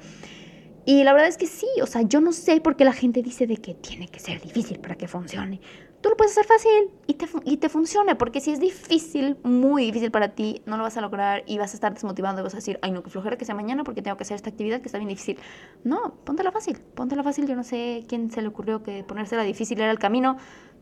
Y 0.86 1.06
la 1.06 1.14
verdad 1.14 1.30
es 1.30 1.38
que 1.38 1.48
sí, 1.48 1.68
o 1.82 1.86
sea, 1.86 2.02
yo 2.02 2.20
no 2.20 2.34
sé 2.34 2.60
por 2.60 2.76
qué 2.76 2.84
la 2.84 2.92
gente 2.92 3.22
dice 3.22 3.48
de 3.48 3.56
que 3.56 3.76
tiene 3.76 4.10
que 4.10 4.20
ser 4.20 4.42
difícil 4.42 4.80
para 4.80 4.96
que 4.96 5.08
funcione. 5.08 5.62
Tú 6.02 6.10
lo 6.10 6.18
puedes 6.18 6.32
hacer 6.34 6.46
fácil 6.46 6.92
y 7.08 7.16
te, 7.16 7.28
y 7.46 7.58
te 7.58 7.70
funcione, 7.70 8.16
porque 8.16 8.40
si 8.40 8.52
es 8.52 8.60
difícil, 8.60 9.38
muy 9.44 9.86
difícil 9.86 10.12
para 10.12 10.30
ti, 10.30 10.62
no 10.66 10.78
lo 10.78 10.84
vas 10.84 10.98
a 10.98 11.02
lograr 11.02 11.44
y 11.48 11.58
vas 11.58 11.72
a 11.74 11.76
estar 11.76 11.94
desmotivado 11.94 12.40
y 12.40 12.44
vas 12.44 12.54
a 12.54 12.58
decir, 12.58 12.80
ay 12.82 12.92
no, 12.92 13.04
que 13.04 13.10
flojera 13.10 13.38
que 13.38 13.46
sea 13.46 13.56
mañana 13.56 13.84
porque 13.84 14.02
tengo 14.02 14.18
que 14.18 14.24
hacer 14.24 14.36
esta 14.36 14.50
actividad 14.50 14.82
que 14.82 14.88
está 14.88 14.98
bien 14.98 15.10
difícil. 15.10 15.40
No, 15.84 16.16
póntela 16.24 16.52
fácil, 16.52 16.80
póntela 16.96 17.24
fácil, 17.24 17.48
yo 17.48 17.56
no 17.56 17.64
sé 17.64 18.06
quién 18.08 18.32
se 18.32 18.42
le 18.42 18.48
ocurrió 18.48 18.84
que 18.84 19.04
ponérsela 19.04 19.44
difícil 19.44 19.80
era 19.80 19.92
el 19.92 20.00
camino, 20.00 20.38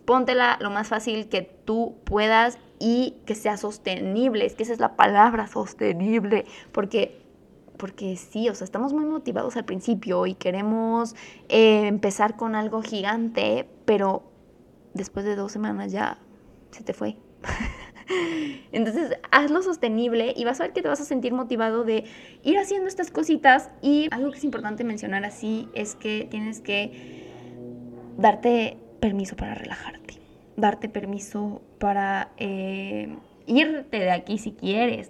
póntela 0.06 0.58
lo 0.62 0.69
más 0.69 0.89
fácil 0.89 1.30
que 1.30 1.41
tú 1.41 1.95
puedas 2.04 2.58
y 2.80 3.15
que 3.25 3.36
sea 3.36 3.58
sostenible, 3.58 4.45
es 4.45 4.56
que 4.56 4.63
esa 4.63 4.73
es 4.73 4.80
la 4.80 4.95
palabra, 4.95 5.47
sostenible, 5.47 6.45
porque 6.71 7.21
porque 7.78 8.15
sí, 8.15 8.47
o 8.47 8.56
sea, 8.56 8.63
estamos 8.63 8.93
muy 8.93 9.04
motivados 9.04 9.58
al 9.58 9.65
principio 9.65 10.25
y 10.28 10.36
queremos 10.36 11.13
eh, 11.49 11.88
empezar 11.88 12.38
con 12.38 12.56
algo 12.56 12.82
gigante, 12.82 13.67
pero 13.84 14.23
después 14.96 15.26
de 15.26 15.36
dos 15.36 15.52
semanas 15.52 15.92
ya 15.92 16.18
se 16.72 16.84
te 16.84 16.94
fue. 16.94 17.18
Entonces, 18.72 19.18
hazlo 19.32 19.62
sostenible 19.62 20.34
y 20.36 20.46
vas 20.46 20.60
a 20.60 20.64
ver 20.64 20.74
que 20.74 20.82
te 20.82 20.88
vas 20.88 21.02
a 21.02 21.06
sentir 21.06 21.34
motivado 21.34 21.84
de 21.84 22.06
ir 22.44 22.58
haciendo 22.58 22.88
estas 22.88 23.12
cositas. 23.12 23.70
Y 23.82 24.08
algo 24.12 24.32
que 24.32 24.38
es 24.38 24.44
importante 24.44 24.84
mencionar 24.84 25.26
así 25.26 25.70
es 25.74 25.96
que 25.96 26.28
tienes 26.30 26.62
que 26.62 27.26
darte 28.18 28.78
permiso 29.00 29.36
para 29.36 29.54
relajarte, 29.54 30.16
darte 30.56 30.90
permiso 30.90 31.62
para 31.80 32.32
eh, 32.38 33.16
irte 33.46 34.00
de 34.00 34.12
aquí 34.12 34.38
si 34.38 34.54
quieres. 34.54 35.10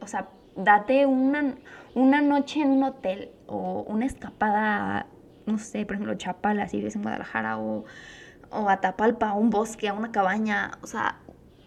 O 0.00 0.06
sea, 0.06 0.30
date 0.56 1.06
una, 1.06 1.56
una 1.94 2.22
noche 2.22 2.60
en 2.60 2.70
un 2.70 2.82
hotel 2.84 3.30
o 3.46 3.84
una 3.88 4.06
escapada, 4.06 5.06
no 5.46 5.58
sé, 5.58 5.84
por 5.86 5.96
ejemplo, 5.96 6.14
Chapala, 6.14 6.68
si 6.68 6.78
vives 6.78 6.96
en 6.96 7.02
Guadalajara, 7.02 7.58
o 7.58 7.84
o 8.50 8.68
a 8.68 8.80
Tapalpa, 8.80 9.30
a 9.30 9.34
un 9.34 9.50
bosque, 9.50 9.88
a 9.88 9.94
una 9.94 10.12
cabaña, 10.12 10.72
o 10.82 10.86
sea, 10.86 11.18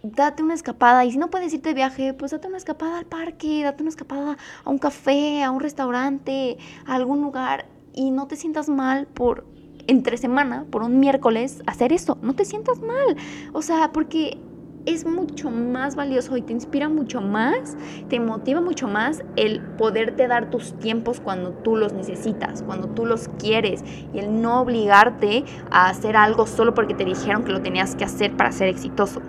date 0.03 0.43
una 0.43 0.53
escapada. 0.53 1.05
Y 1.05 1.11
si 1.11 1.17
no 1.17 1.29
puedes 1.29 1.53
irte 1.53 1.69
de 1.69 1.75
viaje, 1.75 2.13
pues 2.13 2.31
date 2.31 2.47
una 2.47 2.57
escapada 2.57 2.97
al 2.97 3.05
parque, 3.05 3.63
date 3.63 3.83
una 3.83 3.89
escapada 3.89 4.37
a 4.63 4.69
un 4.69 4.77
café, 4.77 5.43
a 5.43 5.51
un 5.51 5.59
restaurante, 5.59 6.57
a 6.85 6.95
algún 6.95 7.21
lugar. 7.21 7.65
Y 7.93 8.11
no 8.11 8.27
te 8.27 8.35
sientas 8.35 8.69
mal 8.69 9.05
por 9.07 9.45
entre 9.87 10.17
semana, 10.17 10.65
por 10.69 10.83
un 10.83 10.99
miércoles, 10.99 11.61
hacer 11.67 11.91
eso. 11.93 12.17
No 12.21 12.33
te 12.33 12.45
sientas 12.45 12.79
mal. 12.79 13.17
O 13.53 13.61
sea, 13.61 13.91
porque 13.91 14.37
es 14.85 15.05
mucho 15.05 15.49
más 15.49 15.95
valioso 15.95 16.37
y 16.37 16.41
te 16.41 16.53
inspira 16.53 16.89
mucho 16.89 17.21
más, 17.21 17.77
te 18.09 18.19
motiva 18.19 18.61
mucho 18.61 18.87
más 18.87 19.23
el 19.35 19.61
poderte 19.61 20.27
dar 20.27 20.49
tus 20.49 20.77
tiempos 20.79 21.19
cuando 21.19 21.51
tú 21.51 21.75
los 21.75 21.93
necesitas, 21.93 22.63
cuando 22.63 22.87
tú 22.89 23.05
los 23.05 23.29
quieres 23.39 23.83
y 24.13 24.19
el 24.19 24.41
no 24.41 24.61
obligarte 24.61 25.45
a 25.69 25.89
hacer 25.89 26.15
algo 26.15 26.47
solo 26.47 26.73
porque 26.73 26.93
te 26.93 27.05
dijeron 27.05 27.43
que 27.43 27.51
lo 27.51 27.61
tenías 27.61 27.95
que 27.95 28.03
hacer 28.03 28.35
para 28.35 28.51
ser 28.51 28.67
exitoso. 28.69 29.21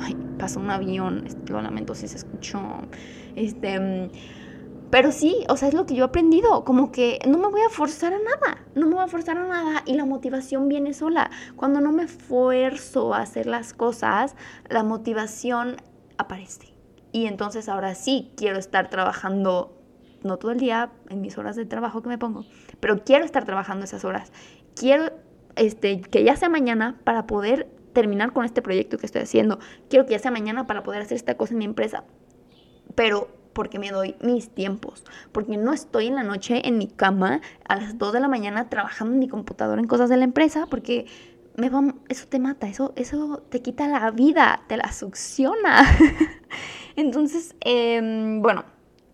Ay, 0.00 0.16
pasó 0.38 0.60
un 0.60 0.70
avión, 0.70 1.24
lo 1.48 1.60
lamento 1.60 1.94
si 1.94 2.08
se 2.08 2.16
escuchó. 2.16 2.60
Este 3.34 4.10
pero 4.90 5.10
sí, 5.10 5.44
o 5.48 5.56
sea, 5.56 5.68
es 5.68 5.74
lo 5.74 5.86
que 5.86 5.94
yo 5.94 6.04
he 6.04 6.08
aprendido, 6.08 6.64
como 6.64 6.92
que 6.92 7.18
no 7.26 7.38
me 7.38 7.48
voy 7.48 7.60
a 7.62 7.70
forzar 7.70 8.12
a 8.12 8.18
nada, 8.18 8.64
no 8.74 8.86
me 8.86 8.94
voy 8.94 9.04
a 9.04 9.08
forzar 9.08 9.36
a 9.36 9.46
nada 9.46 9.82
y 9.84 9.94
la 9.94 10.04
motivación 10.04 10.68
viene 10.68 10.94
sola. 10.94 11.30
Cuando 11.56 11.80
no 11.80 11.92
me 11.92 12.04
esfuerzo 12.04 13.12
a 13.12 13.18
hacer 13.18 13.46
las 13.46 13.74
cosas, 13.74 14.36
la 14.68 14.84
motivación 14.84 15.76
aparece. 16.18 16.74
Y 17.12 17.26
entonces 17.26 17.68
ahora 17.68 17.94
sí 17.94 18.32
quiero 18.36 18.58
estar 18.58 18.88
trabajando, 18.90 19.76
no 20.22 20.36
todo 20.36 20.52
el 20.52 20.58
día, 20.58 20.92
en 21.08 21.20
mis 21.20 21.36
horas 21.38 21.56
de 21.56 21.64
trabajo 21.64 22.02
que 22.02 22.08
me 22.08 22.18
pongo, 22.18 22.44
pero 22.78 23.02
quiero 23.04 23.24
estar 23.24 23.44
trabajando 23.44 23.84
esas 23.84 24.04
horas. 24.04 24.32
Quiero 24.76 25.10
este, 25.56 26.00
que 26.00 26.22
ya 26.22 26.36
sea 26.36 26.48
mañana 26.48 27.00
para 27.04 27.26
poder 27.26 27.68
terminar 27.92 28.32
con 28.32 28.44
este 28.44 28.62
proyecto 28.62 28.98
que 28.98 29.06
estoy 29.06 29.22
haciendo. 29.22 29.58
Quiero 29.88 30.06
que 30.06 30.12
ya 30.12 30.18
sea 30.18 30.30
mañana 30.30 30.66
para 30.66 30.82
poder 30.82 31.02
hacer 31.02 31.16
esta 31.16 31.36
cosa 31.36 31.54
en 31.54 31.58
mi 31.58 31.64
empresa. 31.64 32.04
Pero 32.94 33.28
porque 33.56 33.78
me 33.78 33.90
doy 33.90 34.16
mis 34.20 34.50
tiempos, 34.50 35.02
porque 35.32 35.56
no 35.56 35.72
estoy 35.72 36.08
en 36.08 36.14
la 36.14 36.22
noche 36.22 36.68
en 36.68 36.76
mi 36.76 36.88
cama 36.88 37.40
a 37.66 37.76
las 37.76 37.96
2 37.96 38.12
de 38.12 38.20
la 38.20 38.28
mañana 38.28 38.68
trabajando 38.68 39.14
en 39.14 39.18
mi 39.18 39.28
computadora 39.28 39.80
en 39.80 39.88
cosas 39.88 40.10
de 40.10 40.18
la 40.18 40.24
empresa, 40.24 40.66
porque 40.70 41.06
me 41.56 41.70
va, 41.70 41.94
eso 42.10 42.26
te 42.28 42.38
mata, 42.38 42.68
eso, 42.68 42.92
eso 42.96 43.42
te 43.48 43.62
quita 43.62 43.88
la 43.88 44.10
vida, 44.10 44.60
te 44.68 44.76
la 44.76 44.92
succiona. 44.92 45.86
Entonces, 46.96 47.56
em, 47.60 48.42
bueno, 48.42 48.66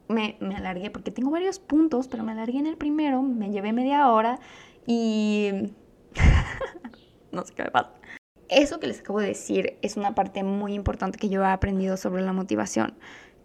me, 0.09 0.37
me 0.41 0.57
alargué 0.57 0.91
porque 0.91 1.13
tengo 1.13 1.31
varios 1.31 1.61
puntos, 1.61 2.09
pero 2.09 2.25
me 2.25 2.33
alargué 2.33 2.59
en 2.59 2.67
el 2.67 2.77
primero, 2.77 3.23
me 3.23 3.53
llevé 3.53 3.73
media 3.73 4.11
hora 4.11 4.41
y 4.89 5.53
no 7.31 7.45
sé 7.45 7.55
qué 7.55 7.63
me 7.63 7.71
pasa. 7.71 7.93
Eso 8.49 8.81
que 8.81 8.89
les 8.89 8.99
acabo 8.99 9.21
de 9.21 9.29
decir 9.29 9.79
es 9.83 9.97
una 9.97 10.17
parte 10.17 10.43
muy 10.43 10.75
importante 10.75 11.17
que 11.17 11.29
yo 11.29 11.43
he 11.43 11.47
aprendido 11.47 11.97
sobre 11.97 12.23
la 12.23 12.33
motivación. 12.33 12.95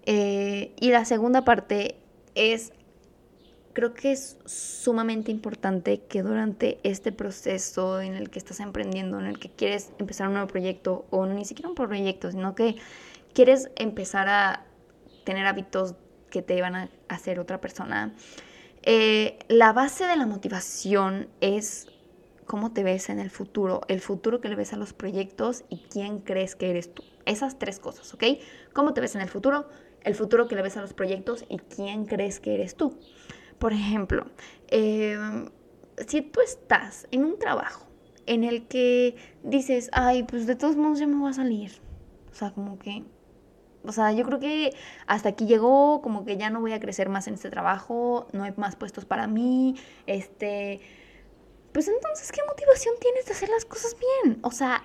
Eh, 0.09 0.71
y 0.79 0.89
la 0.91 1.03
segunda 1.03 1.43
parte 1.43 1.97
es, 2.33 2.71
creo 3.73 3.93
que 3.93 4.13
es 4.13 4.37
sumamente 4.45 5.31
importante 5.31 5.99
que 6.07 6.23
durante 6.23 6.79
este 6.83 7.11
proceso 7.11 7.99
en 7.99 8.15
el 8.15 8.29
que 8.29 8.39
estás 8.39 8.61
emprendiendo, 8.61 9.19
en 9.19 9.25
el 9.25 9.37
que 9.37 9.49
quieres 9.49 9.91
empezar 9.99 10.27
un 10.27 10.35
nuevo 10.35 10.47
proyecto, 10.47 11.05
o 11.09 11.25
ni 11.25 11.43
siquiera 11.43 11.67
un 11.67 11.75
proyecto, 11.75 12.31
sino 12.31 12.55
que 12.55 12.77
quieres 13.33 13.69
empezar 13.75 14.29
a 14.29 14.65
tener 15.25 15.45
hábitos 15.45 15.95
que 16.29 16.41
te 16.41 16.61
van 16.61 16.75
a 16.75 16.89
hacer 17.09 17.37
otra 17.37 17.59
persona, 17.59 18.15
eh, 18.83 19.37
la 19.49 19.73
base 19.73 20.05
de 20.05 20.15
la 20.15 20.25
motivación 20.25 21.27
es 21.41 21.87
cómo 22.45 22.71
te 22.71 22.83
ves 22.83 23.09
en 23.09 23.19
el 23.19 23.29
futuro, 23.29 23.81
el 23.89 23.99
futuro 23.99 24.39
que 24.39 24.47
le 24.47 24.55
ves 24.55 24.71
a 24.71 24.77
los 24.77 24.93
proyectos 24.93 25.65
y 25.67 25.79
quién 25.91 26.19
crees 26.19 26.55
que 26.55 26.69
eres 26.69 26.93
tú. 26.93 27.03
Esas 27.25 27.59
tres 27.59 27.77
cosas, 27.79 28.13
¿ok? 28.13 28.23
¿Cómo 28.71 28.93
te 28.93 29.01
ves 29.01 29.15
en 29.15 29.21
el 29.21 29.27
futuro? 29.27 29.67
El 30.07 30.15
futuro 30.15 30.47
que 30.47 30.55
le 30.55 30.61
ves 30.61 30.77
a 30.77 30.81
los 30.81 30.93
proyectos 30.93 31.45
y 31.49 31.57
quién 31.57 32.05
crees 32.05 32.39
que 32.39 32.53
eres 32.53 32.75
tú. 32.75 32.97
Por 33.59 33.73
ejemplo, 33.73 34.25
em, 34.69 35.49
si 36.07 36.21
tú 36.21 36.39
estás 36.41 37.07
en 37.11 37.25
un 37.25 37.37
trabajo 37.37 37.85
en 38.25 38.43
el 38.43 38.67
que 38.67 39.15
dices, 39.43 39.89
ay, 39.93 40.23
pues 40.23 40.47
de 40.47 40.55
todos 40.55 40.75
modos 40.77 40.99
ya 40.99 41.07
me 41.07 41.15
voy 41.15 41.29
a 41.31 41.33
salir. 41.33 41.71
O 42.31 42.35
sea, 42.35 42.51
como 42.51 42.79
que, 42.79 43.03
o 43.83 43.91
sea, 43.91 44.11
yo 44.13 44.23
creo 44.25 44.39
que 44.39 44.73
hasta 45.07 45.29
aquí 45.29 45.45
llegó, 45.45 46.01
como 46.01 46.23
que 46.23 46.37
ya 46.37 46.49
no 46.49 46.61
voy 46.61 46.73
a 46.73 46.79
crecer 46.79 47.09
más 47.09 47.27
en 47.27 47.33
este 47.33 47.49
trabajo, 47.49 48.27
no 48.31 48.43
hay 48.43 48.53
más 48.57 48.75
puestos 48.75 49.05
para 49.05 49.27
mí, 49.27 49.75
este, 50.05 50.79
pues 51.73 51.87
entonces, 51.87 52.31
¿qué 52.31 52.41
motivación 52.47 52.95
tienes 52.99 53.25
de 53.25 53.33
hacer 53.33 53.49
las 53.49 53.65
cosas 53.65 53.95
bien? 54.23 54.39
O 54.41 54.51
sea, 54.51 54.83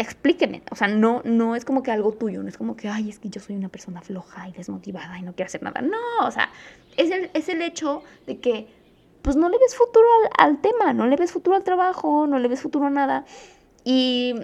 explíqueme. 0.00 0.62
O 0.70 0.76
sea, 0.76 0.88
no, 0.88 1.20
no 1.24 1.54
es 1.54 1.64
como 1.64 1.82
que 1.82 1.90
algo 1.90 2.12
tuyo, 2.12 2.42
no 2.42 2.48
es 2.48 2.56
como 2.56 2.74
que, 2.74 2.88
ay, 2.88 3.10
es 3.10 3.18
que 3.18 3.28
yo 3.28 3.40
soy 3.40 3.54
una 3.54 3.68
persona 3.68 4.00
floja 4.00 4.48
y 4.48 4.52
desmotivada 4.52 5.18
y 5.18 5.22
no 5.22 5.34
quiero 5.34 5.48
hacer 5.48 5.62
nada. 5.62 5.82
No, 5.82 6.26
o 6.26 6.30
sea, 6.30 6.48
es 6.96 7.10
el, 7.10 7.30
es 7.34 7.48
el 7.50 7.60
hecho 7.60 8.02
de 8.26 8.38
que, 8.38 8.66
pues 9.20 9.36
no 9.36 9.50
le 9.50 9.58
ves 9.58 9.76
futuro 9.76 10.06
al, 10.38 10.48
al, 10.48 10.60
tema, 10.62 10.94
no 10.94 11.06
le 11.06 11.16
ves 11.16 11.32
futuro 11.32 11.54
al 11.54 11.64
trabajo, 11.64 12.26
no 12.26 12.38
le 12.38 12.48
ves 12.48 12.62
futuro 12.62 12.86
a 12.86 12.90
nada. 12.90 13.26
Y 13.84 14.34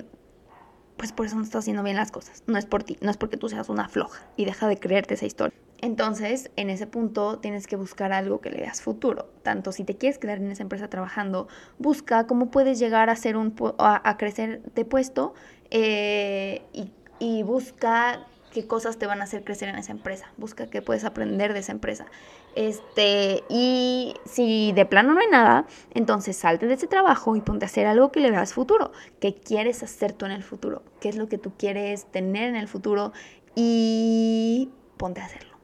pues 0.99 1.13
por 1.13 1.25
eso 1.25 1.37
no 1.37 1.43
estás 1.43 1.61
haciendo 1.61 1.83
bien 1.83 1.97
las 1.97 2.11
cosas. 2.11 2.43
No 2.47 2.59
es 2.59 2.67
por 2.67 2.85
ti, 2.85 2.99
no 3.01 3.11
es 3.11 3.17
porque 3.17 3.39
tú 3.39 3.49
seas 3.49 3.71
una 3.71 3.89
floja 3.89 4.27
y 4.37 4.45
deja 4.45 4.69
de 4.69 4.79
creerte 4.79 5.15
esa 5.15 5.25
historia. 5.25 5.59
Entonces, 5.83 6.51
en 6.57 6.71
ese 6.71 6.87
punto 6.87 7.39
tienes 7.39 7.67
que 7.67 7.77
buscar 7.77 8.13
algo 8.13 8.41
que 8.41 8.51
le 8.51 8.59
veas 8.59 8.81
futuro. 8.81 9.29
Tanto 9.43 9.73
si 9.73 9.85
te 9.85 9.97
quieres 9.97 10.19
quedar 10.19 10.39
en 10.39 10.51
esa 10.51 10.63
empresa 10.63 10.89
trabajando, 10.89 11.49
busca 11.79 12.27
cómo 12.27 12.51
puedes 12.51 12.79
llegar 12.79 13.11
a, 13.11 13.17
ser 13.17 13.37
un, 13.37 13.55
a, 13.79 14.17
crecer 14.17 14.63
de 14.75 14.85
puesto 14.85 15.35
eh, 15.71 16.63
y, 16.73 16.91
y 17.19 17.43
busca 17.43 18.27
qué 18.53 18.67
cosas 18.67 18.97
te 18.97 19.07
van 19.07 19.21
a 19.21 19.25
hacer 19.25 19.45
crecer 19.45 19.69
en 19.69 19.77
esa 19.77 19.93
empresa. 19.93 20.33
Busca 20.39 20.69
qué 20.69 20.81
puedes 20.81 21.05
aprender 21.05 21.53
de 21.53 21.59
esa 21.59 21.73
empresa. 21.73 22.07
Este, 22.55 23.45
y 23.51 24.15
si 24.25 24.73
de 24.73 24.87
plano 24.87 25.13
no 25.13 25.21
hay 25.21 25.29
nada, 25.29 25.67
entonces 25.93 26.39
salte 26.39 26.67
de 26.67 26.75
ese 26.75 26.87
trabajo 26.87 27.37
y 27.37 27.43
ponte 27.43 27.67
a 27.67 27.69
hacer 27.69 27.87
algo 27.87 28.11
que 28.13 28.21
le 28.21 28.31
veas 28.31 28.55
futuro. 28.55 28.93
¿Qué 29.21 29.35
quieres 29.35 29.83
hacer 29.83 30.15
tú 30.15 30.25
en 30.25 30.33
el 30.33 30.43
futuro? 30.43 30.83
¿Qué 31.01 31.11
es 31.11 31.17
lo 31.17 31.29
que 31.29 31.37
tú 31.37 31.53
quieres 31.59 32.07
tener 32.07 32.49
en 32.49 32.57
el 32.57 32.67
futuro? 32.67 33.13
Y 33.55 34.71
ponte 34.97 35.21
a 35.21 35.27
hacerlo 35.27 35.56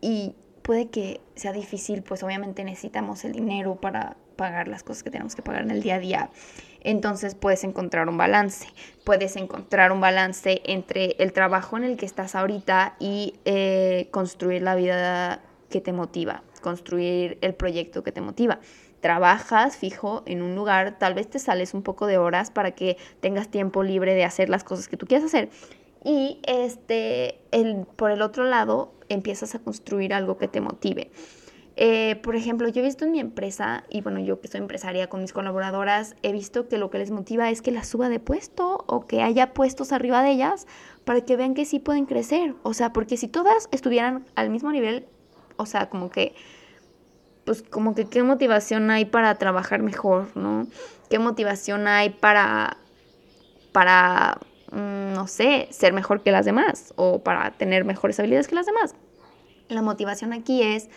y 0.00 0.34
puede 0.62 0.88
que 0.88 1.20
sea 1.34 1.52
difícil, 1.52 2.02
pues 2.02 2.22
obviamente 2.22 2.64
necesitamos 2.64 3.24
el 3.24 3.32
dinero 3.32 3.76
para 3.76 4.16
pagar 4.36 4.68
las 4.68 4.82
cosas 4.82 5.02
que 5.02 5.10
tenemos 5.10 5.34
que 5.34 5.42
pagar 5.42 5.62
en 5.62 5.70
el 5.70 5.82
día 5.82 5.96
a 5.96 5.98
día. 5.98 6.30
Entonces 6.82 7.34
puedes 7.34 7.62
encontrar 7.64 8.08
un 8.08 8.16
balance, 8.16 8.66
puedes 9.04 9.36
encontrar 9.36 9.92
un 9.92 10.00
balance 10.00 10.62
entre 10.64 11.16
el 11.18 11.32
trabajo 11.32 11.76
en 11.76 11.84
el 11.84 11.96
que 11.96 12.06
estás 12.06 12.34
ahorita 12.34 12.96
y 12.98 13.34
eh, 13.44 14.08
construir 14.10 14.62
la 14.62 14.74
vida 14.74 15.42
que 15.68 15.80
te 15.80 15.92
motiva, 15.92 16.42
construir 16.62 17.38
el 17.42 17.54
proyecto 17.54 18.02
que 18.02 18.12
te 18.12 18.20
motiva. 18.20 18.60
Trabajas 19.00 19.76
fijo 19.76 20.22
en 20.26 20.42
un 20.42 20.54
lugar, 20.54 20.98
tal 20.98 21.14
vez 21.14 21.28
te 21.28 21.38
sales 21.38 21.74
un 21.74 21.82
poco 21.82 22.06
de 22.06 22.18
horas 22.18 22.50
para 22.50 22.70
que 22.72 22.96
tengas 23.20 23.48
tiempo 23.48 23.82
libre 23.82 24.14
de 24.14 24.24
hacer 24.24 24.48
las 24.48 24.64
cosas 24.64 24.88
que 24.88 24.96
tú 24.96 25.06
quieras 25.06 25.26
hacer. 25.26 25.50
Y 26.04 26.38
este, 26.44 27.40
el, 27.50 27.86
por 27.96 28.10
el 28.10 28.22
otro 28.22 28.44
lado, 28.44 28.92
empiezas 29.14 29.54
a 29.54 29.58
construir 29.58 30.14
algo 30.14 30.38
que 30.38 30.48
te 30.48 30.60
motive. 30.60 31.10
Eh, 31.82 32.16
por 32.22 32.36
ejemplo, 32.36 32.68
yo 32.68 32.82
he 32.82 32.84
visto 32.84 33.04
en 33.04 33.12
mi 33.12 33.20
empresa, 33.20 33.84
y 33.88 34.02
bueno, 34.02 34.20
yo 34.20 34.40
que 34.40 34.48
soy 34.48 34.60
empresaria 34.60 35.08
con 35.08 35.22
mis 35.22 35.32
colaboradoras, 35.32 36.14
he 36.22 36.30
visto 36.30 36.68
que 36.68 36.76
lo 36.76 36.90
que 36.90 36.98
les 36.98 37.10
motiva 37.10 37.48
es 37.48 37.62
que 37.62 37.70
las 37.70 37.88
suba 37.88 38.08
de 38.08 38.20
puesto 38.20 38.84
o 38.86 39.06
que 39.06 39.22
haya 39.22 39.54
puestos 39.54 39.92
arriba 39.92 40.22
de 40.22 40.32
ellas 40.32 40.66
para 41.04 41.22
que 41.22 41.36
vean 41.36 41.54
que 41.54 41.64
sí 41.64 41.78
pueden 41.78 42.06
crecer. 42.06 42.54
O 42.64 42.74
sea, 42.74 42.92
porque 42.92 43.16
si 43.16 43.28
todas 43.28 43.68
estuvieran 43.70 44.26
al 44.34 44.50
mismo 44.50 44.70
nivel, 44.72 45.06
o 45.56 45.64
sea, 45.64 45.88
como 45.88 46.10
que, 46.10 46.34
pues 47.44 47.62
como 47.62 47.94
que 47.94 48.04
qué 48.04 48.22
motivación 48.22 48.90
hay 48.90 49.06
para 49.06 49.34
trabajar 49.36 49.82
mejor, 49.82 50.36
¿no? 50.36 50.66
¿Qué 51.08 51.18
motivación 51.18 51.86
hay 51.86 52.10
para, 52.10 52.76
para, 53.72 54.38
mm, 54.70 55.14
no 55.14 55.26
sé, 55.26 55.68
ser 55.70 55.94
mejor 55.94 56.22
que 56.22 56.30
las 56.30 56.44
demás 56.44 56.92
o 56.96 57.22
para 57.22 57.52
tener 57.52 57.84
mejores 57.84 58.18
habilidades 58.18 58.48
que 58.48 58.54
las 58.54 58.66
demás? 58.66 58.94
La 59.70 59.82
motivación 59.82 60.32
aquí 60.32 60.62
es 60.62 60.88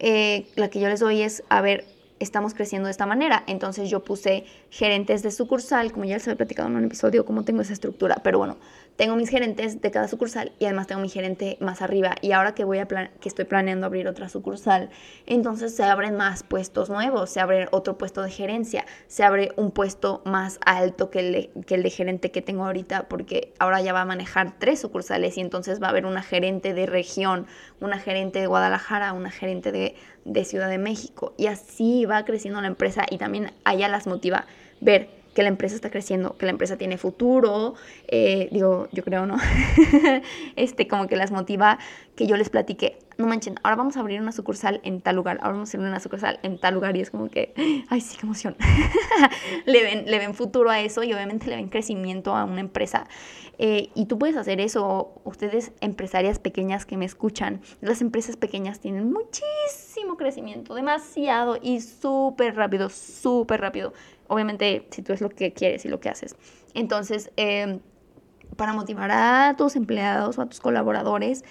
eh, 0.00 0.46
la 0.56 0.68
que 0.68 0.80
yo 0.80 0.88
les 0.88 1.00
doy 1.00 1.22
es, 1.22 1.44
a 1.48 1.60
ver, 1.60 1.86
estamos 2.18 2.54
creciendo 2.54 2.86
de 2.86 2.90
esta 2.90 3.06
manera. 3.06 3.44
Entonces 3.46 3.88
yo 3.88 4.04
puse 4.04 4.44
gerentes 4.70 5.22
de 5.22 5.30
sucursal, 5.30 5.92
como 5.92 6.04
ya 6.04 6.14
les 6.14 6.26
había 6.26 6.36
platicado 6.36 6.68
en 6.68 6.76
un 6.76 6.84
episodio, 6.84 7.24
cómo 7.24 7.44
tengo 7.44 7.62
esa 7.62 7.72
estructura. 7.72 8.20
Pero 8.22 8.38
bueno, 8.38 8.58
tengo 9.00 9.16
mis 9.16 9.30
gerentes 9.30 9.80
de 9.80 9.90
cada 9.90 10.08
sucursal 10.08 10.52
y 10.58 10.66
además 10.66 10.86
tengo 10.86 11.00
mi 11.00 11.08
gerente 11.08 11.56
más 11.58 11.80
arriba. 11.80 12.16
Y 12.20 12.32
ahora 12.32 12.54
que, 12.54 12.64
voy 12.64 12.80
a 12.80 12.86
que 12.86 13.30
estoy 13.30 13.46
planeando 13.46 13.86
abrir 13.86 14.06
otra 14.06 14.28
sucursal, 14.28 14.90
entonces 15.24 15.74
se 15.74 15.84
abren 15.84 16.18
más 16.18 16.42
puestos 16.42 16.90
nuevos, 16.90 17.30
se 17.30 17.40
abre 17.40 17.66
otro 17.70 17.96
puesto 17.96 18.22
de 18.22 18.30
gerencia, 18.30 18.84
se 19.06 19.24
abre 19.24 19.52
un 19.56 19.70
puesto 19.70 20.20
más 20.26 20.60
alto 20.66 21.08
que 21.08 21.20
el, 21.20 21.32
de, 21.32 21.50
que 21.64 21.76
el 21.76 21.82
de 21.82 21.88
gerente 21.88 22.30
que 22.30 22.42
tengo 22.42 22.66
ahorita, 22.66 23.08
porque 23.08 23.54
ahora 23.58 23.80
ya 23.80 23.94
va 23.94 24.02
a 24.02 24.04
manejar 24.04 24.58
tres 24.58 24.80
sucursales 24.80 25.38
y 25.38 25.40
entonces 25.40 25.82
va 25.82 25.86
a 25.86 25.90
haber 25.90 26.04
una 26.04 26.22
gerente 26.22 26.74
de 26.74 26.84
región, 26.84 27.46
una 27.80 27.98
gerente 27.98 28.38
de 28.40 28.48
Guadalajara, 28.48 29.14
una 29.14 29.30
gerente 29.30 29.72
de, 29.72 29.94
de 30.26 30.44
Ciudad 30.44 30.68
de 30.68 30.76
México. 30.76 31.32
Y 31.38 31.46
así 31.46 32.04
va 32.04 32.26
creciendo 32.26 32.60
la 32.60 32.66
empresa 32.66 33.06
y 33.10 33.16
también 33.16 33.54
allá 33.64 33.88
las 33.88 34.06
motiva 34.06 34.44
ver 34.82 35.19
que 35.34 35.42
la 35.42 35.48
empresa 35.48 35.74
está 35.74 35.90
creciendo, 35.90 36.36
que 36.36 36.46
la 36.46 36.52
empresa 36.52 36.76
tiene 36.76 36.98
futuro, 36.98 37.74
eh, 38.08 38.48
digo, 38.50 38.88
yo 38.92 39.04
creo, 39.04 39.26
¿no? 39.26 39.36
este, 40.56 40.88
como 40.88 41.06
que 41.06 41.16
las 41.16 41.30
motiva 41.30 41.78
que 42.16 42.26
yo 42.26 42.36
les 42.36 42.50
platique, 42.50 42.98
no 43.16 43.26
manchen, 43.26 43.54
ahora 43.62 43.76
vamos 43.76 43.96
a 43.96 44.00
abrir 44.00 44.20
una 44.20 44.32
sucursal 44.32 44.80
en 44.82 45.00
tal 45.00 45.16
lugar, 45.16 45.38
ahora 45.40 45.52
vamos 45.52 45.72
a 45.72 45.76
abrir 45.76 45.88
una 45.88 46.00
sucursal 46.00 46.40
en 46.42 46.58
tal 46.58 46.74
lugar 46.74 46.96
y 46.96 47.00
es 47.00 47.10
como 47.10 47.28
que, 47.28 47.54
ay, 47.88 48.00
sí, 48.00 48.16
qué 48.18 48.26
emoción. 48.26 48.56
le, 49.66 49.82
ven, 49.82 50.04
le 50.06 50.18
ven 50.18 50.34
futuro 50.34 50.70
a 50.70 50.80
eso 50.80 51.02
y 51.02 51.12
obviamente 51.12 51.46
le 51.46 51.56
ven 51.56 51.68
crecimiento 51.68 52.34
a 52.34 52.44
una 52.44 52.60
empresa. 52.60 53.06
Eh, 53.58 53.90
y 53.94 54.06
tú 54.06 54.18
puedes 54.18 54.36
hacer 54.36 54.60
eso, 54.60 55.20
ustedes 55.24 55.72
empresarias 55.80 56.38
pequeñas 56.38 56.86
que 56.86 56.96
me 56.96 57.04
escuchan, 57.04 57.60
las 57.82 58.00
empresas 58.00 58.36
pequeñas 58.36 58.80
tienen 58.80 59.12
muchísimo 59.12 60.16
crecimiento, 60.16 60.74
demasiado 60.74 61.58
y 61.60 61.82
súper 61.82 62.56
rápido, 62.56 62.88
súper 62.88 63.60
rápido 63.60 63.92
obviamente 64.30 64.86
si 64.90 65.02
tú 65.02 65.12
es 65.12 65.20
lo 65.20 65.28
que 65.28 65.52
quieres 65.52 65.84
y 65.84 65.88
lo 65.88 66.00
que 66.00 66.08
haces. 66.08 66.36
Entonces, 66.72 67.30
em, 67.36 67.80
para 68.56 68.72
motivar 68.72 69.10
a 69.12 69.54
tus 69.58 69.76
empleados 69.76 70.38
o 70.38 70.42
a 70.42 70.46
tus 70.46 70.60
colaboradores, 70.60 71.44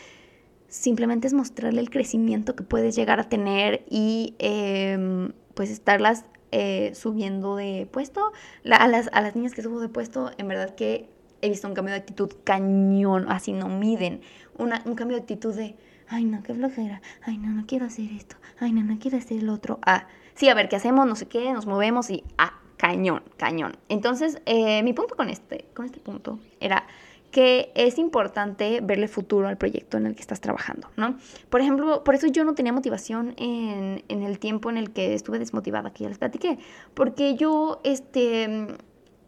simplemente 0.68 1.28
es 1.28 1.34
mostrarle 1.34 1.82
el 1.82 1.90
crecimiento 1.90 2.56
que 2.56 2.64
puedes 2.64 2.96
llegar 2.96 3.20
a 3.20 3.30
tener 3.30 3.84
y 3.90 4.36
em, 4.40 5.34
pues 5.56 5.70
estarlas 5.70 6.26
eh, 6.52 6.92
subiendo 6.96 7.56
de 7.56 7.88
puesto. 7.92 8.32
a, 8.72 8.88
las, 8.88 9.10
a 9.12 9.22
las 9.22 9.36
niñas 9.36 9.54
que 9.54 9.62
subo 9.62 9.80
de 9.80 9.90
puesto, 9.90 10.32
en 10.38 10.48
verdad 10.48 10.76
que 10.76 11.10
he 11.42 11.50
visto 11.50 11.68
un 11.68 11.74
cambio 11.74 11.94
de 11.94 12.00
actitud 12.00 12.32
cañón, 12.44 13.26
así 13.30 13.54
no 13.54 13.68
miden. 13.68 14.22
Un 14.58 14.96
cambio 14.96 15.16
de 15.18 15.22
actitud 15.22 15.56
de, 15.56 15.76
ay 16.08 16.26
no, 16.26 16.44
qué 16.44 16.54
flojera, 16.54 17.02
ay 17.22 17.38
no, 17.38 17.50
no 17.50 17.66
quiero 17.66 17.86
hacer 17.86 18.12
esto, 18.12 18.36
ay 18.60 18.74
no, 18.74 18.84
no 18.84 19.00
quiero 19.00 19.18
hacer 19.18 19.38
el 19.38 19.50
otro. 19.50 19.80
Ah, 19.86 20.08
sí, 20.34 20.50
a 20.50 20.54
ver, 20.54 20.68
¿qué 20.68 20.76
hacemos? 20.76 21.08
No 21.08 21.16
sé 21.16 21.28
qué, 21.28 21.54
nos 21.54 21.66
movemos 21.66 22.10
y, 22.10 22.24
ah, 22.38 22.59
cañón, 22.80 23.24
cañón. 23.36 23.76
Entonces, 23.90 24.42
eh, 24.46 24.82
mi 24.84 24.94
punto 24.94 25.16
con 25.18 25.30
este, 25.30 25.66
con 25.74 25.86
este 25.86 26.00
punto 26.00 26.40
era 26.62 26.88
que 27.30 27.72
es 27.76 28.00
importante 28.00 28.80
verle 28.82 29.10
futuro 29.10 29.50
al 29.50 29.58
proyecto 29.58 29.98
en 29.98 30.08
el 30.08 30.16
que 30.16 30.22
estás 30.22 30.40
trabajando, 30.40 30.90
¿no? 30.96 31.18
Por 31.50 31.60
ejemplo, 31.60 32.06
por 32.06 32.16
eso 32.16 32.28
yo 32.28 32.46
no 32.46 32.56
tenía 32.56 32.72
motivación 32.72 33.36
en, 33.38 34.04
en 34.08 34.24
el 34.24 34.40
tiempo 34.40 34.70
en 34.70 34.78
el 34.78 34.92
que 34.92 35.14
estuve 35.14 35.40
desmotivada, 35.40 35.92
que 35.92 36.06
ya 36.06 36.10
les 36.10 36.18
platiqué, 36.18 36.58
porque 36.94 37.36
yo, 37.36 37.82
este, 37.84 38.68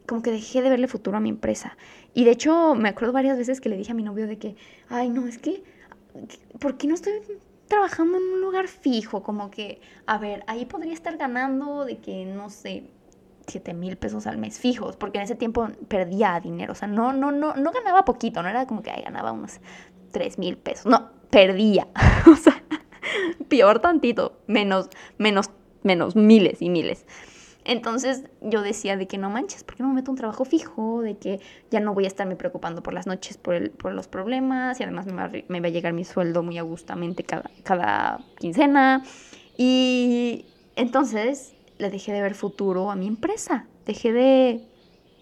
como 0.07 0.21
que 0.21 0.31
dejé 0.31 0.61
de 0.61 0.69
verle 0.69 0.87
futuro 0.87 1.17
a 1.17 1.19
mi 1.19 1.29
empresa. 1.29 1.77
Y 2.13 2.23
de 2.23 2.31
hecho, 2.31 2.73
me 2.73 2.87
acuerdo 2.87 3.11
varias 3.11 3.37
veces 3.37 3.59
que 3.59 3.67
le 3.67 3.75
dije 3.75 3.91
a 3.91 3.95
mi 3.95 4.03
novio 4.03 4.27
de 4.27 4.37
que, 4.37 4.55
ay, 4.87 5.09
no, 5.09 5.27
es 5.27 5.37
que, 5.37 5.61
¿por 6.57 6.77
qué 6.77 6.87
no 6.87 6.95
estoy 6.95 7.13
trabajando 7.67 8.17
en 8.17 8.23
un 8.23 8.41
lugar 8.41 8.69
fijo? 8.69 9.21
Como 9.21 9.51
que, 9.51 9.81
a 10.05 10.17
ver, 10.17 10.43
ahí 10.47 10.65
podría 10.65 10.93
estar 10.93 11.17
ganando 11.17 11.83
de 11.83 11.97
que, 11.97 12.25
no 12.25 12.49
sé, 12.49 12.85
7 13.51 13.73
mil 13.73 13.97
pesos 13.97 14.27
al 14.27 14.37
mes 14.37 14.59
fijos, 14.59 14.95
porque 14.95 15.17
en 15.17 15.25
ese 15.25 15.35
tiempo 15.35 15.67
perdía 15.87 16.39
dinero, 16.39 16.73
o 16.73 16.75
sea, 16.75 16.87
no, 16.87 17.13
no, 17.13 17.31
no, 17.31 17.55
no 17.55 17.71
ganaba 17.71 18.05
poquito, 18.05 18.41
no 18.41 18.49
era 18.49 18.65
como 18.65 18.81
que 18.81 18.91
ganaba 18.91 19.31
unos 19.31 19.59
3 20.11 20.37
mil 20.39 20.57
pesos, 20.57 20.85
no, 20.85 21.09
perdía, 21.29 21.87
o 22.31 22.35
sea, 22.35 22.63
peor 23.47 23.79
tantito, 23.79 24.39
menos, 24.47 24.89
menos, 25.17 25.51
menos 25.83 26.15
miles 26.15 26.61
y 26.61 26.69
miles. 26.69 27.05
Entonces 27.63 28.23
yo 28.41 28.63
decía 28.63 28.97
de 28.97 29.07
que 29.07 29.17
no 29.17 29.29
manches, 29.29 29.63
¿por 29.63 29.75
qué 29.75 29.83
no 29.83 29.89
me 29.89 29.95
meto 29.95 30.11
un 30.11 30.17
trabajo 30.17 30.45
fijo? 30.45 31.01
De 31.01 31.17
que 31.17 31.39
ya 31.69 31.79
no 31.79 31.93
voy 31.93 32.05
a 32.05 32.07
estarme 32.07 32.35
preocupando 32.35 32.81
por 32.81 32.93
las 32.93 33.05
noches 33.05 33.37
por, 33.37 33.53
el, 33.53 33.69
por 33.69 33.93
los 33.93 34.07
problemas 34.07 34.79
y 34.79 34.83
además 34.83 35.05
me 35.05 35.13
va, 35.13 35.29
me 35.47 35.59
va, 35.59 35.67
a 35.67 35.69
llegar 35.69 35.93
mi 35.93 36.03
sueldo 36.03 36.41
muy 36.41 36.57
agustamente 36.57 37.23
cada, 37.23 37.51
cada 37.63 38.19
quincena. 38.39 39.03
Y 39.57 40.45
entonces 40.75 41.53
le 41.81 41.89
dejé 41.89 42.13
de 42.13 42.21
ver 42.21 42.35
futuro 42.35 42.91
a 42.91 42.95
mi 42.95 43.07
empresa. 43.07 43.67
Dejé 43.85 44.13
de 44.13 44.61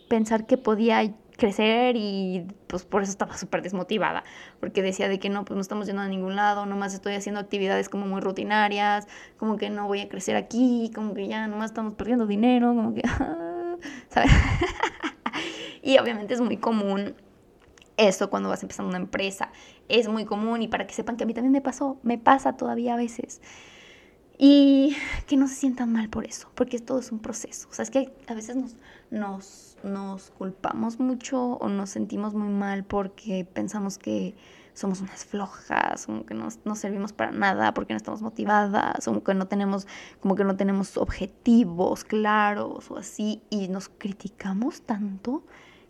pensar 0.09 0.45
que 0.45 0.57
podía 0.57 1.15
crecer 1.37 1.95
y 1.95 2.45
pues 2.67 2.83
por 2.83 3.01
eso 3.01 3.11
estaba 3.11 3.37
súper 3.37 3.61
desmotivada, 3.61 4.25
porque 4.59 4.81
decía 4.81 5.07
de 5.07 5.19
que 5.19 5.29
no, 5.29 5.45
pues 5.45 5.55
no 5.55 5.61
estamos 5.61 5.87
yendo 5.87 6.01
a 6.01 6.07
ningún 6.09 6.35
lado, 6.35 6.65
nomás 6.65 6.93
estoy 6.93 7.13
haciendo 7.13 7.39
actividades 7.39 7.87
como 7.87 8.05
muy 8.05 8.19
rutinarias, 8.19 9.07
como 9.37 9.55
que 9.55 9.69
no 9.69 9.87
voy 9.87 10.01
a 10.01 10.09
crecer 10.09 10.35
aquí, 10.35 10.91
como 10.93 11.13
que 11.13 11.29
ya 11.29 11.47
nomás 11.47 11.71
estamos 11.71 11.93
perdiendo 11.93 12.27
dinero, 12.27 12.75
como 12.75 12.93
que, 12.93 13.01
¿sabes? 14.09 14.31
y 15.81 15.97
obviamente 15.97 16.33
es 16.33 16.41
muy 16.41 16.57
común 16.57 17.15
eso 17.95 18.29
cuando 18.29 18.49
vas 18.49 18.61
empezando 18.61 18.89
una 18.89 18.99
empresa, 18.99 19.51
es 19.87 20.09
muy 20.09 20.25
común 20.25 20.61
y 20.61 20.67
para 20.67 20.87
que 20.87 20.93
sepan 20.93 21.15
que 21.15 21.23
a 21.23 21.27
mí 21.27 21.33
también 21.33 21.53
me 21.53 21.61
pasó, 21.61 21.99
me 22.03 22.17
pasa 22.17 22.57
todavía 22.57 22.93
a 22.95 22.97
veces. 22.97 23.41
Y 24.41 24.95
que 25.27 25.35
no 25.35 25.49
se 25.49 25.55
sientan 25.55 25.91
mal 25.91 26.09
por 26.09 26.25
eso, 26.25 26.49
porque 26.55 26.79
todo 26.79 26.99
es 26.99 27.11
un 27.11 27.19
proceso. 27.19 27.67
O 27.69 27.73
sea, 27.73 27.83
es 27.83 27.91
que 27.91 28.13
a 28.27 28.33
veces 28.33 28.55
nos, 28.55 28.77
nos, 29.11 29.77
nos 29.83 30.31
culpamos 30.31 30.97
mucho 30.97 31.57
o 31.57 31.67
nos 31.67 31.89
sentimos 31.89 32.33
muy 32.33 32.47
mal 32.47 32.85
porque 32.85 33.45
pensamos 33.53 33.97
que 33.97 34.35
somos 34.73 35.01
unas 35.01 35.25
flojas, 35.25 36.05
como 36.05 36.25
que 36.25 36.33
no, 36.33 36.47
no, 36.63 36.75
servimos 36.75 37.11
para 37.11 37.31
nada, 37.31 37.73
porque 37.73 37.93
no 37.93 37.97
estamos 37.97 38.21
motivadas, 38.21 39.03
como 39.03 39.25
que 39.25 39.33
no 39.33 39.47
tenemos, 39.47 39.87
como 40.21 40.35
que 40.35 40.45
no 40.45 40.55
tenemos 40.55 40.95
objetivos 40.95 42.05
claros 42.05 42.89
o 42.89 42.97
así, 42.97 43.41
y 43.49 43.67
nos 43.67 43.89
criticamos 43.89 44.83
tanto 44.83 45.43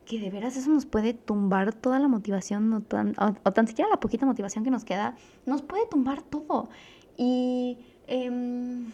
que 0.05 0.19
de 0.19 0.31
veras 0.31 0.57
eso 0.57 0.71
nos 0.71 0.87
puede 0.87 1.13
tumbar 1.13 1.71
toda 1.71 1.99
la 1.99 2.07
motivación, 2.07 2.73
o 2.73 2.81
tan, 2.81 3.13
o 3.19 3.51
tan 3.51 3.67
siquiera 3.67 3.91
la 3.91 3.99
poquita 3.99 4.25
motivación 4.25 4.63
que 4.63 4.71
nos 4.71 4.85
queda, 4.85 5.15
nos 5.45 5.61
puede 5.61 5.85
tumbar 5.85 6.23
todo. 6.23 6.69
Y 7.15 7.77
Em, 8.11 8.91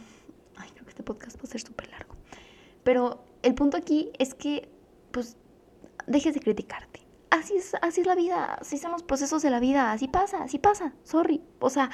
ay, 0.57 0.69
creo 0.73 0.83
que 0.83 0.89
este 0.89 1.03
podcast 1.03 1.37
va 1.37 1.43
a 1.43 1.47
ser 1.47 1.61
súper 1.61 1.89
largo. 1.89 2.15
Pero 2.83 3.23
el 3.43 3.55
punto 3.55 3.77
aquí 3.77 4.11
es 4.19 4.33
que, 4.33 4.67
pues, 5.11 5.37
dejes 6.05 6.33
de 6.33 6.41
criticarte. 6.41 6.99
Así 7.29 7.55
es, 7.55 7.75
así 7.81 8.01
es 8.01 8.07
la 8.07 8.15
vida, 8.15 8.55
así 8.55 8.77
son 8.77 8.91
los 8.91 9.03
procesos 9.03 9.41
de 9.41 9.49
la 9.49 9.61
vida, 9.61 9.93
así 9.93 10.09
pasa, 10.09 10.43
así 10.43 10.59
pasa, 10.59 10.93
sorry. 11.03 11.41
O 11.59 11.69
sea, 11.69 11.91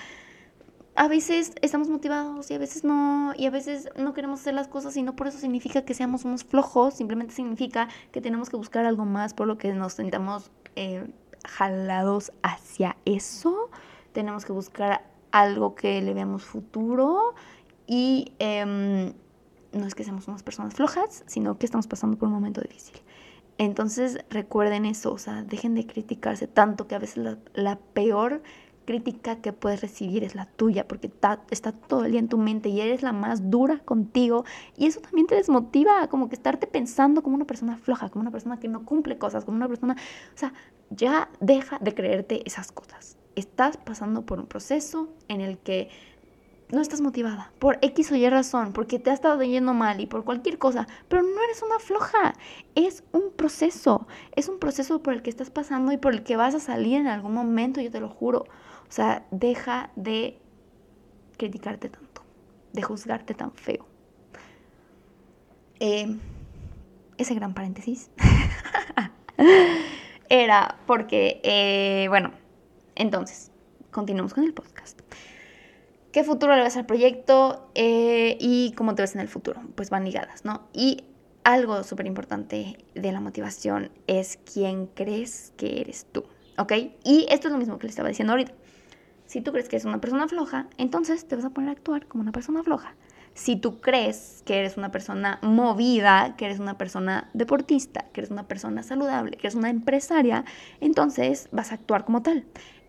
a 0.95 1.07
veces 1.07 1.53
estamos 1.61 1.89
motivados 1.89 2.49
y 2.49 2.55
a 2.55 2.57
veces 2.57 2.83
no, 2.83 3.33
y 3.37 3.45
a 3.45 3.51
veces 3.51 3.89
no 3.95 4.13
queremos 4.13 4.41
hacer 4.41 4.55
las 4.55 4.67
cosas 4.67 4.97
y 4.97 5.03
no 5.03 5.15
por 5.15 5.27
eso 5.27 5.37
significa 5.37 5.85
que 5.85 5.93
seamos 5.93 6.25
unos 6.25 6.43
flojos, 6.43 6.95
simplemente 6.95 7.35
significa 7.35 7.87
que 8.11 8.19
tenemos 8.19 8.49
que 8.49 8.57
buscar 8.57 8.85
algo 8.85 9.05
más 9.05 9.35
por 9.35 9.47
lo 9.47 9.59
que 9.59 9.73
nos 9.73 9.93
sentamos 9.93 10.51
eh, 10.75 11.07
jalados 11.47 12.31
hacia 12.41 12.97
eso. 13.05 13.69
Tenemos 14.11 14.43
que 14.43 14.53
buscar 14.53 15.10
algo 15.31 15.75
que 15.75 16.01
le 16.01 16.13
veamos 16.13 16.43
futuro 16.43 17.33
y 17.87 18.33
em, 18.39 19.13
no 19.73 19.85
es 19.85 19.95
que 19.95 20.03
seamos 20.03 20.27
unas 20.27 20.43
personas 20.43 20.73
flojas, 20.73 21.23
sino 21.27 21.57
que 21.57 21.65
estamos 21.65 21.87
pasando 21.87 22.17
por 22.17 22.27
un 22.27 22.33
momento 22.33 22.61
difícil. 22.61 22.97
Entonces 23.57 24.19
recuerden 24.29 24.85
eso, 24.85 25.13
o 25.13 25.17
sea, 25.17 25.43
dejen 25.43 25.75
de 25.75 25.85
criticarse 25.85 26.47
tanto 26.47 26.87
que 26.87 26.95
a 26.95 26.99
veces 26.99 27.37
la, 27.53 27.77
peor 27.93 28.41
crítica 28.85 29.37
que 29.37 29.53
puedes 29.53 29.81
recibir 29.81 30.23
es 30.23 30.33
la 30.35 30.47
tuya, 30.47 30.87
porque 30.87 31.07
está, 31.07 31.41
está, 31.51 31.71
todo 31.71 32.05
el 32.05 32.11
día 32.11 32.19
en 32.19 32.27
tu 32.27 32.37
mente 32.37 32.69
y 32.69 32.81
eres 32.81 33.03
la 33.03 33.13
más 33.13 33.51
dura 33.51 33.79
contigo 33.79 34.43
y 34.75 34.87
eso 34.87 34.99
también 35.01 35.27
te 35.27 35.35
desmotiva, 35.35 36.07
como 36.07 36.27
que 36.29 36.35
estarte 36.35 36.65
pensando 36.65 37.21
como 37.21 37.35
una 37.35 37.45
persona 37.45 37.77
floja, 37.77 38.09
como 38.09 38.21
una 38.21 38.31
persona 38.31 38.59
que 38.59 38.67
no 38.67 38.83
cumple 38.83 39.17
cosas, 39.19 39.45
como 39.45 39.57
una 39.57 39.67
persona, 39.67 39.95
o 40.33 40.37
sea, 40.37 40.53
ya 40.89 41.29
deja 41.39 41.77
de 41.79 41.93
creerte 41.93 42.41
esas 42.45 42.71
cosas 42.71 43.17
estás 43.35 43.77
pasando 43.77 44.25
por 44.25 44.39
un 44.39 44.47
proceso 44.47 45.09
en 45.27 45.41
el 45.41 45.57
que 45.57 45.89
no 46.71 46.81
estás 46.81 47.01
motivada 47.01 47.51
por 47.59 47.77
X 47.81 48.11
o 48.11 48.15
Y 48.15 48.29
razón, 48.29 48.71
porque 48.73 48.97
te 48.97 49.09
ha 49.09 49.13
estado 49.13 49.43
yendo 49.43 49.73
mal 49.73 49.99
y 49.99 50.07
por 50.07 50.23
cualquier 50.23 50.57
cosa, 50.57 50.87
pero 51.07 51.21
no 51.21 51.43
eres 51.43 51.61
una 51.61 51.79
floja, 51.79 52.33
es 52.75 53.03
un 53.11 53.31
proceso, 53.35 54.07
es 54.35 54.47
un 54.47 54.59
proceso 54.59 55.03
por 55.03 55.13
el 55.13 55.21
que 55.21 55.29
estás 55.29 55.49
pasando 55.49 55.91
y 55.91 55.97
por 55.97 56.13
el 56.13 56.23
que 56.23 56.37
vas 56.37 56.55
a 56.55 56.59
salir 56.59 56.97
en 56.97 57.07
algún 57.07 57.33
momento, 57.33 57.81
yo 57.81 57.91
te 57.91 57.99
lo 57.99 58.09
juro. 58.09 58.45
O 58.87 58.93
sea, 58.93 59.25
deja 59.31 59.91
de 59.95 60.37
criticarte 61.37 61.89
tanto, 61.89 62.23
de 62.73 62.81
juzgarte 62.81 63.33
tan 63.33 63.51
feo. 63.53 63.85
Eh, 65.79 66.17
ese 67.17 67.35
gran 67.35 67.53
paréntesis 67.53 68.09
era 70.29 70.77
porque, 70.85 71.41
eh, 71.43 72.05
bueno, 72.09 72.31
entonces, 72.95 73.51
continuamos 73.91 74.33
con 74.33 74.43
el 74.43 74.53
podcast 74.53 75.01
qué 76.11 76.23
futuro 76.23 76.55
le 76.55 76.63
ves 76.63 76.77
al 76.77 76.85
proyecto 76.85 77.69
eh, 77.75 78.37
y 78.39 78.73
cómo 78.73 78.95
te 78.95 79.01
ves 79.01 79.15
en 79.15 79.21
el 79.21 79.27
futuro. 79.27 79.61
Pues 79.75 79.89
van 79.89 80.05
ligadas, 80.05 80.45
¿no? 80.45 80.67
Y 80.73 81.05
algo 81.43 81.83
súper 81.83 82.05
importante 82.05 82.77
de 82.93 83.11
la 83.11 83.19
motivación 83.19 83.91
es 84.07 84.39
quién 84.51 84.87
crees 84.87 85.53
que 85.57 85.81
eres 85.81 86.05
tú, 86.11 86.25
¿ok? 86.57 86.73
Y 87.03 87.25
esto 87.29 87.47
es 87.47 87.51
lo 87.51 87.57
mismo 87.57 87.79
que 87.79 87.87
le 87.87 87.91
estaba 87.91 88.09
diciendo 88.09 88.33
ahorita. 88.33 88.53
Si 89.25 89.41
tú 89.41 89.51
crees 89.51 89.69
que 89.69 89.77
eres 89.77 89.85
una 89.85 90.01
persona 90.01 90.27
floja, 90.27 90.67
entonces 90.77 91.25
te 91.25 91.35
vas 91.35 91.45
a 91.45 91.51
poner 91.51 91.69
a 91.69 91.73
actuar 91.73 92.05
como 92.07 92.21
una 92.21 92.33
persona 92.33 92.63
floja. 92.63 92.95
Si 93.33 93.55
tú 93.55 93.79
crees 93.79 94.43
que 94.45 94.59
eres 94.59 94.75
una 94.75 94.91
persona 94.91 95.39
movida, 95.41 96.35
que 96.35 96.45
eres 96.45 96.59
una 96.59 96.77
persona 96.77 97.29
deportista, 97.33 98.07
que 98.11 98.19
eres 98.19 98.29
una 98.29 98.49
persona 98.49 98.83
saludable, 98.83 99.37
que 99.37 99.47
eres 99.47 99.55
una 99.55 99.69
empresaria, 99.69 100.43
entonces 100.81 101.47
vas 101.53 101.71
a 101.71 101.75
actuar 101.75 102.03
como 102.03 102.21
tal. 102.21 102.45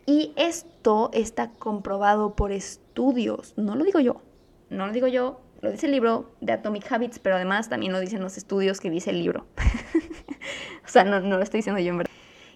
Y 0.07 0.33
esto 0.37 1.11
está 1.13 1.51
comprobado 1.51 2.35
por 2.35 2.53
estudios, 2.53 3.55
no 3.57 3.77
lo 3.77 3.85
digo 3.85 4.01
yo, 4.01 4.21
no 4.69 4.87
lo 4.87 4.93
digo 4.93 5.07
yo, 5.07 5.41
lo 5.61 5.71
dice 5.71 5.87
el 5.87 5.93
libro 5.93 6.33
de 6.41 6.53
Atomic 6.53 6.91
Habits, 6.91 7.21
pero 7.21 7.37
además 7.37 7.69
también 7.69 7.93
lo 7.93 8.01
dicen 8.01 8.21
los 8.21 8.37
estudios 8.37 8.81
que 8.81 8.91
dice 8.91 9.11
el 9.11 9.21
libro. 9.21 9.47
o 10.85 10.89
sea, 10.89 11.05
no, 11.05 11.21
lo 11.21 11.41
estoy 11.41 11.59
diciendo 11.59 11.81
yo 11.81 11.91
en 11.91 11.99
verdad. 11.99 12.13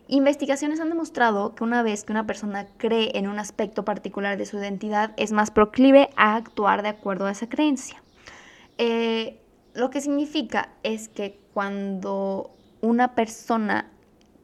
Investigaciones 0.08 0.80
han 0.80 0.88
demostrado 0.88 1.54
que 1.54 1.62
una 1.62 1.82
vez 1.82 2.04
que 2.04 2.12
una 2.12 2.26
persona 2.26 2.66
cree 2.78 3.16
en 3.16 3.28
un 3.28 3.38
aspecto 3.38 3.84
particular 3.84 4.36
de 4.36 4.46
su 4.46 4.58
identidad, 4.58 5.12
es 5.16 5.30
más 5.30 5.52
proclive 5.52 6.10
a 6.16 6.34
actuar 6.34 6.82
de 6.82 6.88
acuerdo 6.88 7.26
a 7.26 7.30
esa 7.30 7.48
creencia. 7.48 8.02
Eh, 8.78 9.40
lo 9.74 9.90
que 9.90 10.00
significa 10.00 10.70
es 10.82 11.08
que 11.08 11.38
cuando 11.54 12.50
una 12.80 13.14
persona 13.14 13.90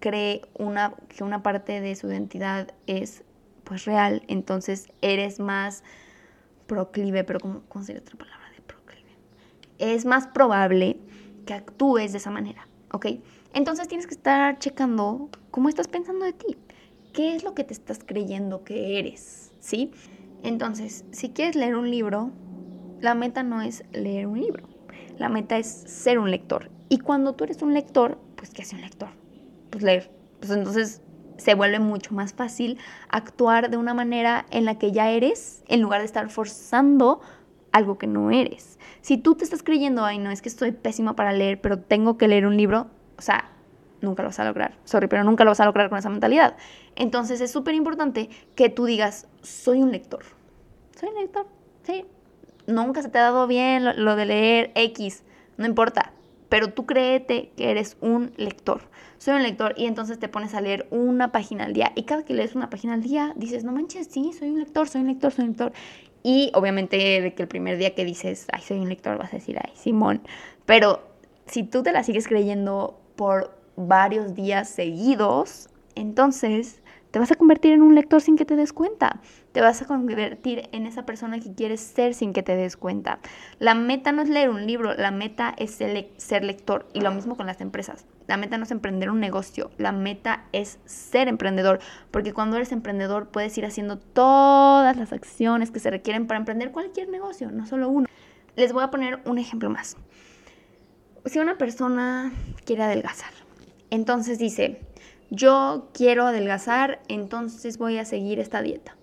cree 0.03 0.43
una, 0.59 0.95
que 1.09 1.23
una 1.23 1.45
parte 1.45 1.81
de 1.81 1.95
su 1.95 2.09
identidad 2.09 2.75
es 2.89 3.23
pues 3.63 3.85
real, 3.85 4.23
entonces 4.27 4.89
eres 5.01 5.39
más 5.39 5.85
proclive, 6.67 7.23
pero 7.23 7.39
¿cómo, 7.39 7.63
cómo 7.69 7.85
otra 7.85 8.19
palabra 8.19 8.51
de 8.51 8.63
proclive? 8.63 9.11
Es 9.79 10.05
más 10.05 10.27
probable 10.27 10.99
que 11.47 11.55
actúes 11.55 12.11
de 12.11 12.19
esa 12.19 12.33
manera, 12.33 12.67
¿ok? 12.91 13.07
Entonces 13.55 13.87
tienes 13.87 14.09
que 14.09 14.15
estar 14.15 14.59
checando 14.59 15.31
cómo 15.53 15.69
estás 15.69 15.87
pensando 15.87 16.25
de 16.25 16.33
ti, 16.33 16.57
qué 17.13 17.37
es 17.37 17.45
lo 17.45 17.55
que 17.55 17.63
te 17.63 17.73
estás 17.73 18.01
creyendo 18.05 18.65
que 18.65 18.99
eres, 18.99 19.53
¿sí? 19.61 19.93
Entonces, 20.43 21.05
si 21.13 21.31
quieres 21.31 21.55
leer 21.55 21.77
un 21.77 21.89
libro, 21.89 22.33
la 23.01 23.15
meta 23.15 23.45
no 23.45 23.63
es 23.63 23.85
leer 23.93 24.27
un 24.27 24.41
libro, 24.41 24.69
la 25.17 25.29
meta 25.29 25.59
es 25.59 25.69
ser 25.69 26.19
un 26.19 26.33
lector. 26.33 26.71
Y 26.89 26.99
cuando 26.99 27.35
tú 27.35 27.45
eres 27.45 27.63
un 27.63 27.73
lector, 27.73 28.19
pues 28.35 28.51
¿qué 28.51 28.63
hace 28.63 28.75
un 28.75 28.83
lector? 28.83 29.22
Pues 29.73 29.83
leer. 29.83 30.11
Pues 30.39 30.53
entonces 30.53 31.03
se 31.39 31.55
vuelve 31.55 31.81
mucho 31.81 32.15
más 32.15 32.33
fácil 32.33 32.79
actuar 33.09 33.71
de 33.71 33.77
una 33.77 33.95
manera 33.95 34.47
en 34.51 34.65
la 34.65 34.79
que 34.79 34.93
ya 34.93 35.11
eres, 35.11 35.65
en 35.67 35.81
lugar 35.81 36.01
de 36.01 36.07
estar 36.07 36.29
forzando 36.31 37.21
algo 37.73 37.99
que 37.99 38.07
no 38.07 38.31
eres. 38.31 38.79
Si 39.01 39.17
tú 39.17 39.35
te 39.35 39.43
estás 39.43 39.63
creyendo, 39.63 40.05
ay, 40.05 40.19
no, 40.19 40.31
es 40.31 40.43
que 40.43 40.49
estoy 40.49 40.71
pésima 40.73 41.17
para 41.17 41.33
leer, 41.33 41.61
pero 41.61 41.79
tengo 41.79 42.19
que 42.19 42.29
leer 42.29 42.47
un 42.47 42.57
libro, 42.57 42.89
o 43.17 43.23
sea, 43.23 43.51
nunca 44.03 44.23
lo 44.23 44.29
vas 44.29 44.39
a 44.39 44.45
lograr. 44.45 44.77
Sorry, 44.85 45.09
pero 45.09 45.25
nunca 45.25 45.45
lo 45.45 45.51
vas 45.51 45.61
a 45.61 45.65
lograr 45.65 45.89
con 45.89 45.99
esa 45.99 46.11
mentalidad. 46.11 46.57
Entonces 46.95 47.41
es 47.41 47.51
súper 47.51 47.75
importante 47.75 48.29
que 48.55 48.69
tú 48.69 48.85
digas, 48.85 49.27
soy 49.41 49.83
un 49.83 49.91
lector. 49.91 50.23
Soy 50.95 51.09
un 51.09 51.17
lector, 51.17 51.47
sí. 51.83 52.05
Nunca 52.67 53.03
se 53.03 53.09
te 53.09 53.19
ha 53.19 53.23
dado 53.23 53.47
bien 53.47 53.85
lo, 53.85 53.93
lo 53.95 54.17
de 54.17 54.27
leer 54.27 54.71
X, 54.75 55.25
no 55.57 55.67
importa 55.67 56.13
pero 56.53 56.69
tú 56.69 56.85
créete 56.85 57.51
que 57.57 57.71
eres 57.71 57.97
un 58.03 58.31
lector. 58.37 58.83
Soy 59.17 59.37
un 59.37 59.43
lector 59.43 59.73
y 59.75 59.87
entonces 59.87 60.19
te 60.19 60.29
pones 60.29 60.53
a 60.53 60.61
leer 60.61 60.87
una 60.91 61.33
página 61.33 61.65
al 61.65 61.73
día 61.73 61.93
y 61.95 62.03
cada 62.03 62.27
que 62.27 62.35
lees 62.35 62.55
una 62.55 62.69
página 62.69 62.93
al 62.93 63.03
día 63.03 63.33
dices, 63.37 63.65
no 63.65 63.73
manches, 63.73 64.09
sí, 64.09 64.35
soy 64.39 64.51
un 64.51 64.59
lector, 64.59 64.87
soy 64.87 65.01
un 65.01 65.07
lector, 65.07 65.33
soy 65.33 65.45
un 65.45 65.53
lector. 65.53 65.73
Y 66.23 66.53
obviamente 66.53 67.23
de 67.23 67.33
que 67.33 67.41
el 67.41 67.49
primer 67.49 67.79
día 67.79 67.95
que 67.95 68.05
dices, 68.05 68.49
ay, 68.53 68.61
soy 68.61 68.81
un 68.81 68.91
lector, 68.91 69.17
vas 69.17 69.33
a 69.33 69.37
decir, 69.39 69.59
ay, 69.65 69.73
Simón. 69.75 70.21
Pero 70.67 71.01
si 71.47 71.63
tú 71.63 71.83
te 71.83 71.91
la 71.91 72.05
sigues 72.05 72.29
creyendo 72.29 73.01
por 73.17 73.57
varios 73.77 74.35
días 74.35 74.69
seguidos, 74.69 75.71
entonces 75.95 76.82
te 77.13 77.19
vas 77.19 77.31
a 77.31 77.35
convertir 77.35 77.73
en 77.73 77.83
un 77.83 77.95
lector 77.95 78.23
sin 78.23 78.37
que 78.37 78.47
te 78.47 78.57
des 78.57 78.73
cuenta. 78.73 79.21
Te 79.53 79.61
vas 79.61 79.83
a 79.83 79.85
convertir 79.85 80.71
en 80.73 80.87
esa 80.87 81.05
persona 81.05 81.39
que 81.41 81.55
quieres 81.55 81.81
ser 81.83 82.15
sin 82.15 82.33
que 82.33 82.43
te 82.43 82.57
des 82.57 82.79
cuenta. 82.79 83.19
La 83.59 83.75
meta 83.75 84.13
no 84.13 84.23
es 84.23 84.31
leer 84.31 84.49
un 84.49 84.67
libro, 84.67 84.95
la 84.95 85.11
meta 85.11 85.55
es 85.59 85.73
ser 85.73 86.43
lector. 86.43 86.89
Y 86.95 87.03
lo 87.03 87.13
mismo 87.13 87.37
con 87.37 87.47
las 87.47 87.61
empresas. 87.61 88.07
La 88.29 88.39
meta 88.39 88.57
no 88.57 88.65
es 88.65 88.71
emprender 88.71 89.11
un 89.11 89.21
negocio, 89.21 89.71
la 89.77 89.93
meta 89.93 90.45
es 90.53 90.79
ser 90.87 91.29
emprendedor. 91.29 91.81
Porque 92.11 92.33
cuando 92.33 92.57
eres 92.57 92.73
emprendedor 92.73 93.29
puedes 93.29 93.57
ir 93.59 93.67
haciendo 93.67 93.99
todas 93.99 94.97
las 94.97 95.13
acciones 95.13 95.71
que 95.71 95.81
se 95.81 95.91
requieren 95.91 96.27
para 96.27 96.39
emprender 96.39 96.73
cualquier 96.73 97.11
negocio, 97.11 97.51
no 97.51 97.67
solo 97.67 97.91
uno. 97.91 98.09
Les 98.57 98.73
voy 98.73 98.85
a 98.85 98.91
poner 98.91 99.21
un 99.27 99.37
ejemplo 99.37 99.69
más. 99.69 99.99
Si 101.27 101.39
una 101.39 101.59
persona 101.59 102.33
quiere 102.65 102.85
adelgazar, 102.85 103.33
entonces 103.91 104.39
dice, 104.39 104.81
yo 105.35 105.89
quiero 105.95 106.27
adelgazar, 106.27 107.01
entonces 107.09 107.79
voy 107.79 107.97
a 107.97 108.05
seguir 108.05 108.39
esta 108.39 108.61
dieta. 108.61 108.99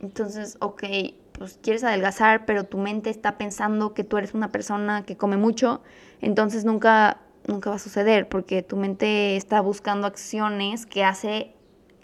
Entonces, 0.00 0.56
ok, 0.60 0.84
pues 1.32 1.58
quieres 1.60 1.82
adelgazar, 1.82 2.46
pero 2.46 2.62
tu 2.62 2.78
mente 2.78 3.10
está 3.10 3.38
pensando 3.38 3.92
que 3.92 4.04
tú 4.04 4.18
eres 4.18 4.34
una 4.34 4.52
persona 4.52 5.04
que 5.04 5.16
come 5.16 5.36
mucho, 5.36 5.82
entonces 6.20 6.64
nunca, 6.64 7.22
nunca 7.48 7.70
va 7.70 7.76
a 7.76 7.80
suceder, 7.80 8.28
porque 8.28 8.62
tu 8.62 8.76
mente 8.76 9.34
está 9.34 9.60
buscando 9.60 10.06
acciones 10.06 10.86
que 10.86 11.02
hace 11.02 11.56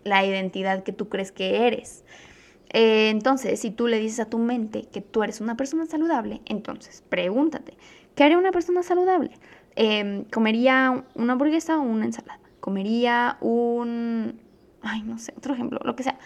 la 0.03 0.25
identidad 0.25 0.83
que 0.83 0.93
tú 0.93 1.09
crees 1.09 1.31
que 1.31 1.69
eres. 1.69 2.03
Eh, 2.71 3.09
entonces, 3.11 3.61
si 3.61 3.71
tú 3.71 3.87
le 3.87 4.01
dices 4.01 4.19
a 4.19 4.25
tu 4.25 4.39
mente 4.39 4.83
que 4.83 5.01
tú 5.01 5.23
eres 5.23 5.41
una 5.41 5.57
persona 5.57 5.87
saludable, 5.87 6.41
entonces 6.45 7.05
pregúntate, 7.09 7.79
¿qué 8.17 8.25
haría 8.25 8.37
una 8.37 8.51
persona 8.51 8.83
saludable? 8.83 9.31
Em, 9.77 10.25
¿Comería 10.25 11.05
una 11.15 11.35
hamburguesa 11.35 11.79
o 11.79 11.83
una 11.83 12.07
ensalada? 12.07 12.48
Comería 12.69 13.39
un, 13.41 14.43
ay, 14.83 15.01
no 15.01 15.17
sé, 15.17 15.33
otro 15.39 15.55
ejemplo, 15.55 15.81
lo 15.85 15.97
que 15.97 16.03
sea, 16.03 16.19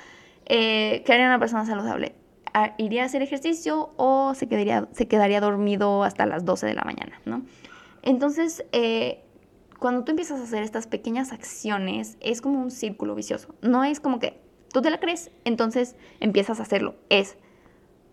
eh, 0.47 1.05
¿qué 1.07 1.13
haría 1.13 1.27
una 1.27 1.39
persona 1.39 1.65
saludable? 1.65 2.17
Ah, 2.53 2.75
¿Iría 2.79 3.05
a 3.05 3.07
hacer 3.07 3.23
ejercicio 3.23 3.93
o 3.97 4.35
se 4.35 4.49
quedaría, 4.49 4.89
se 4.91 5.07
quedaría 5.07 5.41
dormido 5.41 6.03
hasta 6.03 6.27
las 6.27 6.45
12 6.45 6.67
de 6.67 6.75
la 6.75 6.83
mañana, 6.83 7.21
¿no? 7.27 7.43
Entonces, 8.03 8.65
eh, 8.73 9.23
cuando 9.79 10.03
tú 10.03 10.11
empiezas 10.11 10.41
a 10.41 10.43
hacer 10.43 10.65
estas 10.65 10.89
pequeñas 10.89 11.31
acciones, 11.31 12.17
es 12.19 12.41
como 12.41 12.61
un 12.61 12.73
círculo 12.73 13.15
vicioso. 13.15 13.55
No 13.63 13.85
es 13.85 14.01
como 14.01 14.19
que 14.19 14.41
tú 14.73 14.83
te 14.83 14.91
la 14.91 14.99
crees, 14.99 15.31
entonces 15.45 15.95
empiezas 16.19 16.59
a 16.59 16.65
hacerlo. 16.65 16.97
Es 17.09 17.37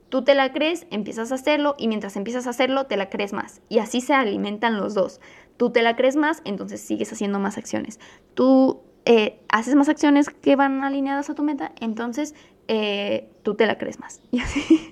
Tú 0.09 0.23
te 0.23 0.33
la 0.33 0.51
crees, 0.51 0.87
empiezas 0.89 1.31
a 1.31 1.35
hacerlo 1.35 1.75
y 1.77 1.87
mientras 1.87 2.15
empiezas 2.15 2.47
a 2.47 2.49
hacerlo 2.49 2.87
te 2.87 2.97
la 2.97 3.09
crees 3.09 3.31
más. 3.31 3.61
Y 3.69 3.77
así 3.77 4.01
se 4.01 4.15
alimentan 4.15 4.77
los 4.77 4.95
dos. 4.95 5.21
Tú 5.59 5.71
te 5.71 5.81
la 5.81 5.97
crees 5.97 6.15
más, 6.15 6.41
entonces 6.45 6.79
sigues 6.79 7.11
haciendo 7.11 7.37
más 7.37 7.57
acciones. 7.57 7.99
Tú 8.33 8.79
eh, 9.03 9.41
haces 9.49 9.75
más 9.75 9.89
acciones 9.89 10.29
que 10.29 10.55
van 10.55 10.85
alineadas 10.85 11.29
a 11.29 11.35
tu 11.35 11.43
meta, 11.43 11.73
entonces 11.81 12.33
eh, 12.69 13.29
tú 13.43 13.55
te 13.55 13.65
la 13.65 13.77
crees 13.77 13.99
más. 13.99 14.21
Y 14.31 14.39
así 14.39 14.89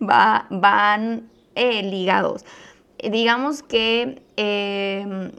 Va, 0.00 0.46
van 0.50 1.28
eh, 1.56 1.82
ligados. 1.82 2.44
digamos 3.10 3.64
que 3.64 4.22
em, 4.36 5.32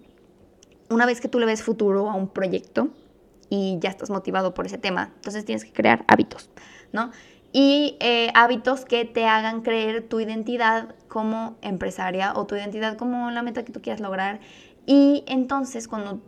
una 0.90 1.06
vez 1.06 1.22
que 1.22 1.30
tú 1.30 1.40
le 1.40 1.46
ves 1.46 1.64
futuro 1.64 2.10
a 2.10 2.16
un 2.16 2.28
proyecto 2.28 2.90
y 3.50 3.78
ya 3.80 3.90
estás 3.90 4.10
motivado 4.10 4.54
por 4.54 4.66
ese 4.66 4.78
tema, 4.78 5.14
entonces 5.16 5.46
tienes 5.46 5.64
que 5.64 5.72
crear 5.72 6.04
hábitos, 6.10 6.50
¿no? 6.92 7.12
Y 7.52 7.98
eh, 8.00 8.32
hábitos 8.36 8.86
que 8.86 9.06
te 9.06 9.26
hagan 9.26 9.62
creer 9.62 10.08
tu 10.08 10.20
identidad 10.20 10.96
como 11.08 11.58
empresaria 11.62 12.34
o 12.36 12.46
tu 12.46 12.56
identidad 12.56 12.98
como 12.98 13.32
la 13.32 13.42
meta 13.42 13.64
que 13.64 13.72
tú 13.72 13.82
quieras 13.82 14.02
lograr. 14.02 14.40
Y 14.86 15.24
entonces 15.28 15.88
cuando 15.88 16.22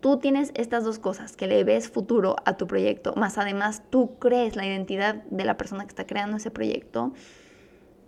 tú 0.00 0.18
tienes 0.18 0.52
estas 0.54 0.84
dos 0.84 0.98
cosas, 0.98 1.36
que 1.36 1.46
le 1.46 1.64
ves 1.64 1.90
futuro 1.90 2.36
a 2.44 2.56
tu 2.56 2.66
proyecto, 2.66 3.14
más 3.16 3.38
además 3.38 3.82
tú 3.90 4.18
crees 4.18 4.56
la 4.56 4.66
identidad 4.66 5.16
de 5.30 5.44
la 5.44 5.56
persona 5.56 5.84
que 5.84 5.90
está 5.90 6.06
creando 6.06 6.36
ese 6.36 6.50
proyecto, 6.50 7.12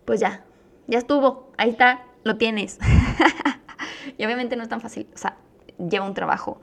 pues 0.05 0.21
ya, 0.21 0.45
ya 0.87 0.99
estuvo, 0.99 1.53
ahí 1.59 1.71
está, 1.71 2.05
lo 2.25 2.37
tienes. 2.37 2.79
y 4.19 4.25
obviamente 4.25 4.57
no 4.57 4.63
es 4.63 4.69
tan 4.69 4.81
fácil, 4.81 5.07
o 5.15 5.19
sea, 5.19 5.37
lleva 5.79 6.07
un 6.07 6.15
trabajo. 6.15 6.61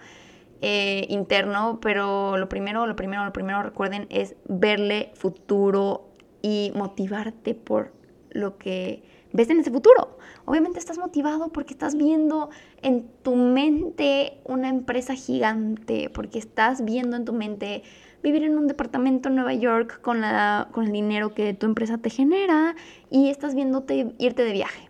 Eh, 0.62 1.05
interno, 1.07 1.80
pero 1.82 2.36
lo 2.36 2.49
primero, 2.49 2.86
lo 2.86 2.97
primero, 2.97 3.24
lo 3.24 3.32
primero, 3.32 3.64
recuerden, 3.64 4.07
es 4.10 4.36
verle 4.49 5.12
futuro 5.14 6.10
y 6.41 6.74
motivarte 6.76 7.55
por 7.55 7.93
lo 8.32 8.57
que 8.57 9.01
ves 9.32 9.49
en 9.49 9.60
ese 9.60 9.72
futuro. 9.72 10.18
Obviamente 10.43 10.80
estás 10.80 10.97
motivado 10.97 11.49
porque 11.49 11.74
estás 11.74 11.95
viendo 11.95 12.49
en 12.82 13.07
tu 13.24 13.36
mente 13.36 14.41
una 14.43 14.68
empresa 14.68 15.16
gigante, 15.16 16.10
porque 16.10 16.39
estás 16.39 16.84
viendo 16.84 17.16
en 17.16 17.24
tu 17.24 17.32
mente 17.32 17.84
vivir 18.22 18.43
en 18.43 18.57
un 18.57 18.68
departamento 18.68 19.30
en 19.30 19.36
Nueva 19.36 19.53
York 19.53 20.01
con, 20.01 20.20
la, 20.22 20.68
con 20.72 20.88
el 20.88 20.91
dinero 20.91 21.34
que 21.34 21.53
tu 21.53 21.68
empresa 21.68 21.99
te 21.99 22.10
genera 22.10 22.76
y 23.10 23.30
estás 23.30 23.55
viéndote 23.55 24.14
irte 24.18 24.43
de 24.43 24.51
viaje. 24.51 24.89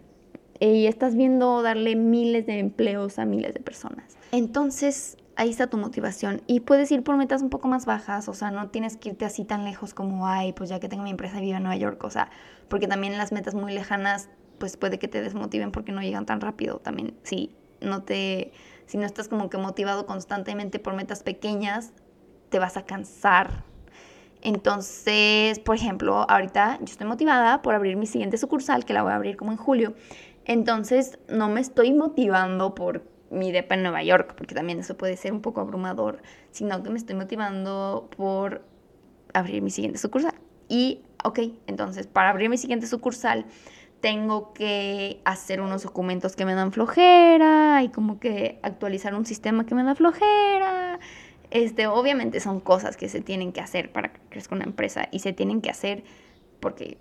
Y 0.59 0.87
estás 0.87 1.15
viendo 1.15 1.61
darle 1.61 1.95
miles 1.95 2.45
de 2.45 2.59
empleos 2.59 3.17
a 3.17 3.25
miles 3.25 3.53
de 3.53 3.61
personas. 3.61 4.17
Entonces, 4.31 5.17
ahí 5.39 5.49
está 5.49 5.67
tu 5.67 5.77
motivación. 5.77 6.41
Y 6.47 6.59
puedes 6.59 6.91
ir 6.91 7.01
por 7.01 7.15
metas 7.15 7.41
un 7.41 7.49
poco 7.49 7.69
más 7.69 7.85
bajas, 7.85 8.27
o 8.27 8.33
sea, 8.33 8.51
no 8.51 8.69
tienes 8.69 8.97
que 8.97 9.09
irte 9.09 9.23
así 9.23 9.45
tan 9.45 9.63
lejos 9.63 9.93
como, 9.93 10.27
ay, 10.27 10.51
pues 10.51 10.69
ya 10.69 10.81
que 10.81 10.89
tengo 10.89 11.03
mi 11.03 11.11
empresa 11.11 11.37
y 11.37 11.41
vivo 11.41 11.55
en 11.55 11.63
Nueva 11.63 11.77
York, 11.77 12.03
o 12.03 12.09
sea, 12.09 12.29
porque 12.67 12.87
también 12.87 13.17
las 13.17 13.31
metas 13.31 13.55
muy 13.55 13.73
lejanas, 13.73 14.27
pues 14.57 14.75
puede 14.75 14.99
que 14.99 15.07
te 15.07 15.21
desmotiven 15.21 15.71
porque 15.71 15.93
no 15.93 16.01
llegan 16.01 16.25
tan 16.25 16.41
rápido. 16.41 16.79
También, 16.79 17.15
si 17.23 17.55
no 17.79 18.03
te, 18.03 18.51
si 18.85 18.97
no 18.97 19.05
estás 19.05 19.29
como 19.29 19.49
que 19.49 19.57
motivado 19.57 20.05
constantemente 20.05 20.77
por 20.77 20.93
metas 20.93 21.23
pequeñas, 21.23 21.93
te 22.49 22.59
vas 22.59 22.75
a 22.75 22.83
cansar. 22.83 23.63
Entonces, 24.41 25.59
por 25.59 25.75
ejemplo, 25.75 26.29
ahorita 26.29 26.79
yo 26.79 26.85
estoy 26.85 27.07
motivada 27.07 27.61
por 27.61 27.75
abrir 27.75 27.95
mi 27.95 28.07
siguiente 28.07 28.37
sucursal, 28.37 28.83
que 28.83 28.93
la 28.93 29.03
voy 29.03 29.13
a 29.13 29.15
abrir 29.15 29.37
como 29.37 29.51
en 29.51 29.57
julio. 29.57 29.93
Entonces, 30.43 31.17
no 31.29 31.47
me 31.47 31.61
estoy 31.61 31.93
motivando 31.93 32.75
por 32.75 33.03
mi 33.31 33.51
depa 33.51 33.75
en 33.75 33.83
Nueva 33.83 34.03
York, 34.03 34.33
porque 34.35 34.55
también 34.55 34.79
eso 34.79 34.97
puede 34.97 35.17
ser 35.17 35.33
un 35.33 35.41
poco 35.41 35.61
abrumador, 35.61 36.21
sino 36.51 36.81
que 36.83 36.89
me 36.89 36.97
estoy 36.97 37.15
motivando 37.15 38.09
por 38.15 38.63
abrir 39.33 39.61
mi 39.61 39.69
siguiente 39.69 39.99
sucursal. 39.99 40.33
Y, 40.67 41.01
ok, 41.23 41.39
entonces 41.67 42.07
para 42.07 42.29
abrir 42.29 42.49
mi 42.49 42.57
siguiente 42.57 42.87
sucursal 42.87 43.45
tengo 44.01 44.53
que 44.53 45.21
hacer 45.25 45.61
unos 45.61 45.83
documentos 45.83 46.35
que 46.35 46.45
me 46.45 46.55
dan 46.55 46.71
flojera 46.71 47.83
y 47.83 47.89
como 47.89 48.19
que 48.19 48.59
actualizar 48.63 49.13
un 49.13 49.25
sistema 49.25 49.65
que 49.65 49.75
me 49.75 49.83
da 49.83 49.95
flojera. 49.95 50.99
Este, 51.51 51.87
obviamente 51.87 52.39
son 52.39 52.59
cosas 52.59 52.95
que 52.95 53.09
se 53.09 53.21
tienen 53.21 53.51
que 53.51 53.59
hacer 53.59 53.91
para 53.91 54.13
que 54.13 54.19
crezca 54.29 54.55
una 54.55 54.65
empresa 54.65 55.09
y 55.11 55.19
se 55.19 55.33
tienen 55.33 55.61
que 55.61 55.69
hacer 55.69 56.03
porque, 56.59 56.97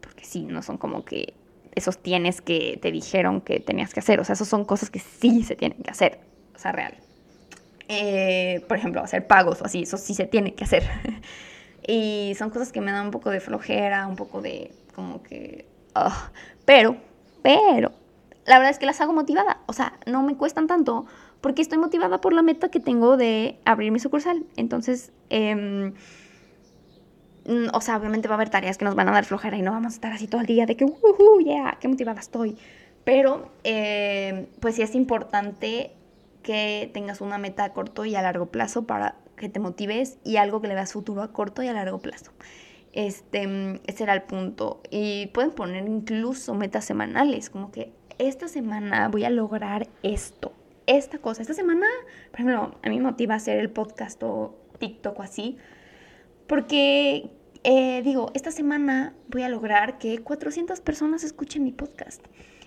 porque 0.00 0.24
sí, 0.24 0.44
no 0.44 0.62
son 0.62 0.78
como 0.78 1.04
que 1.04 1.34
esos 1.74 1.98
tienes 1.98 2.40
que 2.40 2.78
te 2.80 2.90
dijeron 2.90 3.40
que 3.40 3.60
tenías 3.60 3.94
que 3.94 4.00
hacer. 4.00 4.20
O 4.20 4.24
sea, 4.24 4.34
esos 4.34 4.48
son 4.48 4.64
cosas 4.64 4.90
que 4.90 4.98
sí 4.98 5.42
se 5.42 5.56
tienen 5.56 5.82
que 5.82 5.90
hacer. 5.90 6.20
O 6.54 6.58
sea, 6.58 6.72
real. 6.72 6.94
Eh, 7.88 8.64
por 8.68 8.76
ejemplo, 8.76 9.02
hacer 9.02 9.26
pagos 9.26 9.62
o 9.62 9.64
así, 9.64 9.82
eso 9.82 9.96
sí 9.96 10.14
se 10.14 10.26
tiene 10.26 10.54
que 10.54 10.64
hacer. 10.64 10.84
y 11.86 12.34
son 12.38 12.50
cosas 12.50 12.72
que 12.72 12.80
me 12.80 12.92
dan 12.92 13.06
un 13.06 13.10
poco 13.10 13.30
de 13.30 13.40
flojera, 13.40 14.06
un 14.06 14.16
poco 14.16 14.42
de 14.42 14.72
como 14.94 15.22
que... 15.22 15.66
pero, 16.64 16.96
pero, 17.42 17.92
la 18.46 18.58
verdad 18.58 18.70
es 18.70 18.78
que 18.78 18.86
las 18.86 19.00
hago 19.00 19.12
motivada. 19.12 19.58
O 19.66 19.72
sea, 19.72 19.94
no 20.06 20.22
me 20.22 20.36
cuestan 20.36 20.66
tanto 20.66 21.06
porque 21.40 21.62
estoy 21.62 21.78
motivada 21.78 22.20
por 22.20 22.32
la 22.32 22.42
meta 22.42 22.68
que 22.68 22.80
tengo 22.80 23.16
de 23.16 23.58
abrir 23.64 23.92
mi 23.92 23.98
sucursal. 23.98 24.44
Entonces, 24.56 25.10
eh, 25.30 25.92
o 27.72 27.80
sea, 27.80 27.96
obviamente 27.96 28.28
va 28.28 28.34
a 28.34 28.36
haber 28.36 28.50
tareas 28.50 28.78
que 28.78 28.84
nos 28.84 28.94
van 28.94 29.08
a 29.08 29.12
dar 29.12 29.24
flojera 29.24 29.56
y 29.56 29.62
no 29.62 29.72
vamos 29.72 29.92
a 29.92 29.96
estar 29.96 30.12
así 30.12 30.26
todo 30.26 30.40
el 30.40 30.46
día 30.46 30.66
de 30.66 30.76
que, 30.76 30.84
uh, 30.84 31.40
yeah, 31.44 31.76
qué 31.80 31.88
motivada 31.88 32.20
estoy. 32.20 32.56
Pero, 33.04 33.50
eh, 33.64 34.46
pues 34.60 34.76
sí 34.76 34.82
es 34.82 34.94
importante 34.94 35.92
que 36.42 36.90
tengas 36.92 37.20
una 37.20 37.38
meta 37.38 37.64
a 37.64 37.72
corto 37.72 38.04
y 38.04 38.14
a 38.14 38.22
largo 38.22 38.46
plazo 38.46 38.86
para 38.86 39.16
que 39.36 39.48
te 39.48 39.58
motives 39.58 40.18
y 40.24 40.36
algo 40.36 40.60
que 40.60 40.68
le 40.68 40.74
das 40.74 40.92
futuro 40.92 41.22
a 41.22 41.32
corto 41.32 41.62
y 41.62 41.68
a 41.68 41.72
largo 41.72 41.98
plazo. 41.98 42.32
Este, 42.92 43.80
ese 43.86 44.02
era 44.02 44.14
el 44.14 44.22
punto. 44.22 44.80
Y 44.90 45.28
pueden 45.28 45.52
poner 45.52 45.86
incluso 45.86 46.54
metas 46.54 46.84
semanales, 46.84 47.50
como 47.50 47.70
que 47.72 47.92
esta 48.18 48.48
semana 48.48 49.08
voy 49.08 49.24
a 49.24 49.30
lograr 49.30 49.88
esto, 50.02 50.52
esta 50.86 51.18
cosa. 51.18 51.42
Esta 51.42 51.54
semana, 51.54 51.86
por 52.30 52.40
ejemplo, 52.40 52.74
a 52.82 52.88
mí 52.88 52.98
me 52.98 53.04
motiva 53.04 53.34
hacer 53.34 53.58
el 53.58 53.70
podcast 53.70 54.22
o 54.22 54.56
TikTok 54.78 55.18
o 55.18 55.22
así, 55.22 55.56
porque 56.46 57.30
eh, 57.64 58.02
digo, 58.02 58.30
esta 58.34 58.50
semana 58.50 59.14
voy 59.28 59.42
a 59.42 59.48
lograr 59.48 59.98
que 59.98 60.18
400 60.18 60.80
personas 60.80 61.24
escuchen 61.24 61.62
mi 61.62 61.72
podcast. 61.72 62.24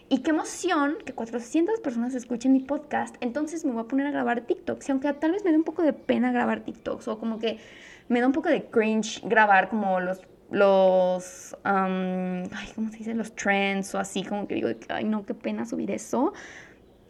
Y 0.09 0.19
qué 0.19 0.31
emoción 0.31 0.97
que 1.05 1.13
400 1.13 1.79
personas 1.79 2.13
escuchen 2.13 2.53
mi 2.53 2.59
podcast. 2.59 3.15
Entonces 3.19 3.65
me 3.65 3.71
voy 3.71 3.83
a 3.83 3.87
poner 3.87 4.07
a 4.07 4.11
grabar 4.11 4.41
TikToks. 4.41 4.87
Y 4.89 4.91
aunque 4.91 5.11
tal 5.13 5.31
vez 5.31 5.43
me 5.43 5.51
dé 5.51 5.57
un 5.57 5.63
poco 5.63 5.81
de 5.81 5.93
pena 5.93 6.31
grabar 6.31 6.61
TikToks 6.61 7.07
o 7.07 7.19
como 7.19 7.39
que 7.39 7.57
me 8.09 8.19
da 8.19 8.27
un 8.27 8.33
poco 8.33 8.49
de 8.49 8.65
cringe 8.65 9.21
grabar 9.23 9.69
como 9.69 9.99
los 9.99 10.21
los, 10.51 11.57
¿cómo 11.63 12.91
se 12.91 12.97
dice? 12.97 13.15
Los 13.15 13.33
trends 13.33 13.95
o 13.95 13.97
así, 13.97 14.23
como 14.23 14.47
que 14.47 14.53
digo, 14.53 14.69
ay, 14.89 15.03
no, 15.03 15.25
qué 15.25 15.33
pena 15.33 15.65
subir 15.65 15.89
eso 15.89 16.31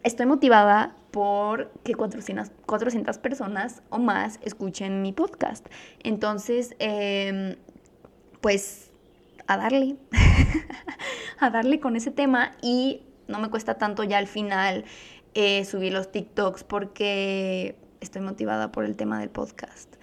estoy 0.04 0.26
motivada 0.26 0.94
por 1.10 1.72
que 1.82 1.94
400, 1.94 2.52
400 2.66 3.18
personas 3.18 3.82
o 3.90 3.98
más 3.98 4.38
escuchen 4.42 5.02
mi 5.02 5.12
podcast. 5.12 5.66
Entonces, 6.02 6.76
em, 6.78 7.56
pues 8.44 8.90
a 9.46 9.56
darle, 9.56 9.96
a 11.40 11.48
darle 11.48 11.80
con 11.80 11.96
ese 11.96 12.10
tema 12.10 12.52
y 12.60 13.00
no 13.26 13.38
me 13.38 13.48
cuesta 13.48 13.78
tanto 13.78 14.04
ya 14.04 14.18
al 14.18 14.26
final 14.26 14.84
eh, 15.32 15.64
subir 15.64 15.94
los 15.94 16.12
TikToks 16.12 16.62
porque 16.62 17.74
estoy 18.02 18.20
motivada 18.20 18.70
por 18.70 18.84
el 18.84 18.96
tema 18.96 19.18
del 19.18 19.30
podcast 19.30 19.94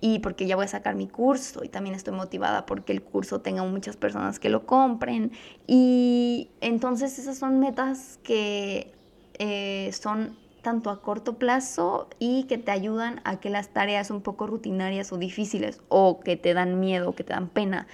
y 0.00 0.20
porque 0.20 0.46
ya 0.46 0.56
voy 0.56 0.64
a 0.64 0.68
sacar 0.68 0.94
mi 0.94 1.06
curso 1.06 1.64
y 1.64 1.68
también 1.68 1.94
estoy 1.94 2.14
motivada 2.14 2.64
porque 2.64 2.94
el 2.94 3.02
curso 3.02 3.42
tenga 3.42 3.62
muchas 3.62 3.98
personas 3.98 4.38
que 4.38 4.48
lo 4.48 4.64
compren. 4.64 5.30
Y 5.66 6.48
entonces 6.62 7.18
esas 7.18 7.36
son 7.36 7.60
metas 7.60 8.18
que 8.22 8.90
eh, 9.38 9.90
son 9.92 10.38
tanto 10.62 10.90
a 10.90 11.02
corto 11.02 11.38
plazo 11.38 12.08
y 12.18 12.44
que 12.44 12.56
te 12.56 12.70
ayudan 12.70 13.20
a 13.24 13.40
que 13.40 13.50
las 13.50 13.68
tareas 13.68 14.10
un 14.10 14.22
poco 14.22 14.46
rutinarias 14.46 15.12
o 15.12 15.18
difíciles 15.18 15.80
o 15.88 16.20
que 16.20 16.36
te 16.36 16.54
dan 16.54 16.80
miedo, 16.80 17.14
que 17.14 17.24
te 17.24 17.32
dan 17.32 17.48
pena, 17.48 17.86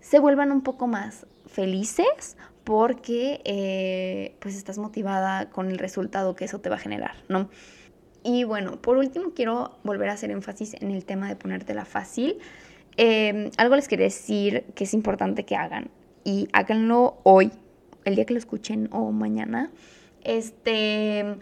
se 0.00 0.18
vuelvan 0.18 0.52
un 0.52 0.62
poco 0.62 0.86
más 0.86 1.26
felices 1.46 2.36
porque 2.64 3.40
eh, 3.44 4.36
pues 4.40 4.56
estás 4.56 4.78
motivada 4.78 5.50
con 5.50 5.70
el 5.70 5.78
resultado 5.78 6.34
que 6.34 6.44
eso 6.44 6.58
te 6.58 6.68
va 6.68 6.76
a 6.76 6.80
generar, 6.80 7.14
¿no? 7.28 7.48
Y 8.22 8.44
bueno, 8.44 8.80
por 8.80 8.96
último 8.96 9.32
quiero 9.34 9.78
volver 9.84 10.08
a 10.08 10.14
hacer 10.14 10.30
énfasis 10.30 10.74
en 10.74 10.90
el 10.90 11.04
tema 11.04 11.28
de 11.28 11.36
ponértela 11.36 11.84
fácil. 11.84 12.38
Em, 12.96 13.50
algo 13.58 13.76
les 13.76 13.86
quiero 13.86 14.02
decir 14.02 14.64
que 14.74 14.84
es 14.84 14.94
importante 14.94 15.44
que 15.44 15.56
hagan 15.56 15.90
y 16.24 16.48
háganlo 16.52 17.18
hoy, 17.22 17.52
el 18.04 18.14
día 18.14 18.24
que 18.24 18.32
lo 18.32 18.38
escuchen 18.38 18.88
o 18.92 19.12
mañana 19.12 19.70
este, 20.24 21.36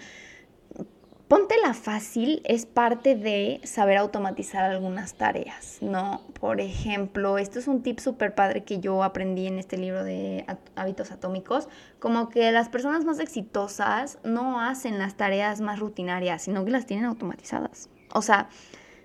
ponte 1.33 1.55
la 1.63 1.73
fácil 1.73 2.43
es 2.45 2.67
parte 2.67 3.15
de 3.15 3.63
saber 3.65 3.97
automatizar 3.97 4.71
algunas 4.71 5.15
tareas, 5.15 5.79
¿no? 5.81 6.21
Por 6.39 6.61
ejemplo, 6.61 7.39
esto 7.39 7.59
es 7.59 7.69
un 7.69 7.83
tip 7.83 8.01
súper 8.01 8.35
padre 8.35 8.65
que 8.65 8.81
yo 8.81 9.03
aprendí 9.03 9.47
en 9.47 9.59
este 9.59 9.79
libro 9.79 10.05
de 10.05 10.45
hábitos 10.77 11.11
atómicos, 11.11 11.71
como 12.01 12.29
que 12.29 12.53
las 12.53 12.69
personas 12.69 13.07
más 13.07 13.19
exitosas 13.19 14.19
no 14.25 14.61
hacen 14.61 14.99
las 14.99 15.15
tareas 15.15 15.63
más 15.63 15.79
rutinarias, 15.79 16.43
sino 16.43 16.67
que 16.67 16.71
las 16.71 16.85
tienen 16.85 17.07
automatizadas. 17.07 17.89
O 18.13 18.21
sea, 18.21 18.51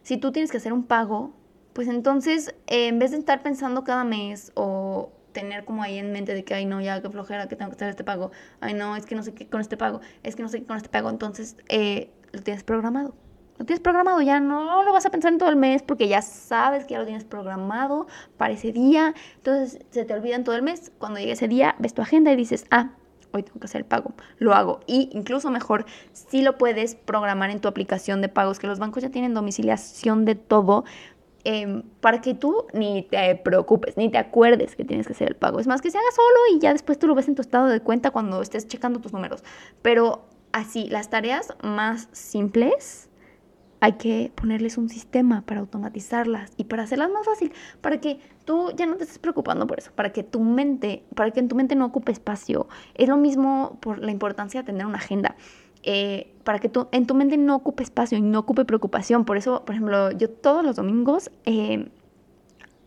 si 0.04 0.18
tú 0.18 0.34
tienes 0.34 0.52
que 0.52 0.58
hacer 0.58 0.74
un 0.74 0.84
pago, 0.84 1.32
pues 1.72 1.88
entonces, 1.88 2.54
en 2.66 3.00
vez 3.00 3.12
de 3.12 3.20
estar 3.20 3.42
pensando 3.42 3.86
cada 3.86 4.04
mes 4.04 4.52
o 4.54 5.14
tener 5.32 5.66
como 5.66 5.84
ahí 5.84 6.00
en 6.00 6.12
mente 6.12 6.34
de 6.34 6.44
que, 6.44 6.56
ay, 6.56 6.66
no, 6.66 6.82
ya 6.82 7.00
qué 7.00 7.10
flojera 7.12 7.48
que 7.48 7.56
tengo 7.56 7.70
que 7.70 7.76
hacer 7.76 7.90
este 7.90 8.04
pago, 8.04 8.32
ay, 8.60 8.74
no, 8.74 8.96
es 8.96 9.06
que 9.06 9.14
no 9.14 9.22
sé 9.22 9.36
qué 9.36 9.48
con 9.48 9.62
este 9.62 9.78
pago, 9.78 10.02
es 10.24 10.36
que 10.36 10.42
no 10.42 10.50
sé 10.50 10.60
qué 10.62 10.66
con 10.66 10.78
este 10.78 10.90
pago, 10.90 11.12
entonces 11.12 11.56
eh, 11.70 12.10
lo 12.32 12.42
tienes 12.42 12.64
programado. 12.64 13.14
Lo 13.58 13.66
tienes 13.66 13.82
programado, 13.82 14.22
ya 14.22 14.40
no 14.40 14.84
lo 14.84 14.94
vas 14.94 15.08
a 15.08 15.10
pensar 15.10 15.34
en 15.34 15.40
todo 15.40 15.50
el 15.50 15.56
mes 15.56 15.82
porque 15.82 16.08
ya 16.08 16.22
sabes 16.22 16.86
que 16.86 16.94
ya 16.94 17.00
lo 17.00 17.06
tienes 17.06 17.24
programado 17.24 18.06
para 18.38 18.54
ese 18.54 18.72
día, 18.72 19.16
entonces 19.38 19.84
se 19.90 20.06
te 20.06 20.14
olvida 20.14 20.36
en 20.36 20.44
todo 20.44 20.56
el 20.56 20.62
mes. 20.62 20.92
Cuando 21.00 21.20
llegue 21.20 21.32
ese 21.32 21.48
día, 21.48 21.76
ves 21.80 21.96
tu 21.96 22.04
agenda 22.04 22.32
y 22.32 22.36
dices, 22.36 22.66
ah, 22.70 22.92
hoy 23.32 23.42
tengo 23.42 23.60
que 23.60 23.66
hacer 23.66 23.82
el 23.82 23.86
pago, 23.86 24.14
lo 24.38 24.54
hago. 24.54 24.82
Y 24.86 25.10
incluso 25.12 25.50
mejor, 25.50 25.86
si 26.14 26.44
lo 26.44 26.60
puedes 26.60 26.94
programar 26.94 27.50
en 27.50 27.60
tu 27.60 27.68
aplicación 27.68 28.22
de 28.22 28.30
pagos, 28.30 28.60
que 28.60 28.68
los 28.68 28.78
bancos 28.78 29.02
ya 29.02 29.10
tienen 29.10 29.34
domiciliación 29.34 30.26
de 30.26 30.36
todo, 30.36 30.86
Em, 31.50 31.82
para 32.02 32.20
que 32.20 32.34
tú 32.34 32.66
ni 32.74 33.04
te 33.04 33.34
preocupes, 33.36 33.96
ni 33.96 34.10
te 34.10 34.18
acuerdes 34.18 34.76
que 34.76 34.84
tienes 34.84 35.08
que 35.08 35.14
hacer 35.14 35.30
el 35.30 35.36
pago. 35.38 35.62
Es 35.62 35.68
más, 35.68 35.82
que 35.82 35.90
se 35.90 35.98
haga 35.98 36.12
solo 36.14 36.40
y 36.54 36.60
ya 36.60 36.74
después 36.74 37.00
tú 37.00 37.08
lo 37.08 37.16
ves 37.16 37.30
en 37.30 37.36
tu 37.36 37.42
estado 37.42 37.68
de 37.68 37.80
cuenta 37.80 38.12
cuando 38.12 38.42
estés 38.42 38.68
checando 38.68 39.00
tus 39.00 39.14
números. 39.14 39.46
Pero 39.82 40.26
así, 40.52 40.88
las 40.90 41.10
tareas 41.10 41.54
más 41.62 42.10
simples 42.12 43.10
hay 43.80 43.94
que 43.94 44.32
ponerles 44.34 44.78
un 44.78 44.90
sistema 44.90 45.44
para 45.46 45.60
automatizarlas 45.60 46.52
y 46.58 46.64
para 46.66 46.84
hacerlas 46.84 47.12
más 47.12 47.26
fácil, 47.26 47.54
para 47.82 48.02
que 48.02 48.20
tú 48.46 48.72
ya 48.76 48.86
no 48.86 48.96
te 48.96 49.04
estés 49.04 49.20
preocupando 49.20 49.68
por 49.68 49.78
eso, 49.80 49.92
para 49.94 50.12
que 50.12 50.24
tu 50.24 50.40
mente, 50.40 51.04
para 51.16 51.32
que 51.32 51.40
en 51.40 51.48
tu 51.48 51.56
mente 51.56 51.76
no 51.76 51.86
ocupe 51.86 52.12
espacio. 52.12 52.68
Es 52.96 53.08
lo 53.08 53.18
mismo 53.18 53.78
por 53.82 54.00
la 54.00 54.12
importancia 54.12 54.62
de 54.62 54.66
tener 54.66 54.86
una 54.86 54.98
agenda. 54.98 55.36
Eh, 55.84 56.34
para 56.44 56.60
que 56.60 56.70
tú, 56.70 56.88
en 56.92 57.06
tu 57.06 57.14
mente 57.14 57.38
no 57.38 57.56
ocupe 57.56 57.84
espacio 57.84 58.18
y 58.18 58.22
no 58.22 58.40
ocupe 58.40 58.66
preocupación. 58.66 59.26
Por 59.26 59.38
eso, 59.38 59.64
por 59.64 59.76
ejemplo, 59.76 60.12
yo 60.12 60.30
todos 60.30 60.66
los 60.66 60.76
domingos 60.76 61.30
eh, 61.46 61.90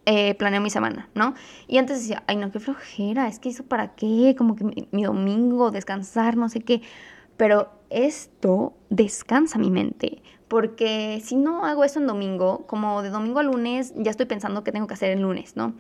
eh, 0.07 0.35
planeo 0.35 0.61
mi 0.61 0.71
semana, 0.71 1.09
¿no? 1.15 1.35
Y 1.69 1.79
antes 1.79 2.01
decía, 2.01 2.25
ay, 2.27 2.37
no, 2.37 2.51
qué 2.51 2.59
flojera, 2.59 3.29
es 3.29 3.39
que 3.39 3.51
eso 3.51 3.65
para 3.65 3.95
qué, 3.95 4.35
como 4.37 4.57
que 4.57 4.65
mi, 4.65 4.89
mi 4.91 5.05
domingo, 5.05 5.71
descansar, 5.71 6.37
no 6.37 6.49
sé 6.49 6.61
qué. 6.61 6.83
Pero 7.41 7.71
esto 7.89 8.75
descansa 8.91 9.59
mi 9.59 9.71
mente, 9.71 10.23
porque 10.47 11.23
si 11.25 11.37
no 11.37 11.65
hago 11.65 11.85
eso 11.85 11.99
en 11.99 12.07
domingo, 12.07 12.67
como 12.67 13.01
de 13.01 13.09
domingo 13.09 13.39
a 13.39 13.43
lunes, 13.43 13.95
ya 13.97 14.11
estoy 14.11 14.27
pensando 14.27 14.63
qué 14.63 14.73
tengo 14.73 14.87
que 14.87 14.93
hacer 14.93 15.09
el 15.09 15.23
lunes, 15.23 15.57
¿no? 15.57 15.73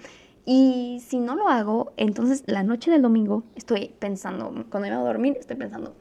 Y 0.46 1.02
si 1.06 1.20
no 1.20 1.36
lo 1.36 1.50
hago, 1.50 1.92
entonces 1.98 2.44
la 2.46 2.62
noche 2.62 2.90
del 2.90 3.02
domingo 3.02 3.42
estoy 3.56 3.94
pensando, 3.98 4.64
cuando 4.70 4.88
iba 4.88 4.96
a 4.96 5.00
dormir, 5.00 5.36
estoy 5.38 5.56
pensando, 5.56 5.94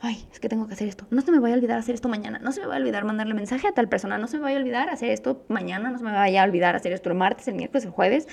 ay, 0.00 0.26
es 0.32 0.40
que 0.40 0.48
tengo 0.48 0.66
que 0.66 0.74
hacer 0.74 0.88
esto. 0.88 1.06
No 1.10 1.22
se 1.22 1.30
me 1.30 1.38
vaya 1.38 1.54
a 1.54 1.58
olvidar 1.58 1.78
hacer 1.78 1.94
esto 1.94 2.08
mañana. 2.08 2.40
No 2.40 2.50
se 2.50 2.60
me 2.60 2.66
vaya 2.66 2.78
a 2.78 2.82
olvidar 2.82 3.04
mandarle 3.04 3.34
mensaje 3.34 3.68
a 3.68 3.72
tal 3.72 3.88
persona. 3.88 4.18
No 4.18 4.26
se 4.26 4.38
me 4.38 4.42
vaya 4.42 4.56
a 4.56 4.60
olvidar 4.60 4.88
hacer 4.88 5.10
esto 5.10 5.44
mañana. 5.46 5.92
No 5.92 5.98
se 5.98 6.04
me 6.04 6.10
vaya 6.10 6.42
a 6.42 6.44
olvidar 6.44 6.74
hacer 6.74 6.92
esto 6.92 7.10
el 7.10 7.14
martes, 7.14 7.46
el 7.46 7.54
miércoles, 7.54 7.84
el 7.84 7.92
jueves. 7.92 8.26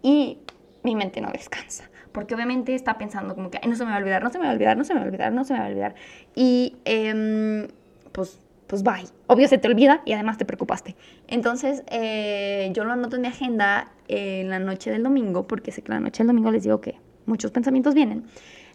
Y 0.00 0.38
mi 0.84 0.96
mente 0.96 1.20
no 1.20 1.30
descansa. 1.30 1.90
Porque 2.14 2.34
obviamente 2.34 2.74
está 2.74 2.96
pensando 2.96 3.34
como 3.34 3.50
que, 3.50 3.58
ay, 3.60 3.68
no 3.68 3.76
se 3.76 3.84
me 3.84 3.90
va 3.90 3.96
a 3.96 3.98
olvidar, 3.98 4.22
no 4.22 4.30
se 4.30 4.38
me 4.38 4.44
va 4.44 4.52
a 4.52 4.54
olvidar, 4.54 4.78
no 4.78 4.84
se 4.84 4.94
me 4.94 5.00
va 5.00 5.04
a 5.04 5.08
olvidar, 5.08 5.32
no 5.32 5.44
se 5.44 5.52
me 5.52 5.58
va 5.58 5.66
a 5.66 5.68
olvidar. 5.68 5.94
Y 6.34 6.76
eh, 6.84 7.68
pues, 8.12 8.38
pues 8.66 8.82
bye. 8.82 9.04
Obvio 9.26 9.48
se 9.48 9.58
te 9.58 9.68
olvida 9.68 10.00
y 10.04 10.12
además 10.12 10.38
te 10.38 10.44
preocupaste. 10.44 10.94
Entonces 11.26 11.82
eh, 11.90 12.70
yo 12.72 12.84
lo 12.84 12.92
anoto 12.92 13.16
en 13.16 13.22
mi 13.22 13.28
agenda 13.28 13.90
en 14.08 14.48
la 14.48 14.60
noche 14.60 14.90
del 14.92 15.02
domingo, 15.02 15.46
porque 15.48 15.72
sé 15.72 15.82
que 15.82 15.90
la 15.90 16.00
noche 16.00 16.22
del 16.22 16.28
domingo 16.28 16.52
les 16.52 16.62
digo 16.62 16.80
que 16.80 16.94
muchos 17.26 17.50
pensamientos 17.50 17.94
vienen 17.94 18.24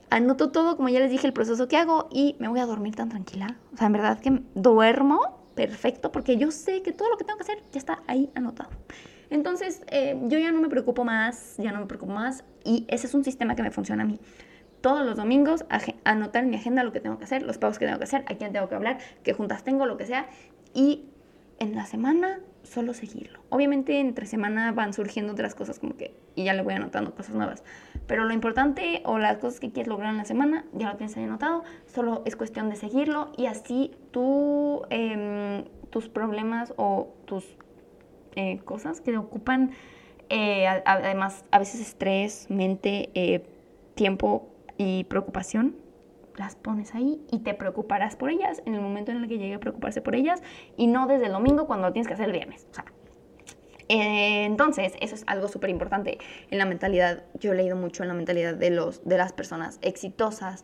anoto 0.10 0.50
todo, 0.52 0.76
como 0.76 0.90
ya 0.90 1.00
les 1.00 1.12
dije, 1.12 1.28
el 1.28 1.34
proceso 1.34 1.68
que 1.68 1.78
hago 1.78 2.08
y 2.12 2.36
me 2.40 2.48
voy 2.48 2.60
a 2.60 2.66
dormir 2.66 2.96
tan 2.96 3.10
tranquila. 3.10 3.58
O 3.74 3.78
sea, 3.78 3.88
en 3.88 3.94
verdad 3.94 4.20
que 4.20 4.42
duermo 4.56 5.20
perfecto 5.56 6.12
porque 6.12 6.38
yo 6.38 6.52
sé 6.52 6.82
que 6.82 6.92
todo 6.92 7.10
lo 7.10 7.18
que 7.18 7.26
tengo 7.26 7.38
que 7.38 7.44
hacer 7.44 7.64
ya 7.72 7.80
está 7.80 8.02
ahí 8.08 8.30
anotado. 8.36 8.70
Entonces, 9.30 9.84
eh, 9.88 10.20
yo 10.24 10.40
ya 10.40 10.52
no 10.52 10.62
me 10.62 10.70
preocupo 10.70 11.04
más, 11.04 11.56
ya 11.58 11.72
no 11.72 11.80
me 11.80 11.86
preocupo 11.86 12.14
más 12.14 12.44
y 12.64 12.86
ese 12.88 13.08
es 13.08 13.14
un 13.14 13.24
sistema 13.24 13.56
que 13.56 13.64
me 13.64 13.72
funciona 13.72 14.04
a 14.04 14.06
mí. 14.06 14.20
Todos 14.82 15.06
los 15.06 15.18
domingos 15.18 15.66
anotar 16.06 16.44
en 16.44 16.50
mi 16.50 16.56
agenda 16.56 16.84
lo 16.84 16.94
que 16.94 17.02
tengo 17.02 17.18
que 17.18 17.26
hacer, 17.26 17.44
los 17.44 17.58
pagos 17.58 17.80
que 17.80 17.86
tengo 17.86 17.98
que 17.98 18.06
hacer, 18.06 18.24
a 18.28 18.36
quién 18.36 18.54
tengo 18.54 18.70
que 18.70 18.76
hablar, 18.76 18.98
qué 19.24 19.34
juntas 19.34 19.64
tengo, 19.64 19.86
lo 19.86 19.98
que 19.98 20.06
sea. 20.06 20.28
Y 20.74 21.06
en 21.60 21.76
la 21.76 21.86
semana 21.86 22.40
solo 22.64 22.94
seguirlo. 22.94 23.40
Obviamente 23.50 24.00
entre 24.00 24.26
semana 24.26 24.72
van 24.72 24.94
surgiendo 24.94 25.34
otras 25.34 25.56
cosas 25.56 25.80
como 25.80 25.98
que, 25.98 26.14
y 26.36 26.46
ya 26.46 26.54
le 26.54 26.62
voy 26.62 26.74
anotando 26.74 27.14
cosas 27.14 27.36
nuevas. 27.36 27.64
Pero 28.08 28.26
lo 28.26 28.34
importante 28.34 29.02
o 29.06 29.18
las 29.18 29.38
cosas 29.38 29.60
que 29.60 29.72
quieres 29.72 29.88
lograr 29.88 30.12
en 30.12 30.18
la 30.18 30.26
semana, 30.26 30.66
ya 30.74 30.90
lo 30.90 30.98
tienes 30.98 31.16
ahí 31.18 31.24
anotado, 31.24 31.64
solo 31.88 32.22
es 32.26 32.36
cuestión 32.36 32.70
de 32.70 32.76
seguirlo 32.76 33.32
y 33.38 33.48
así 33.48 33.92
tú, 34.12 34.84
em, 34.90 35.66
tus 35.90 36.08
problemas 36.08 36.74
o 36.78 37.14
tus 37.26 37.46
eh, 38.36 38.60
cosas 38.66 39.02
que 39.02 39.18
ocupan, 39.18 39.72
eh, 40.30 40.68
además 40.68 41.46
a 41.52 41.60
veces 41.60 41.82
estrés, 41.82 42.48
mente, 42.50 43.10
eh, 43.14 43.44
tiempo 43.96 44.50
y 44.78 45.04
preocupación, 45.06 45.76
las 46.38 46.56
pones 46.56 46.96
ahí 46.96 47.22
y 47.32 47.40
te 47.40 47.54
preocuparás 47.54 48.16
por 48.16 48.30
ellas 48.30 48.62
en 48.66 48.76
el 48.76 48.82
momento 48.82 49.12
en 49.12 49.18
el 49.18 49.28
que 49.28 49.38
llegue 49.38 49.56
a 49.56 49.60
preocuparse 49.60 50.02
por 50.02 50.16
ellas 50.16 50.42
y 50.78 50.88
no 50.88 51.06
desde 51.08 51.26
el 51.26 51.34
domingo 51.34 51.68
cuando 51.68 51.88
lo 51.88 51.94
tienes 51.94 52.08
que 52.08 52.14
hacer 52.14 52.28
el 52.28 52.32
viernes. 52.32 52.66
Entonces, 53.90 54.94
eso 55.02 55.16
es 55.16 55.24
algo 55.26 55.48
súper 55.48 55.72
importante 55.72 56.20
en 56.52 56.60
la 56.60 56.66
mentalidad. 56.66 57.24
Yo 57.40 57.54
he 57.54 57.56
leído 57.56 57.76
mucho 57.76 58.04
en 58.04 58.10
la 58.10 58.14
mentalidad 58.14 58.54
de, 58.54 58.70
los, 58.70 59.04
de 59.04 59.18
las 59.18 59.34
personas 59.34 59.80
exitosas. 59.82 60.64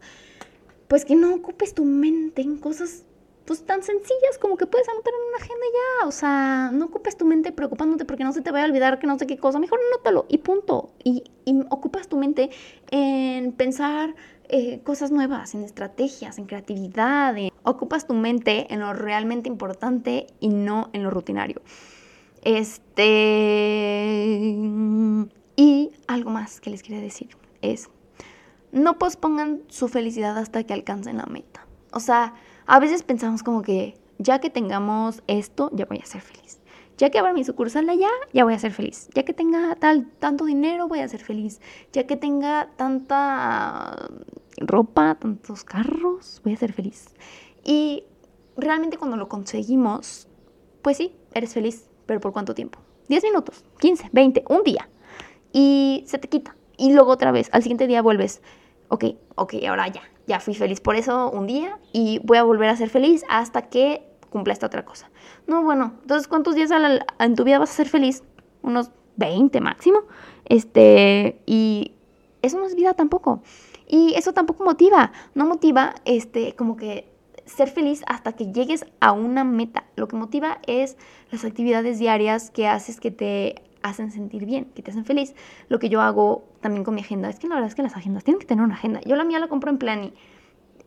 Pues 0.88 1.06
que 1.06 1.16
no 1.16 1.34
ocupes 1.34 1.74
tu 1.74 1.86
mente 1.86 2.44
en 2.44 2.60
cosas 2.60 3.05
pues 3.46 3.64
tan 3.64 3.84
sencillas 3.84 4.38
como 4.40 4.58
que 4.58 4.66
puedes 4.66 4.90
anotar 4.90 5.14
en 5.14 5.28
una 5.28 5.38
agenda 5.38 5.66
ya. 5.74 6.08
O 6.08 6.12
sea, 6.12 6.72
no 6.74 6.86
ocupes 6.86 7.16
tu 7.16 7.26
mente 7.26 7.52
preocupándote 7.52 8.04
porque 8.06 8.24
no 8.24 8.34
se 8.34 8.42
te 8.42 8.52
vaya 8.52 8.66
a 8.66 8.68
olvidar 8.68 9.00
que 9.00 9.08
no 9.08 9.18
sé 9.20 9.28
qué 9.28 9.38
cosa. 9.38 9.60
Mejor 9.60 9.80
anótalo 9.94 10.26
y 10.28 10.40
punto. 10.40 10.92
Y, 11.04 11.24
ocupas 11.70 12.08
tu 12.08 12.18
mente 12.18 12.50
en 12.90 13.52
pensar 13.52 14.16
eh, 14.50 14.82
cosas 14.84 15.12
nuevas, 15.12 15.54
en 15.54 15.64
estrategias, 15.64 16.40
en 16.40 16.46
creatividad. 16.46 17.36
Ocupas 17.64 18.08
tu 18.08 18.16
mente 18.16 18.74
en 18.74 18.80
lo 18.80 18.94
realmente 18.94 19.48
importante 19.48 20.26
y 20.40 20.50
no 20.50 20.90
en 20.94 21.04
lo 21.04 21.12
rutinario. 21.12 21.62
Este. 22.44 22.98
Y 25.56 25.92
algo 26.08 26.32
más 26.32 26.60
que 26.60 26.72
les 26.72 26.82
quería 26.82 27.02
decir 27.02 27.30
es: 27.62 27.90
no 28.72 28.98
pospongan 28.98 29.62
su 29.68 29.88
felicidad 29.88 30.36
hasta 30.38 30.64
que 30.64 30.74
alcancen 30.74 31.18
la 31.18 31.28
meta. 31.28 31.66
O 31.92 32.00
sea, 32.00 32.34
a 32.68 32.80
veces 32.80 33.04
pensamos 33.04 33.44
como 33.44 33.62
que 33.62 33.98
ya 34.18 34.40
que 34.40 34.50
tengamos 34.50 35.24
esto, 35.28 35.70
ya 35.74 35.86
voy 35.86 36.00
a 36.00 36.06
ser 36.06 36.22
feliz. 36.22 36.60
Ya 36.98 37.10
que 37.10 37.20
abra 37.20 37.34
mi 37.34 37.44
sucursal 37.44 37.90
allá, 37.90 38.10
ya 38.32 38.46
voy 38.46 38.54
a 38.54 38.60
ser 38.60 38.72
feliz. 38.72 39.10
Ya 39.14 39.24
que 39.24 39.34
tenga 39.34 39.76
tal, 39.76 40.10
tanto 40.20 40.46
dinero, 40.46 40.88
voy 40.88 41.00
a 41.00 41.08
ser 41.10 41.22
feliz. 41.22 41.60
Ya 41.92 42.08
que 42.08 42.16
tenga 42.16 42.70
tanta 42.78 44.10
ropa, 44.58 45.16
tantos 45.16 45.66
carros, 45.66 46.42
voy 46.44 46.54
a 46.54 46.58
ser 46.58 46.72
feliz. 46.72 47.14
Y 47.66 48.06
realmente 48.56 48.98
cuando 48.98 49.18
lo 49.18 49.28
conseguimos, 49.28 50.30
pues 50.82 50.98
sí, 50.98 51.14
eres 51.34 51.54
feliz, 51.54 51.90
pero 52.06 52.22
¿por 52.22 52.32
cuánto 52.32 52.56
tiempo? 52.56 52.80
10 53.10 53.24
minutos, 53.24 53.66
15, 53.80 54.10
20, 54.14 54.46
un 54.50 54.64
día. 54.64 54.90
Y 55.52 56.04
se 56.08 56.18
te 56.18 56.30
quita. 56.30 56.56
Y 56.78 56.94
luego 56.94 57.12
otra 57.12 57.32
vez, 57.32 57.50
al 57.52 57.62
siguiente 57.62 57.88
día 57.88 58.02
vuelves, 58.02 58.42
ok, 58.88 59.06
ok, 59.36 59.56
ahora 59.68 59.88
ya, 59.90 60.02
ya 60.28 60.40
fui 60.40 60.56
feliz 60.56 60.82
por 60.82 60.96
eso 60.96 61.30
un 61.32 61.48
día 61.48 61.80
y 61.94 62.20
voy 62.24 62.38
a 62.38 62.44
volver 62.44 62.70
a 62.70 62.76
ser 62.76 62.90
feliz 62.90 63.24
hasta 63.30 63.64
que 63.64 64.04
cumpla 64.30 64.54
esta 64.54 64.66
otra 64.66 64.84
cosa. 64.84 65.10
No, 65.48 65.64
bueno, 65.64 65.94
entonces, 66.02 66.28
¿cuántos 66.28 66.56
días 66.56 66.70
en 67.20 67.36
tu 67.36 67.44
vida 67.44 67.60
vas 67.60 67.70
a 67.70 67.74
ser 67.74 67.88
feliz? 67.88 68.24
Unos 68.62 68.92
20 69.16 69.62
máximo. 69.62 70.00
Este, 70.46 71.42
y 71.46 71.94
eso 72.42 72.60
no 72.60 72.66
es 72.66 72.76
vida 72.76 72.94
tampoco. 72.94 73.42
Y 73.88 74.14
eso 74.16 74.34
tampoco 74.34 74.64
motiva, 74.64 75.12
no 75.36 75.46
motiva 75.46 75.96
este 76.06 76.56
como 76.56 76.76
que 76.76 77.08
ser 77.46 77.70
feliz 77.70 78.04
hasta 78.08 78.34
que 78.34 78.52
llegues 78.52 78.86
a 79.00 79.12
una 79.12 79.44
meta. 79.44 79.86
Lo 79.96 80.08
que 80.08 80.16
motiva 80.16 80.60
es 80.66 80.98
las 81.32 81.46
actividades 81.46 82.00
diarias 82.00 82.50
que 82.50 82.68
haces 82.68 83.00
que 83.00 83.12
te 83.12 83.62
hacen 83.86 84.12
sentir 84.12 84.46
bien, 84.46 84.66
que 84.74 84.82
te 84.82 84.92
hacen 84.92 85.06
feliz. 85.06 85.36
Lo 85.70 85.80
que 85.80 85.90
yo 85.90 86.02
hago 86.02 86.46
también 86.60 86.84
con 86.84 86.96
mi 86.96 87.02
agenda, 87.02 87.30
es 87.30 87.40
que 87.40 87.48
la 87.48 87.56
verdad 87.56 87.70
es 87.70 87.76
que 87.76 87.84
las 87.84 87.96
agendas 87.96 88.24
tienen 88.24 88.40
que 88.40 88.48
tener 88.48 88.64
una 88.64 88.76
agenda. 88.76 89.00
Yo 89.02 89.16
la 89.16 89.24
mía 89.24 89.40
la 89.40 89.48
compro 89.48 89.70
en 89.70 89.78
Plani, 89.78 90.14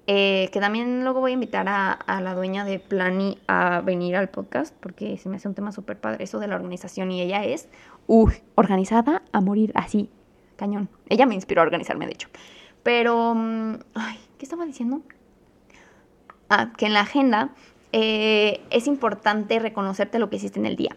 eh, 0.07 0.49
que 0.53 0.61
también 0.61 1.05
luego 1.05 1.21
voy 1.21 1.31
a 1.31 1.35
invitar 1.35 1.69
a, 1.69 2.21
la 2.21 2.35
dueña 2.35 2.65
de 2.65 2.79
Plani 2.81 3.39
a 3.47 3.81
venir 3.83 4.17
al 4.17 4.29
podcast, 4.29 4.75
porque 4.81 5.17
se 5.17 5.29
me 5.29 5.37
hace 5.37 5.49
un 5.49 5.55
tema 5.55 5.71
súper 5.71 6.01
padre 6.01 6.25
eso 6.25 6.41
de 6.41 6.49
la 6.49 6.57
organización 6.57 7.13
y 7.13 7.21
ella 7.21 7.45
es, 7.45 7.69
uy, 8.07 8.35
organizada 8.57 9.23
a 9.33 9.41
morir 9.41 9.71
así, 9.75 10.11
cañón. 10.57 10.89
Ella 11.09 11.27
me 11.27 11.35
inspiró 11.35 11.61
a 11.61 11.65
organizarme, 11.65 12.07
de 12.07 12.13
hecho. 12.13 12.29
Pero, 12.83 13.35
mm, 13.35 13.75
ay, 13.95 14.19
¿qué 14.39 14.45
estaba 14.45 14.65
diciendo? 14.65 15.03
Ah, 16.49 16.73
que 16.77 16.87
en 16.87 16.95
la 16.95 17.01
agenda 17.01 17.51
eh, 17.93 18.61
es 18.71 18.87
importante 18.87 19.59
reconocerte 19.59 20.19
lo 20.19 20.31
que 20.31 20.37
hiciste 20.37 20.59
en 20.59 20.67
el 20.67 20.77
día, 20.77 20.97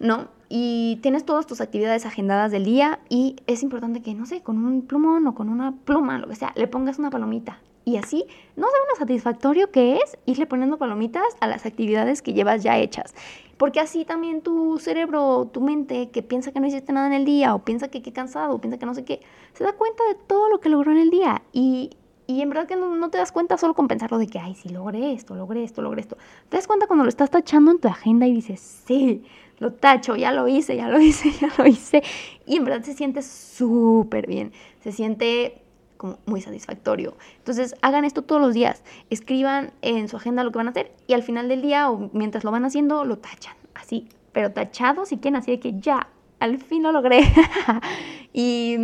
¿no? 0.00 0.28
Y 0.48 0.98
tienes 1.02 1.24
todas 1.24 1.46
tus 1.46 1.60
actividades 1.60 2.06
agendadas 2.06 2.52
del 2.52 2.64
día 2.64 3.00
y 3.08 3.36
es 3.46 3.62
importante 3.62 4.00
que, 4.00 4.14
no 4.14 4.26
sé, 4.26 4.42
con 4.42 4.64
un 4.64 4.82
plumón 4.82 5.26
o 5.26 5.34
con 5.34 5.48
una 5.48 5.72
pluma, 5.72 6.18
lo 6.18 6.28
que 6.28 6.36
sea, 6.36 6.52
le 6.54 6.68
pongas 6.68 6.98
una 6.98 7.10
palomita. 7.10 7.60
Y 7.84 7.98
así, 7.98 8.26
no 8.56 8.66
sabe 8.66 8.84
lo 8.90 8.96
satisfactorio 8.96 9.70
que 9.70 9.96
es 9.96 10.18
irle 10.26 10.46
poniendo 10.46 10.76
palomitas 10.76 11.22
a 11.38 11.46
las 11.46 11.66
actividades 11.66 12.20
que 12.20 12.32
llevas 12.32 12.64
ya 12.64 12.78
hechas. 12.78 13.14
Porque 13.58 13.78
así 13.78 14.04
también 14.04 14.42
tu 14.42 14.78
cerebro, 14.78 15.48
tu 15.52 15.60
mente, 15.60 16.10
que 16.10 16.22
piensa 16.22 16.50
que 16.50 16.58
no 16.58 16.66
hiciste 16.66 16.92
nada 16.92 17.06
en 17.06 17.12
el 17.12 17.24
día, 17.24 17.54
o 17.54 17.60
piensa 17.60 17.86
que 17.86 18.02
qué 18.02 18.12
cansado, 18.12 18.54
o 18.54 18.60
piensa 18.60 18.76
que 18.78 18.86
no 18.86 18.94
sé 18.94 19.04
qué, 19.04 19.20
se 19.54 19.62
da 19.62 19.72
cuenta 19.72 20.02
de 20.08 20.16
todo 20.16 20.50
lo 20.50 20.58
que 20.58 20.68
logró 20.68 20.90
en 20.90 20.98
el 20.98 21.10
día. 21.10 21.42
Y, 21.52 21.90
y 22.26 22.42
en 22.42 22.48
verdad 22.48 22.66
que 22.66 22.74
no, 22.74 23.08
te 23.08 23.18
das 23.18 23.30
cuenta 23.30 23.56
solo 23.56 23.74
con 23.74 23.86
pensarlo 23.86 24.18
de 24.18 24.26
que, 24.26 24.40
ay, 24.40 24.56
sí, 24.56 24.68
logré 24.68 25.12
esto, 25.12 25.36
logré 25.36 25.62
esto, 25.62 25.80
logré 25.80 26.00
esto. 26.00 26.16
Te 26.48 26.56
das 26.56 26.66
cuenta 26.66 26.88
cuando 26.88 27.04
lo 27.04 27.08
estás 27.08 27.30
tachando 27.30 27.70
en 27.70 27.78
tu 27.78 27.86
agenda 27.86 28.26
y 28.26 28.34
dices, 28.34 28.82
sí, 28.84 29.22
lo 29.58 29.72
tacho, 29.72 30.16
ya 30.16 30.32
lo 30.32 30.48
hice, 30.48 30.76
ya 30.76 30.88
lo 30.88 31.00
hice, 31.00 31.30
ya 31.32 31.48
lo 31.58 31.66
hice. 31.66 32.02
Y 32.46 32.56
en 32.56 32.64
verdad 32.64 32.82
se 32.82 32.94
siente 32.94 33.22
súper 33.22 34.26
bien. 34.26 34.52
Se 34.82 34.92
siente 34.92 35.62
como 35.96 36.18
muy 36.26 36.40
satisfactorio. 36.40 37.16
Entonces, 37.38 37.74
hagan 37.82 38.04
esto 38.04 38.22
todos 38.22 38.40
los 38.40 38.54
días. 38.54 38.82
Escriban 39.10 39.72
en 39.82 40.08
su 40.08 40.16
agenda 40.16 40.44
lo 40.44 40.52
que 40.52 40.58
van 40.58 40.68
a 40.68 40.70
hacer 40.70 40.92
y 41.06 41.14
al 41.14 41.22
final 41.22 41.48
del 41.48 41.62
día 41.62 41.90
o 41.90 42.10
mientras 42.12 42.44
lo 42.44 42.50
van 42.50 42.64
haciendo, 42.64 43.04
lo 43.04 43.18
tachan. 43.18 43.54
Así, 43.74 44.08
pero 44.32 44.52
tachado 44.52 45.06
si 45.06 45.18
quieren, 45.18 45.36
así 45.36 45.52
de 45.52 45.60
que 45.60 45.78
ya, 45.80 46.08
al 46.38 46.58
fin 46.58 46.82
lo 46.82 46.92
logré. 46.92 47.20
y 48.32 48.76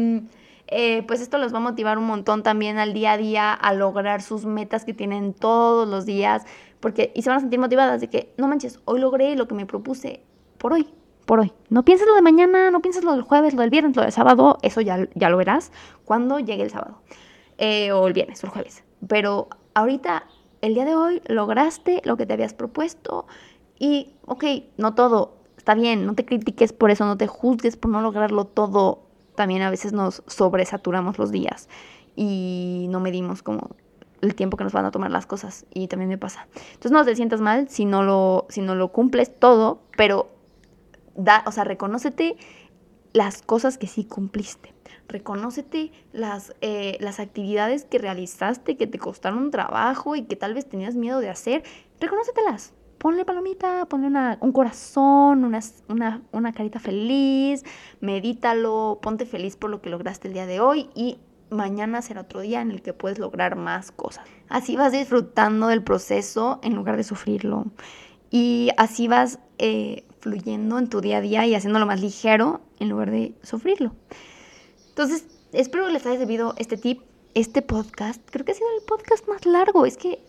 eh, 0.68 1.02
pues 1.06 1.20
esto 1.20 1.36
los 1.38 1.52
va 1.52 1.58
a 1.58 1.60
motivar 1.60 1.98
un 1.98 2.06
montón 2.06 2.42
también 2.42 2.78
al 2.78 2.94
día 2.94 3.12
a 3.12 3.18
día 3.18 3.52
a 3.52 3.74
lograr 3.74 4.22
sus 4.22 4.46
metas 4.46 4.84
que 4.84 4.94
tienen 4.94 5.34
todos 5.34 5.86
los 5.86 6.06
días. 6.06 6.44
Porque, 6.80 7.12
y 7.14 7.22
se 7.22 7.28
van 7.28 7.36
a 7.36 7.40
sentir 7.40 7.60
motivadas 7.60 8.00
de 8.00 8.08
que, 8.08 8.32
no 8.38 8.48
manches, 8.48 8.80
hoy 8.86 9.00
logré 9.00 9.36
lo 9.36 9.46
que 9.46 9.54
me 9.54 9.66
propuse 9.66 10.22
por 10.62 10.74
hoy 10.74 10.86
por 11.26 11.40
hoy. 11.40 11.52
No 11.70 11.84
pienses 11.84 12.06
lo 12.06 12.14
de 12.14 12.22
mañana, 12.22 12.70
no 12.70 12.80
pienses 12.80 13.04
lo 13.04 13.12
del 13.12 13.22
jueves, 13.22 13.54
lo 13.54 13.62
del 13.62 13.70
viernes, 13.70 13.96
lo 13.96 14.02
del 14.02 14.12
sábado, 14.12 14.58
eso 14.62 14.80
ya, 14.80 15.08
ya 15.14 15.28
lo 15.28 15.36
verás 15.36 15.72
cuando 16.04 16.38
llegue 16.38 16.62
el 16.62 16.70
sábado. 16.70 16.98
Eh, 17.58 17.92
o 17.92 18.06
el 18.06 18.12
viernes 18.12 18.42
o 18.42 18.46
el 18.46 18.52
jueves. 18.52 18.84
Pero 19.08 19.48
ahorita, 19.74 20.24
el 20.60 20.74
día 20.74 20.84
de 20.84 20.94
hoy, 20.94 21.22
lograste 21.26 22.00
lo 22.04 22.16
que 22.16 22.26
te 22.26 22.32
habías 22.32 22.54
propuesto 22.54 23.26
y, 23.78 24.14
ok, 24.26 24.44
no 24.76 24.94
todo. 24.94 25.36
Está 25.56 25.74
bien, 25.74 26.06
no 26.06 26.14
te 26.14 26.24
critiques 26.24 26.72
por 26.72 26.90
eso, 26.90 27.04
no 27.04 27.16
te 27.16 27.26
juzgues 27.26 27.76
por 27.76 27.90
no 27.90 28.00
lograrlo 28.00 28.44
todo. 28.44 29.04
También 29.36 29.62
a 29.62 29.70
veces 29.70 29.92
nos 29.92 30.22
sobresaturamos 30.26 31.18
los 31.18 31.30
días 31.30 31.68
y 32.16 32.86
no 32.90 33.00
medimos 33.00 33.42
como 33.42 33.70
el 34.20 34.34
tiempo 34.34 34.56
que 34.56 34.64
nos 34.64 34.72
van 34.72 34.84
a 34.84 34.90
tomar 34.90 35.10
las 35.10 35.26
cosas 35.26 35.66
y 35.72 35.88
también 35.88 36.08
me 36.08 36.18
pasa. 36.18 36.46
Entonces 36.74 36.92
no 36.92 37.04
te 37.04 37.16
sientas 37.16 37.40
mal 37.40 37.68
si 37.68 37.84
no 37.84 38.02
lo, 38.02 38.46
si 38.48 38.60
no 38.60 38.74
lo 38.74 38.88
cumples 38.88 39.38
todo, 39.38 39.80
pero 39.96 40.28
da, 41.14 41.42
o 41.46 41.52
sea, 41.52 41.64
reconócete 41.64 42.36
las 43.12 43.42
cosas 43.42 43.78
que 43.78 43.86
sí 43.86 44.04
cumpliste. 44.04 44.72
Reconócete 45.08 45.92
las, 46.12 46.54
eh, 46.60 46.96
las 47.00 47.20
actividades 47.20 47.84
que 47.84 47.98
realizaste, 47.98 48.76
que 48.76 48.86
te 48.86 48.98
costaron 48.98 49.50
trabajo 49.50 50.16
y 50.16 50.22
que 50.22 50.36
tal 50.36 50.54
vez 50.54 50.68
tenías 50.68 50.94
miedo 50.94 51.20
de 51.20 51.28
hacer. 51.28 51.62
Reconócetelas. 52.00 52.72
Ponle 52.98 53.24
palomita, 53.24 53.86
ponle 53.86 54.06
una, 54.06 54.38
un 54.40 54.52
corazón, 54.52 55.44
una, 55.44 55.60
una, 55.88 56.22
una 56.30 56.52
carita 56.52 56.78
feliz, 56.78 57.64
medítalo, 58.00 59.00
ponte 59.02 59.26
feliz 59.26 59.56
por 59.56 59.70
lo 59.70 59.82
que 59.82 59.90
lograste 59.90 60.28
el 60.28 60.34
día 60.34 60.46
de 60.46 60.60
hoy 60.60 60.88
y 60.94 61.18
mañana 61.50 62.00
será 62.00 62.22
otro 62.22 62.40
día 62.40 62.60
en 62.60 62.70
el 62.70 62.80
que 62.80 62.92
puedes 62.92 63.18
lograr 63.18 63.56
más 63.56 63.90
cosas. 63.90 64.24
Así 64.48 64.76
vas 64.76 64.92
disfrutando 64.92 65.66
del 65.66 65.82
proceso 65.82 66.60
en 66.62 66.74
lugar 66.74 66.96
de 66.96 67.04
sufrirlo. 67.04 67.66
Y 68.30 68.70
así 68.78 69.08
vas 69.08 69.40
eh, 69.58 70.04
fluyendo 70.22 70.78
en 70.78 70.88
tu 70.88 71.00
día 71.00 71.18
a 71.18 71.20
día 71.20 71.46
y 71.46 71.54
haciéndolo 71.54 71.84
más 71.84 72.00
ligero 72.00 72.60
en 72.78 72.88
lugar 72.88 73.10
de 73.10 73.34
sufrirlo. 73.42 73.92
Entonces, 74.88 75.26
espero 75.52 75.86
que 75.86 75.92
les 75.92 76.06
haya 76.06 76.18
servido 76.18 76.54
este 76.58 76.76
tip, 76.76 77.02
este 77.34 77.60
podcast. 77.60 78.22
Creo 78.30 78.44
que 78.44 78.52
ha 78.52 78.54
sido 78.54 78.68
el 78.78 78.84
podcast 78.84 79.28
más 79.28 79.44
largo. 79.44 79.84
Es 79.84 79.96
que 79.96 80.20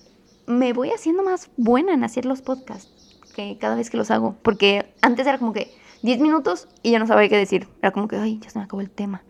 me 0.48 0.74
voy 0.74 0.90
haciendo 0.90 1.24
más 1.24 1.52
buena 1.58 1.94
en 1.94 2.04
hacer 2.04 2.26
los 2.26 2.42
podcasts 2.42 3.20
que 3.36 3.58
cada 3.60 3.76
vez 3.76 3.92
que 3.92 3.98
los 3.98 4.10
hago. 4.10 4.36
Porque 4.42 4.92
antes 5.02 5.28
era 5.28 5.38
como 5.38 5.54
que 5.54 5.72
10 6.02 6.20
minutos 6.20 6.68
y 6.82 6.92
ya 6.92 7.00
no 7.00 7.06
sabía 7.06 7.30
qué 7.30 7.38
decir. 7.38 7.68
Era 7.80 7.92
como 7.92 8.08
que, 8.08 8.16
ay, 8.18 8.40
ya 8.42 8.50
se 8.50 8.58
me 8.58 8.66
acabó 8.66 8.82
el 8.82 8.90
tema. 8.90 9.24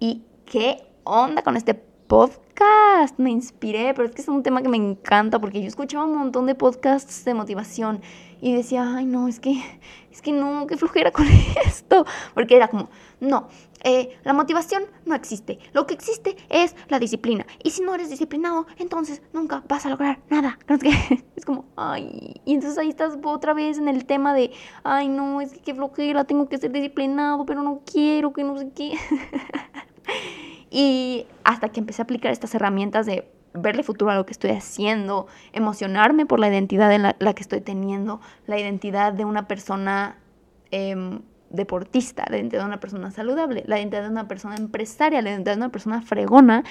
Y 0.00 0.22
qué 0.46 0.82
onda 1.04 1.42
con 1.42 1.56
este 1.56 1.74
podcast? 2.08 3.18
Me 3.18 3.30
inspiré, 3.30 3.92
pero 3.94 4.08
es 4.08 4.14
que 4.14 4.22
es 4.22 4.28
un 4.28 4.42
tema 4.42 4.62
que 4.62 4.68
me 4.68 4.78
encanta 4.78 5.38
porque 5.38 5.60
yo 5.60 5.68
escuchaba 5.68 6.06
un 6.06 6.16
montón 6.16 6.46
de 6.46 6.54
podcasts 6.54 7.24
de 7.24 7.34
motivación 7.34 8.00
y 8.40 8.54
decía, 8.54 8.96
ay, 8.96 9.04
no, 9.04 9.28
es 9.28 9.38
que, 9.38 9.62
es 10.10 10.22
que 10.22 10.32
no, 10.32 10.66
qué 10.66 10.76
flujera 10.76 11.12
con 11.12 11.26
esto. 11.66 12.06
Porque 12.34 12.56
era 12.56 12.68
como, 12.68 12.88
no, 13.20 13.48
eh, 13.84 14.18
la 14.24 14.32
motivación 14.32 14.84
no 15.04 15.14
existe. 15.14 15.58
Lo 15.72 15.86
que 15.86 15.94
existe 15.94 16.36
es 16.48 16.74
la 16.88 16.98
disciplina. 16.98 17.46
Y 17.62 17.70
si 17.70 17.82
no 17.82 17.94
eres 17.94 18.10
disciplinado, 18.10 18.66
entonces 18.78 19.22
nunca 19.32 19.62
vas 19.68 19.84
a 19.86 19.90
lograr 19.90 20.18
nada. 20.30 20.58
Es 21.36 21.44
como, 21.44 21.66
ay, 21.76 22.40
y 22.44 22.54
entonces 22.54 22.78
ahí 22.78 22.88
estás 22.88 23.16
otra 23.22 23.54
vez 23.54 23.78
en 23.78 23.86
el 23.86 24.06
tema 24.06 24.34
de, 24.34 24.50
ay, 24.82 25.08
no, 25.08 25.40
es 25.40 25.52
que 25.52 25.60
qué 25.60 25.74
flojera, 25.74 26.24
tengo 26.24 26.48
que 26.48 26.58
ser 26.58 26.72
disciplinado, 26.72 27.46
pero 27.46 27.62
no 27.62 27.82
quiero, 27.84 28.32
que 28.32 28.42
no 28.42 28.58
sé 28.58 28.70
qué. 28.74 28.94
Y 30.70 31.26
hasta 31.44 31.70
que 31.70 31.80
empecé 31.80 32.02
a 32.02 32.04
aplicar 32.04 32.32
estas 32.32 32.54
herramientas 32.54 33.06
de 33.06 33.30
verle 33.54 33.82
futuro 33.82 34.10
a 34.10 34.14
lo 34.14 34.26
que 34.26 34.32
estoy 34.32 34.50
haciendo, 34.50 35.26
emocionarme 35.52 36.26
por 36.26 36.40
la 36.40 36.48
identidad 36.48 36.92
en 36.92 37.02
la, 37.02 37.14
que 37.14 37.42
estoy 37.42 37.60
teniendo, 37.60 38.20
la 38.46 38.58
identidad 38.58 39.12
de 39.12 39.24
una 39.24 39.48
persona 39.48 40.18
em, 40.70 41.20
deportista, 41.50 42.24
la 42.28 42.36
identidad 42.36 42.62
de 42.62 42.66
una 42.66 42.80
persona 42.80 43.10
saludable, 43.10 43.64
la 43.66 43.78
identidad 43.78 44.02
de 44.02 44.10
una 44.10 44.28
persona 44.28 44.56
empresaria, 44.56 45.22
la 45.22 45.30
identidad 45.30 45.54
de 45.54 45.58
una 45.58 45.72
persona 45.72 46.02
fregona. 46.02 46.64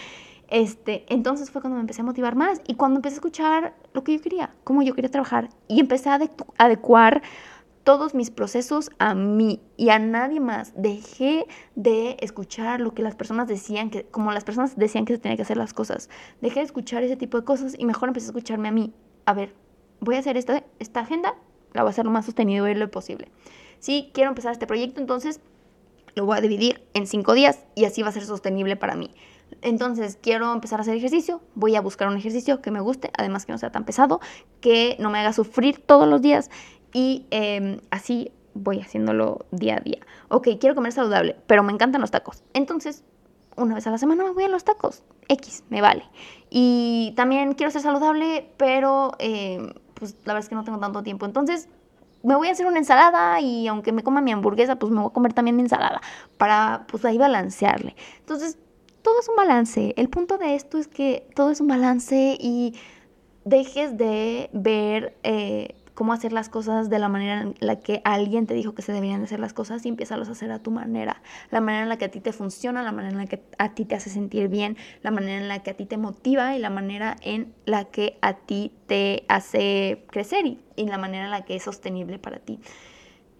Este, 0.49 1.05
entonces 1.09 1.51
fue 1.51 1.61
cuando 1.61 1.75
me 1.75 1.81
empecé 1.81 2.01
a 2.01 2.05
motivar 2.05 2.35
más 2.35 2.61
y 2.67 2.75
cuando 2.75 2.99
empecé 2.99 3.15
a 3.15 3.17
escuchar 3.17 3.73
lo 3.93 4.03
que 4.03 4.15
yo 4.15 4.21
quería, 4.21 4.51
cómo 4.63 4.81
yo 4.81 4.95
quería 4.95 5.11
trabajar 5.11 5.49
y 5.67 5.81
empecé 5.81 6.09
a 6.09 6.19
adecuar 6.57 7.21
todos 7.87 8.13
mis 8.13 8.31
procesos 8.31 8.89
a 8.99 9.15
mí 9.15 9.61
y 9.77 9.91
a 9.91 9.97
nadie 9.97 10.41
más. 10.41 10.73
Dejé 10.75 11.47
de 11.75 12.17
escuchar 12.19 12.81
lo 12.81 12.93
que 12.93 13.01
las 13.01 13.15
personas 13.15 13.47
decían, 13.47 13.89
que, 13.89 14.03
como 14.03 14.33
las 14.33 14.43
personas 14.43 14.75
decían 14.75 15.05
que 15.05 15.13
se 15.13 15.19
tenía 15.19 15.37
que 15.37 15.43
hacer 15.43 15.55
las 15.55 15.73
cosas. 15.73 16.09
Dejé 16.41 16.59
de 16.59 16.65
escuchar 16.65 17.03
ese 17.03 17.15
tipo 17.15 17.39
de 17.39 17.45
cosas 17.45 17.75
y 17.79 17.85
mejor 17.85 18.09
empecé 18.09 18.25
a 18.25 18.31
escucharme 18.31 18.67
a 18.67 18.73
mí. 18.73 18.93
A 19.23 19.33
ver, 19.33 19.55
voy 20.01 20.15
a 20.15 20.19
hacer 20.19 20.35
esta, 20.35 20.65
esta 20.79 20.99
agenda, 20.99 21.35
la 21.71 21.83
voy 21.83 21.87
a 21.87 21.91
hacer 21.91 22.03
lo 22.03 22.11
más 22.11 22.25
sostenible 22.25 22.75
lo 22.75 22.91
posible. 22.91 23.31
Si 23.79 24.11
quiero 24.13 24.31
empezar 24.31 24.51
este 24.51 24.67
proyecto, 24.67 24.99
entonces 24.99 25.39
lo 26.13 26.25
voy 26.25 26.37
a 26.37 26.41
dividir 26.41 26.83
en 26.93 27.07
cinco 27.07 27.35
días 27.35 27.63
y 27.73 27.85
así 27.85 28.01
va 28.01 28.09
a 28.09 28.11
ser 28.11 28.25
sostenible 28.25 28.75
para 28.75 28.95
mí. 28.95 29.11
Entonces, 29.61 30.19
quiero 30.21 30.51
empezar 30.51 30.79
a 30.79 30.81
hacer 30.81 30.95
ejercicio, 30.95 31.41
voy 31.55 31.77
a 31.77 31.81
buscar 31.81 32.09
un 32.09 32.17
ejercicio 32.17 32.61
que 32.61 32.69
me 32.69 32.81
guste, 32.81 33.11
además 33.17 33.45
que 33.45 33.53
no 33.53 33.57
sea 33.57 33.71
tan 33.71 33.85
pesado, 33.85 34.19
que 34.59 34.97
no 34.99 35.09
me 35.09 35.19
haga 35.19 35.31
sufrir 35.31 35.79
todos 35.79 36.05
los 36.05 36.21
días 36.21 36.49
y 36.93 37.25
em, 37.31 37.79
así 37.91 38.31
voy 38.53 38.79
haciéndolo 38.79 39.45
día 39.51 39.77
a 39.77 39.79
día. 39.79 39.99
Ok, 40.29 40.49
quiero 40.59 40.75
comer 40.75 40.91
saludable, 40.91 41.35
pero 41.47 41.63
me 41.63 41.71
encantan 41.71 42.01
los 42.01 42.11
tacos. 42.11 42.43
Entonces, 42.53 43.03
una 43.55 43.75
vez 43.75 43.87
a 43.87 43.91
la 43.91 43.97
semana 43.97 44.23
me 44.23 44.31
voy 44.31 44.43
a 44.43 44.49
los 44.49 44.63
tacos. 44.63 45.03
X, 45.27 45.63
me 45.69 45.81
vale. 45.81 46.03
Y 46.49 47.13
también 47.15 47.53
quiero 47.53 47.71
ser 47.71 47.81
saludable, 47.81 48.49
pero 48.57 49.11
em, 49.19 49.73
pues 49.93 50.13
la 50.25 50.33
verdad 50.33 50.39
es 50.39 50.49
que 50.49 50.55
no 50.55 50.63
tengo 50.63 50.79
tanto 50.79 51.03
tiempo. 51.03 51.25
Entonces, 51.25 51.69
me 52.23 52.35
voy 52.35 52.47
a 52.47 52.51
hacer 52.51 52.65
una 52.65 52.79
ensalada 52.79 53.39
y 53.41 53.67
aunque 53.67 53.91
me 53.91 54.03
coma 54.03 54.21
mi 54.21 54.31
hamburguesa, 54.31 54.77
pues 54.77 54.91
me 54.91 54.99
voy 54.99 55.09
a 55.09 55.13
comer 55.13 55.33
también 55.33 55.55
mi 55.55 55.61
ensalada 55.61 56.01
para 56.37 56.85
pues 56.89 57.05
ahí 57.05 57.17
balancearle. 57.17 57.95
Entonces, 58.19 58.57
todo 59.01 59.19
es 59.19 59.29
un 59.29 59.35
balance. 59.35 59.93
El 59.97 60.09
punto 60.09 60.37
de 60.37 60.55
esto 60.55 60.77
es 60.77 60.87
que 60.87 61.27
todo 61.35 61.51
es 61.51 61.61
un 61.61 61.67
balance 61.67 62.37
y 62.39 62.75
dejes 63.45 63.97
de 63.97 64.49
ver 64.51 65.15
eh, 65.23 65.75
cómo 65.97 66.13
hacer 66.13 66.31
las 66.31 66.47
cosas 66.47 66.91
de 66.91 66.99
la 66.99 67.09
manera 67.09 67.41
en 67.41 67.55
la 67.59 67.79
que 67.79 68.03
alguien 68.05 68.45
te 68.45 68.53
dijo 68.53 68.75
que 68.75 68.83
se 68.83 68.93
deberían 68.93 69.21
de 69.21 69.25
hacer 69.25 69.39
las 69.39 69.53
cosas 69.53 69.83
y 69.83 69.89
empiezas 69.89 70.29
a 70.29 70.31
hacer 70.31 70.51
a 70.51 70.59
tu 70.59 70.69
manera, 70.69 71.23
la 71.49 71.59
manera 71.59 71.81
en 71.81 71.89
la 71.89 71.97
que 71.97 72.05
a 72.05 72.11
ti 72.11 72.19
te 72.19 72.33
funciona, 72.33 72.83
la 72.83 72.91
manera 72.91 73.13
en 73.13 73.17
la 73.17 73.25
que 73.25 73.41
a 73.57 73.73
ti 73.73 73.83
te 73.83 73.95
hace 73.95 74.11
sentir 74.11 74.47
bien, 74.47 74.77
la 75.01 75.09
manera 75.09 75.41
en 75.41 75.47
la 75.47 75.63
que 75.63 75.71
a 75.71 75.73
ti 75.73 75.87
te 75.87 75.97
motiva 75.97 76.55
y 76.55 76.59
la 76.59 76.69
manera 76.69 77.15
en 77.23 77.51
la 77.65 77.85
que 77.85 78.19
a 78.21 78.33
ti 78.33 78.71
te 78.85 79.25
hace 79.27 80.05
crecer 80.11 80.45
y, 80.45 80.59
la 80.75 80.99
manera 80.99 81.25
en 81.25 81.31
la 81.31 81.45
que 81.45 81.55
es 81.55 81.63
sostenible 81.63 82.19
para 82.19 82.37
ti. 82.37 82.59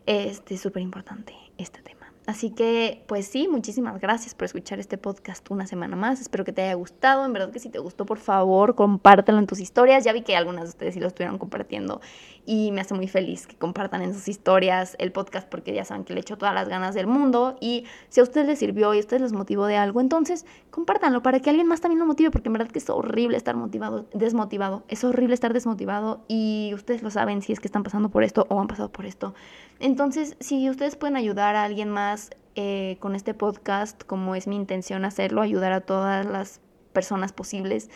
Este 0.07 0.55
es 0.55 0.61
súper 0.61 0.81
importante 0.81 1.35
este 1.59 1.83
tema. 1.83 1.96
Así 2.27 2.49
que, 2.49 3.05
pues 3.07 3.25
sí, 3.25 3.47
muchísimas 3.47 4.01
gracias 4.01 4.35
por 4.35 4.43
escuchar 4.43 4.79
este 4.79 4.97
podcast 4.97 5.49
una 5.49 5.65
semana 5.65 5.95
más. 5.95 6.19
Espero 6.19 6.43
que 6.43 6.51
te 6.51 6.61
haya 6.61 6.73
gustado. 6.73 7.25
En 7.25 7.31
verdad 7.31 7.51
que 7.51 7.59
si 7.59 7.69
te 7.69 7.79
gustó, 7.79 8.05
por 8.05 8.17
favor, 8.17 8.75
compártelo 8.75 9.39
en 9.39 9.47
tus 9.47 9.61
historias. 9.61 10.03
Ya 10.03 10.11
vi 10.11 10.23
que 10.23 10.35
algunas 10.35 10.65
de 10.65 10.69
ustedes 10.71 10.93
sí 10.95 10.99
lo 10.99 11.07
estuvieron 11.07 11.37
compartiendo 11.37 12.01
y 12.45 12.73
me 12.73 12.81
hace 12.81 12.93
muy 12.93 13.07
feliz 13.07 13.47
que 13.47 13.55
compartan 13.55 14.01
en 14.01 14.13
sus 14.13 14.27
historias 14.27 14.97
el 14.99 15.13
podcast 15.13 15.47
porque 15.47 15.73
ya 15.73 15.85
saben 15.85 16.03
que 16.03 16.13
le 16.13 16.19
echo 16.19 16.37
todas 16.37 16.53
las 16.53 16.67
ganas 16.67 16.95
del 16.95 17.07
mundo. 17.07 17.55
Y 17.61 17.85
si 18.09 18.19
a 18.19 18.23
ustedes 18.23 18.45
les 18.45 18.59
sirvió 18.59 18.93
y 18.93 18.97
a 18.97 18.99
ustedes 18.99 19.21
les 19.21 19.31
motivó 19.31 19.65
de 19.65 19.77
algo, 19.77 20.01
entonces 20.01 20.45
compártanlo 20.69 21.23
para 21.23 21.39
que 21.39 21.49
alguien 21.49 21.67
más 21.67 21.79
también 21.79 21.99
lo 21.99 22.05
motive 22.05 22.29
porque 22.29 22.49
en 22.49 22.53
verdad 22.53 22.67
que 22.67 22.79
es 22.79 22.89
horrible 22.89 23.37
estar 23.37 23.55
motivado, 23.55 24.05
desmotivado. 24.13 24.83
Es 24.89 25.05
horrible 25.05 25.33
estar 25.33 25.53
desmotivado 25.53 26.25
y 26.27 26.71
ustedes 26.73 27.03
lo 27.03 27.09
saben 27.09 27.41
si 27.41 27.53
es 27.53 27.61
que 27.61 27.69
están 27.69 27.83
pasando 27.83 28.09
por 28.09 28.25
esto 28.25 28.47
o 28.49 28.59
han 28.59 28.67
pasado 28.67 28.91
por 28.91 29.05
esto. 29.05 29.33
Entonces, 29.79 30.35
si 30.39 30.69
ustedes 30.69 30.95
pueden 30.95 31.15
ayudar 31.15 31.55
a 31.55 31.63
alguien 31.63 31.89
más 31.89 32.16
eh, 32.55 32.97
con 32.99 33.15
este 33.15 33.33
podcast, 33.33 34.03
como 34.03 34.35
es 34.35 34.47
mi 34.47 34.55
intención 34.55 35.05
hacerlo, 35.05 35.41
ayudar 35.41 35.71
a 35.73 35.81
todas 35.81 36.25
las 36.25 36.59
personas 36.93 37.31
posibles, 37.31 37.89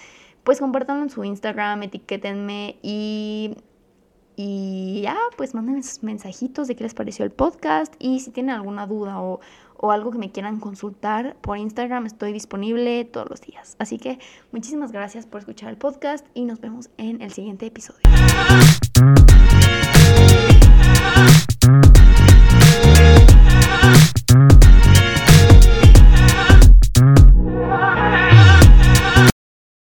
pues 0.43 0.59
compártanlo 0.59 1.03
en 1.03 1.09
su 1.09 1.23
Instagram, 1.23 1.83
etiquétenme 1.83 2.77
y, 2.81 3.57
y 4.35 5.01
ya, 5.01 5.17
pues 5.37 5.55
mándenme 5.55 5.81
sus 5.83 6.03
mensajitos 6.03 6.67
de 6.67 6.75
qué 6.75 6.83
les 6.83 6.93
pareció 6.93 7.25
el 7.25 7.31
podcast 7.31 7.93
y 7.99 8.19
si 8.19 8.31
tienen 8.31 8.55
alguna 8.55 8.85
duda 8.85 9.21
o, 9.21 9.39
o 9.77 9.91
algo 9.91 10.11
que 10.11 10.19
me 10.19 10.31
quieran 10.31 10.59
consultar 10.59 11.35
por 11.41 11.57
Instagram, 11.57 12.05
estoy 12.05 12.31
disponible 12.31 13.03
todos 13.05 13.29
los 13.29 13.41
días. 13.41 13.75
Así 13.79 13.97
que 13.97 14.19
muchísimas 14.51 14.91
gracias 14.91 15.25
por 15.25 15.39
escuchar 15.39 15.69
el 15.69 15.77
podcast 15.77 16.25
y 16.35 16.45
nos 16.45 16.61
vemos 16.61 16.89
en 16.97 17.21
el 17.21 17.33
siguiente 17.33 17.65
episodio. 17.65 18.01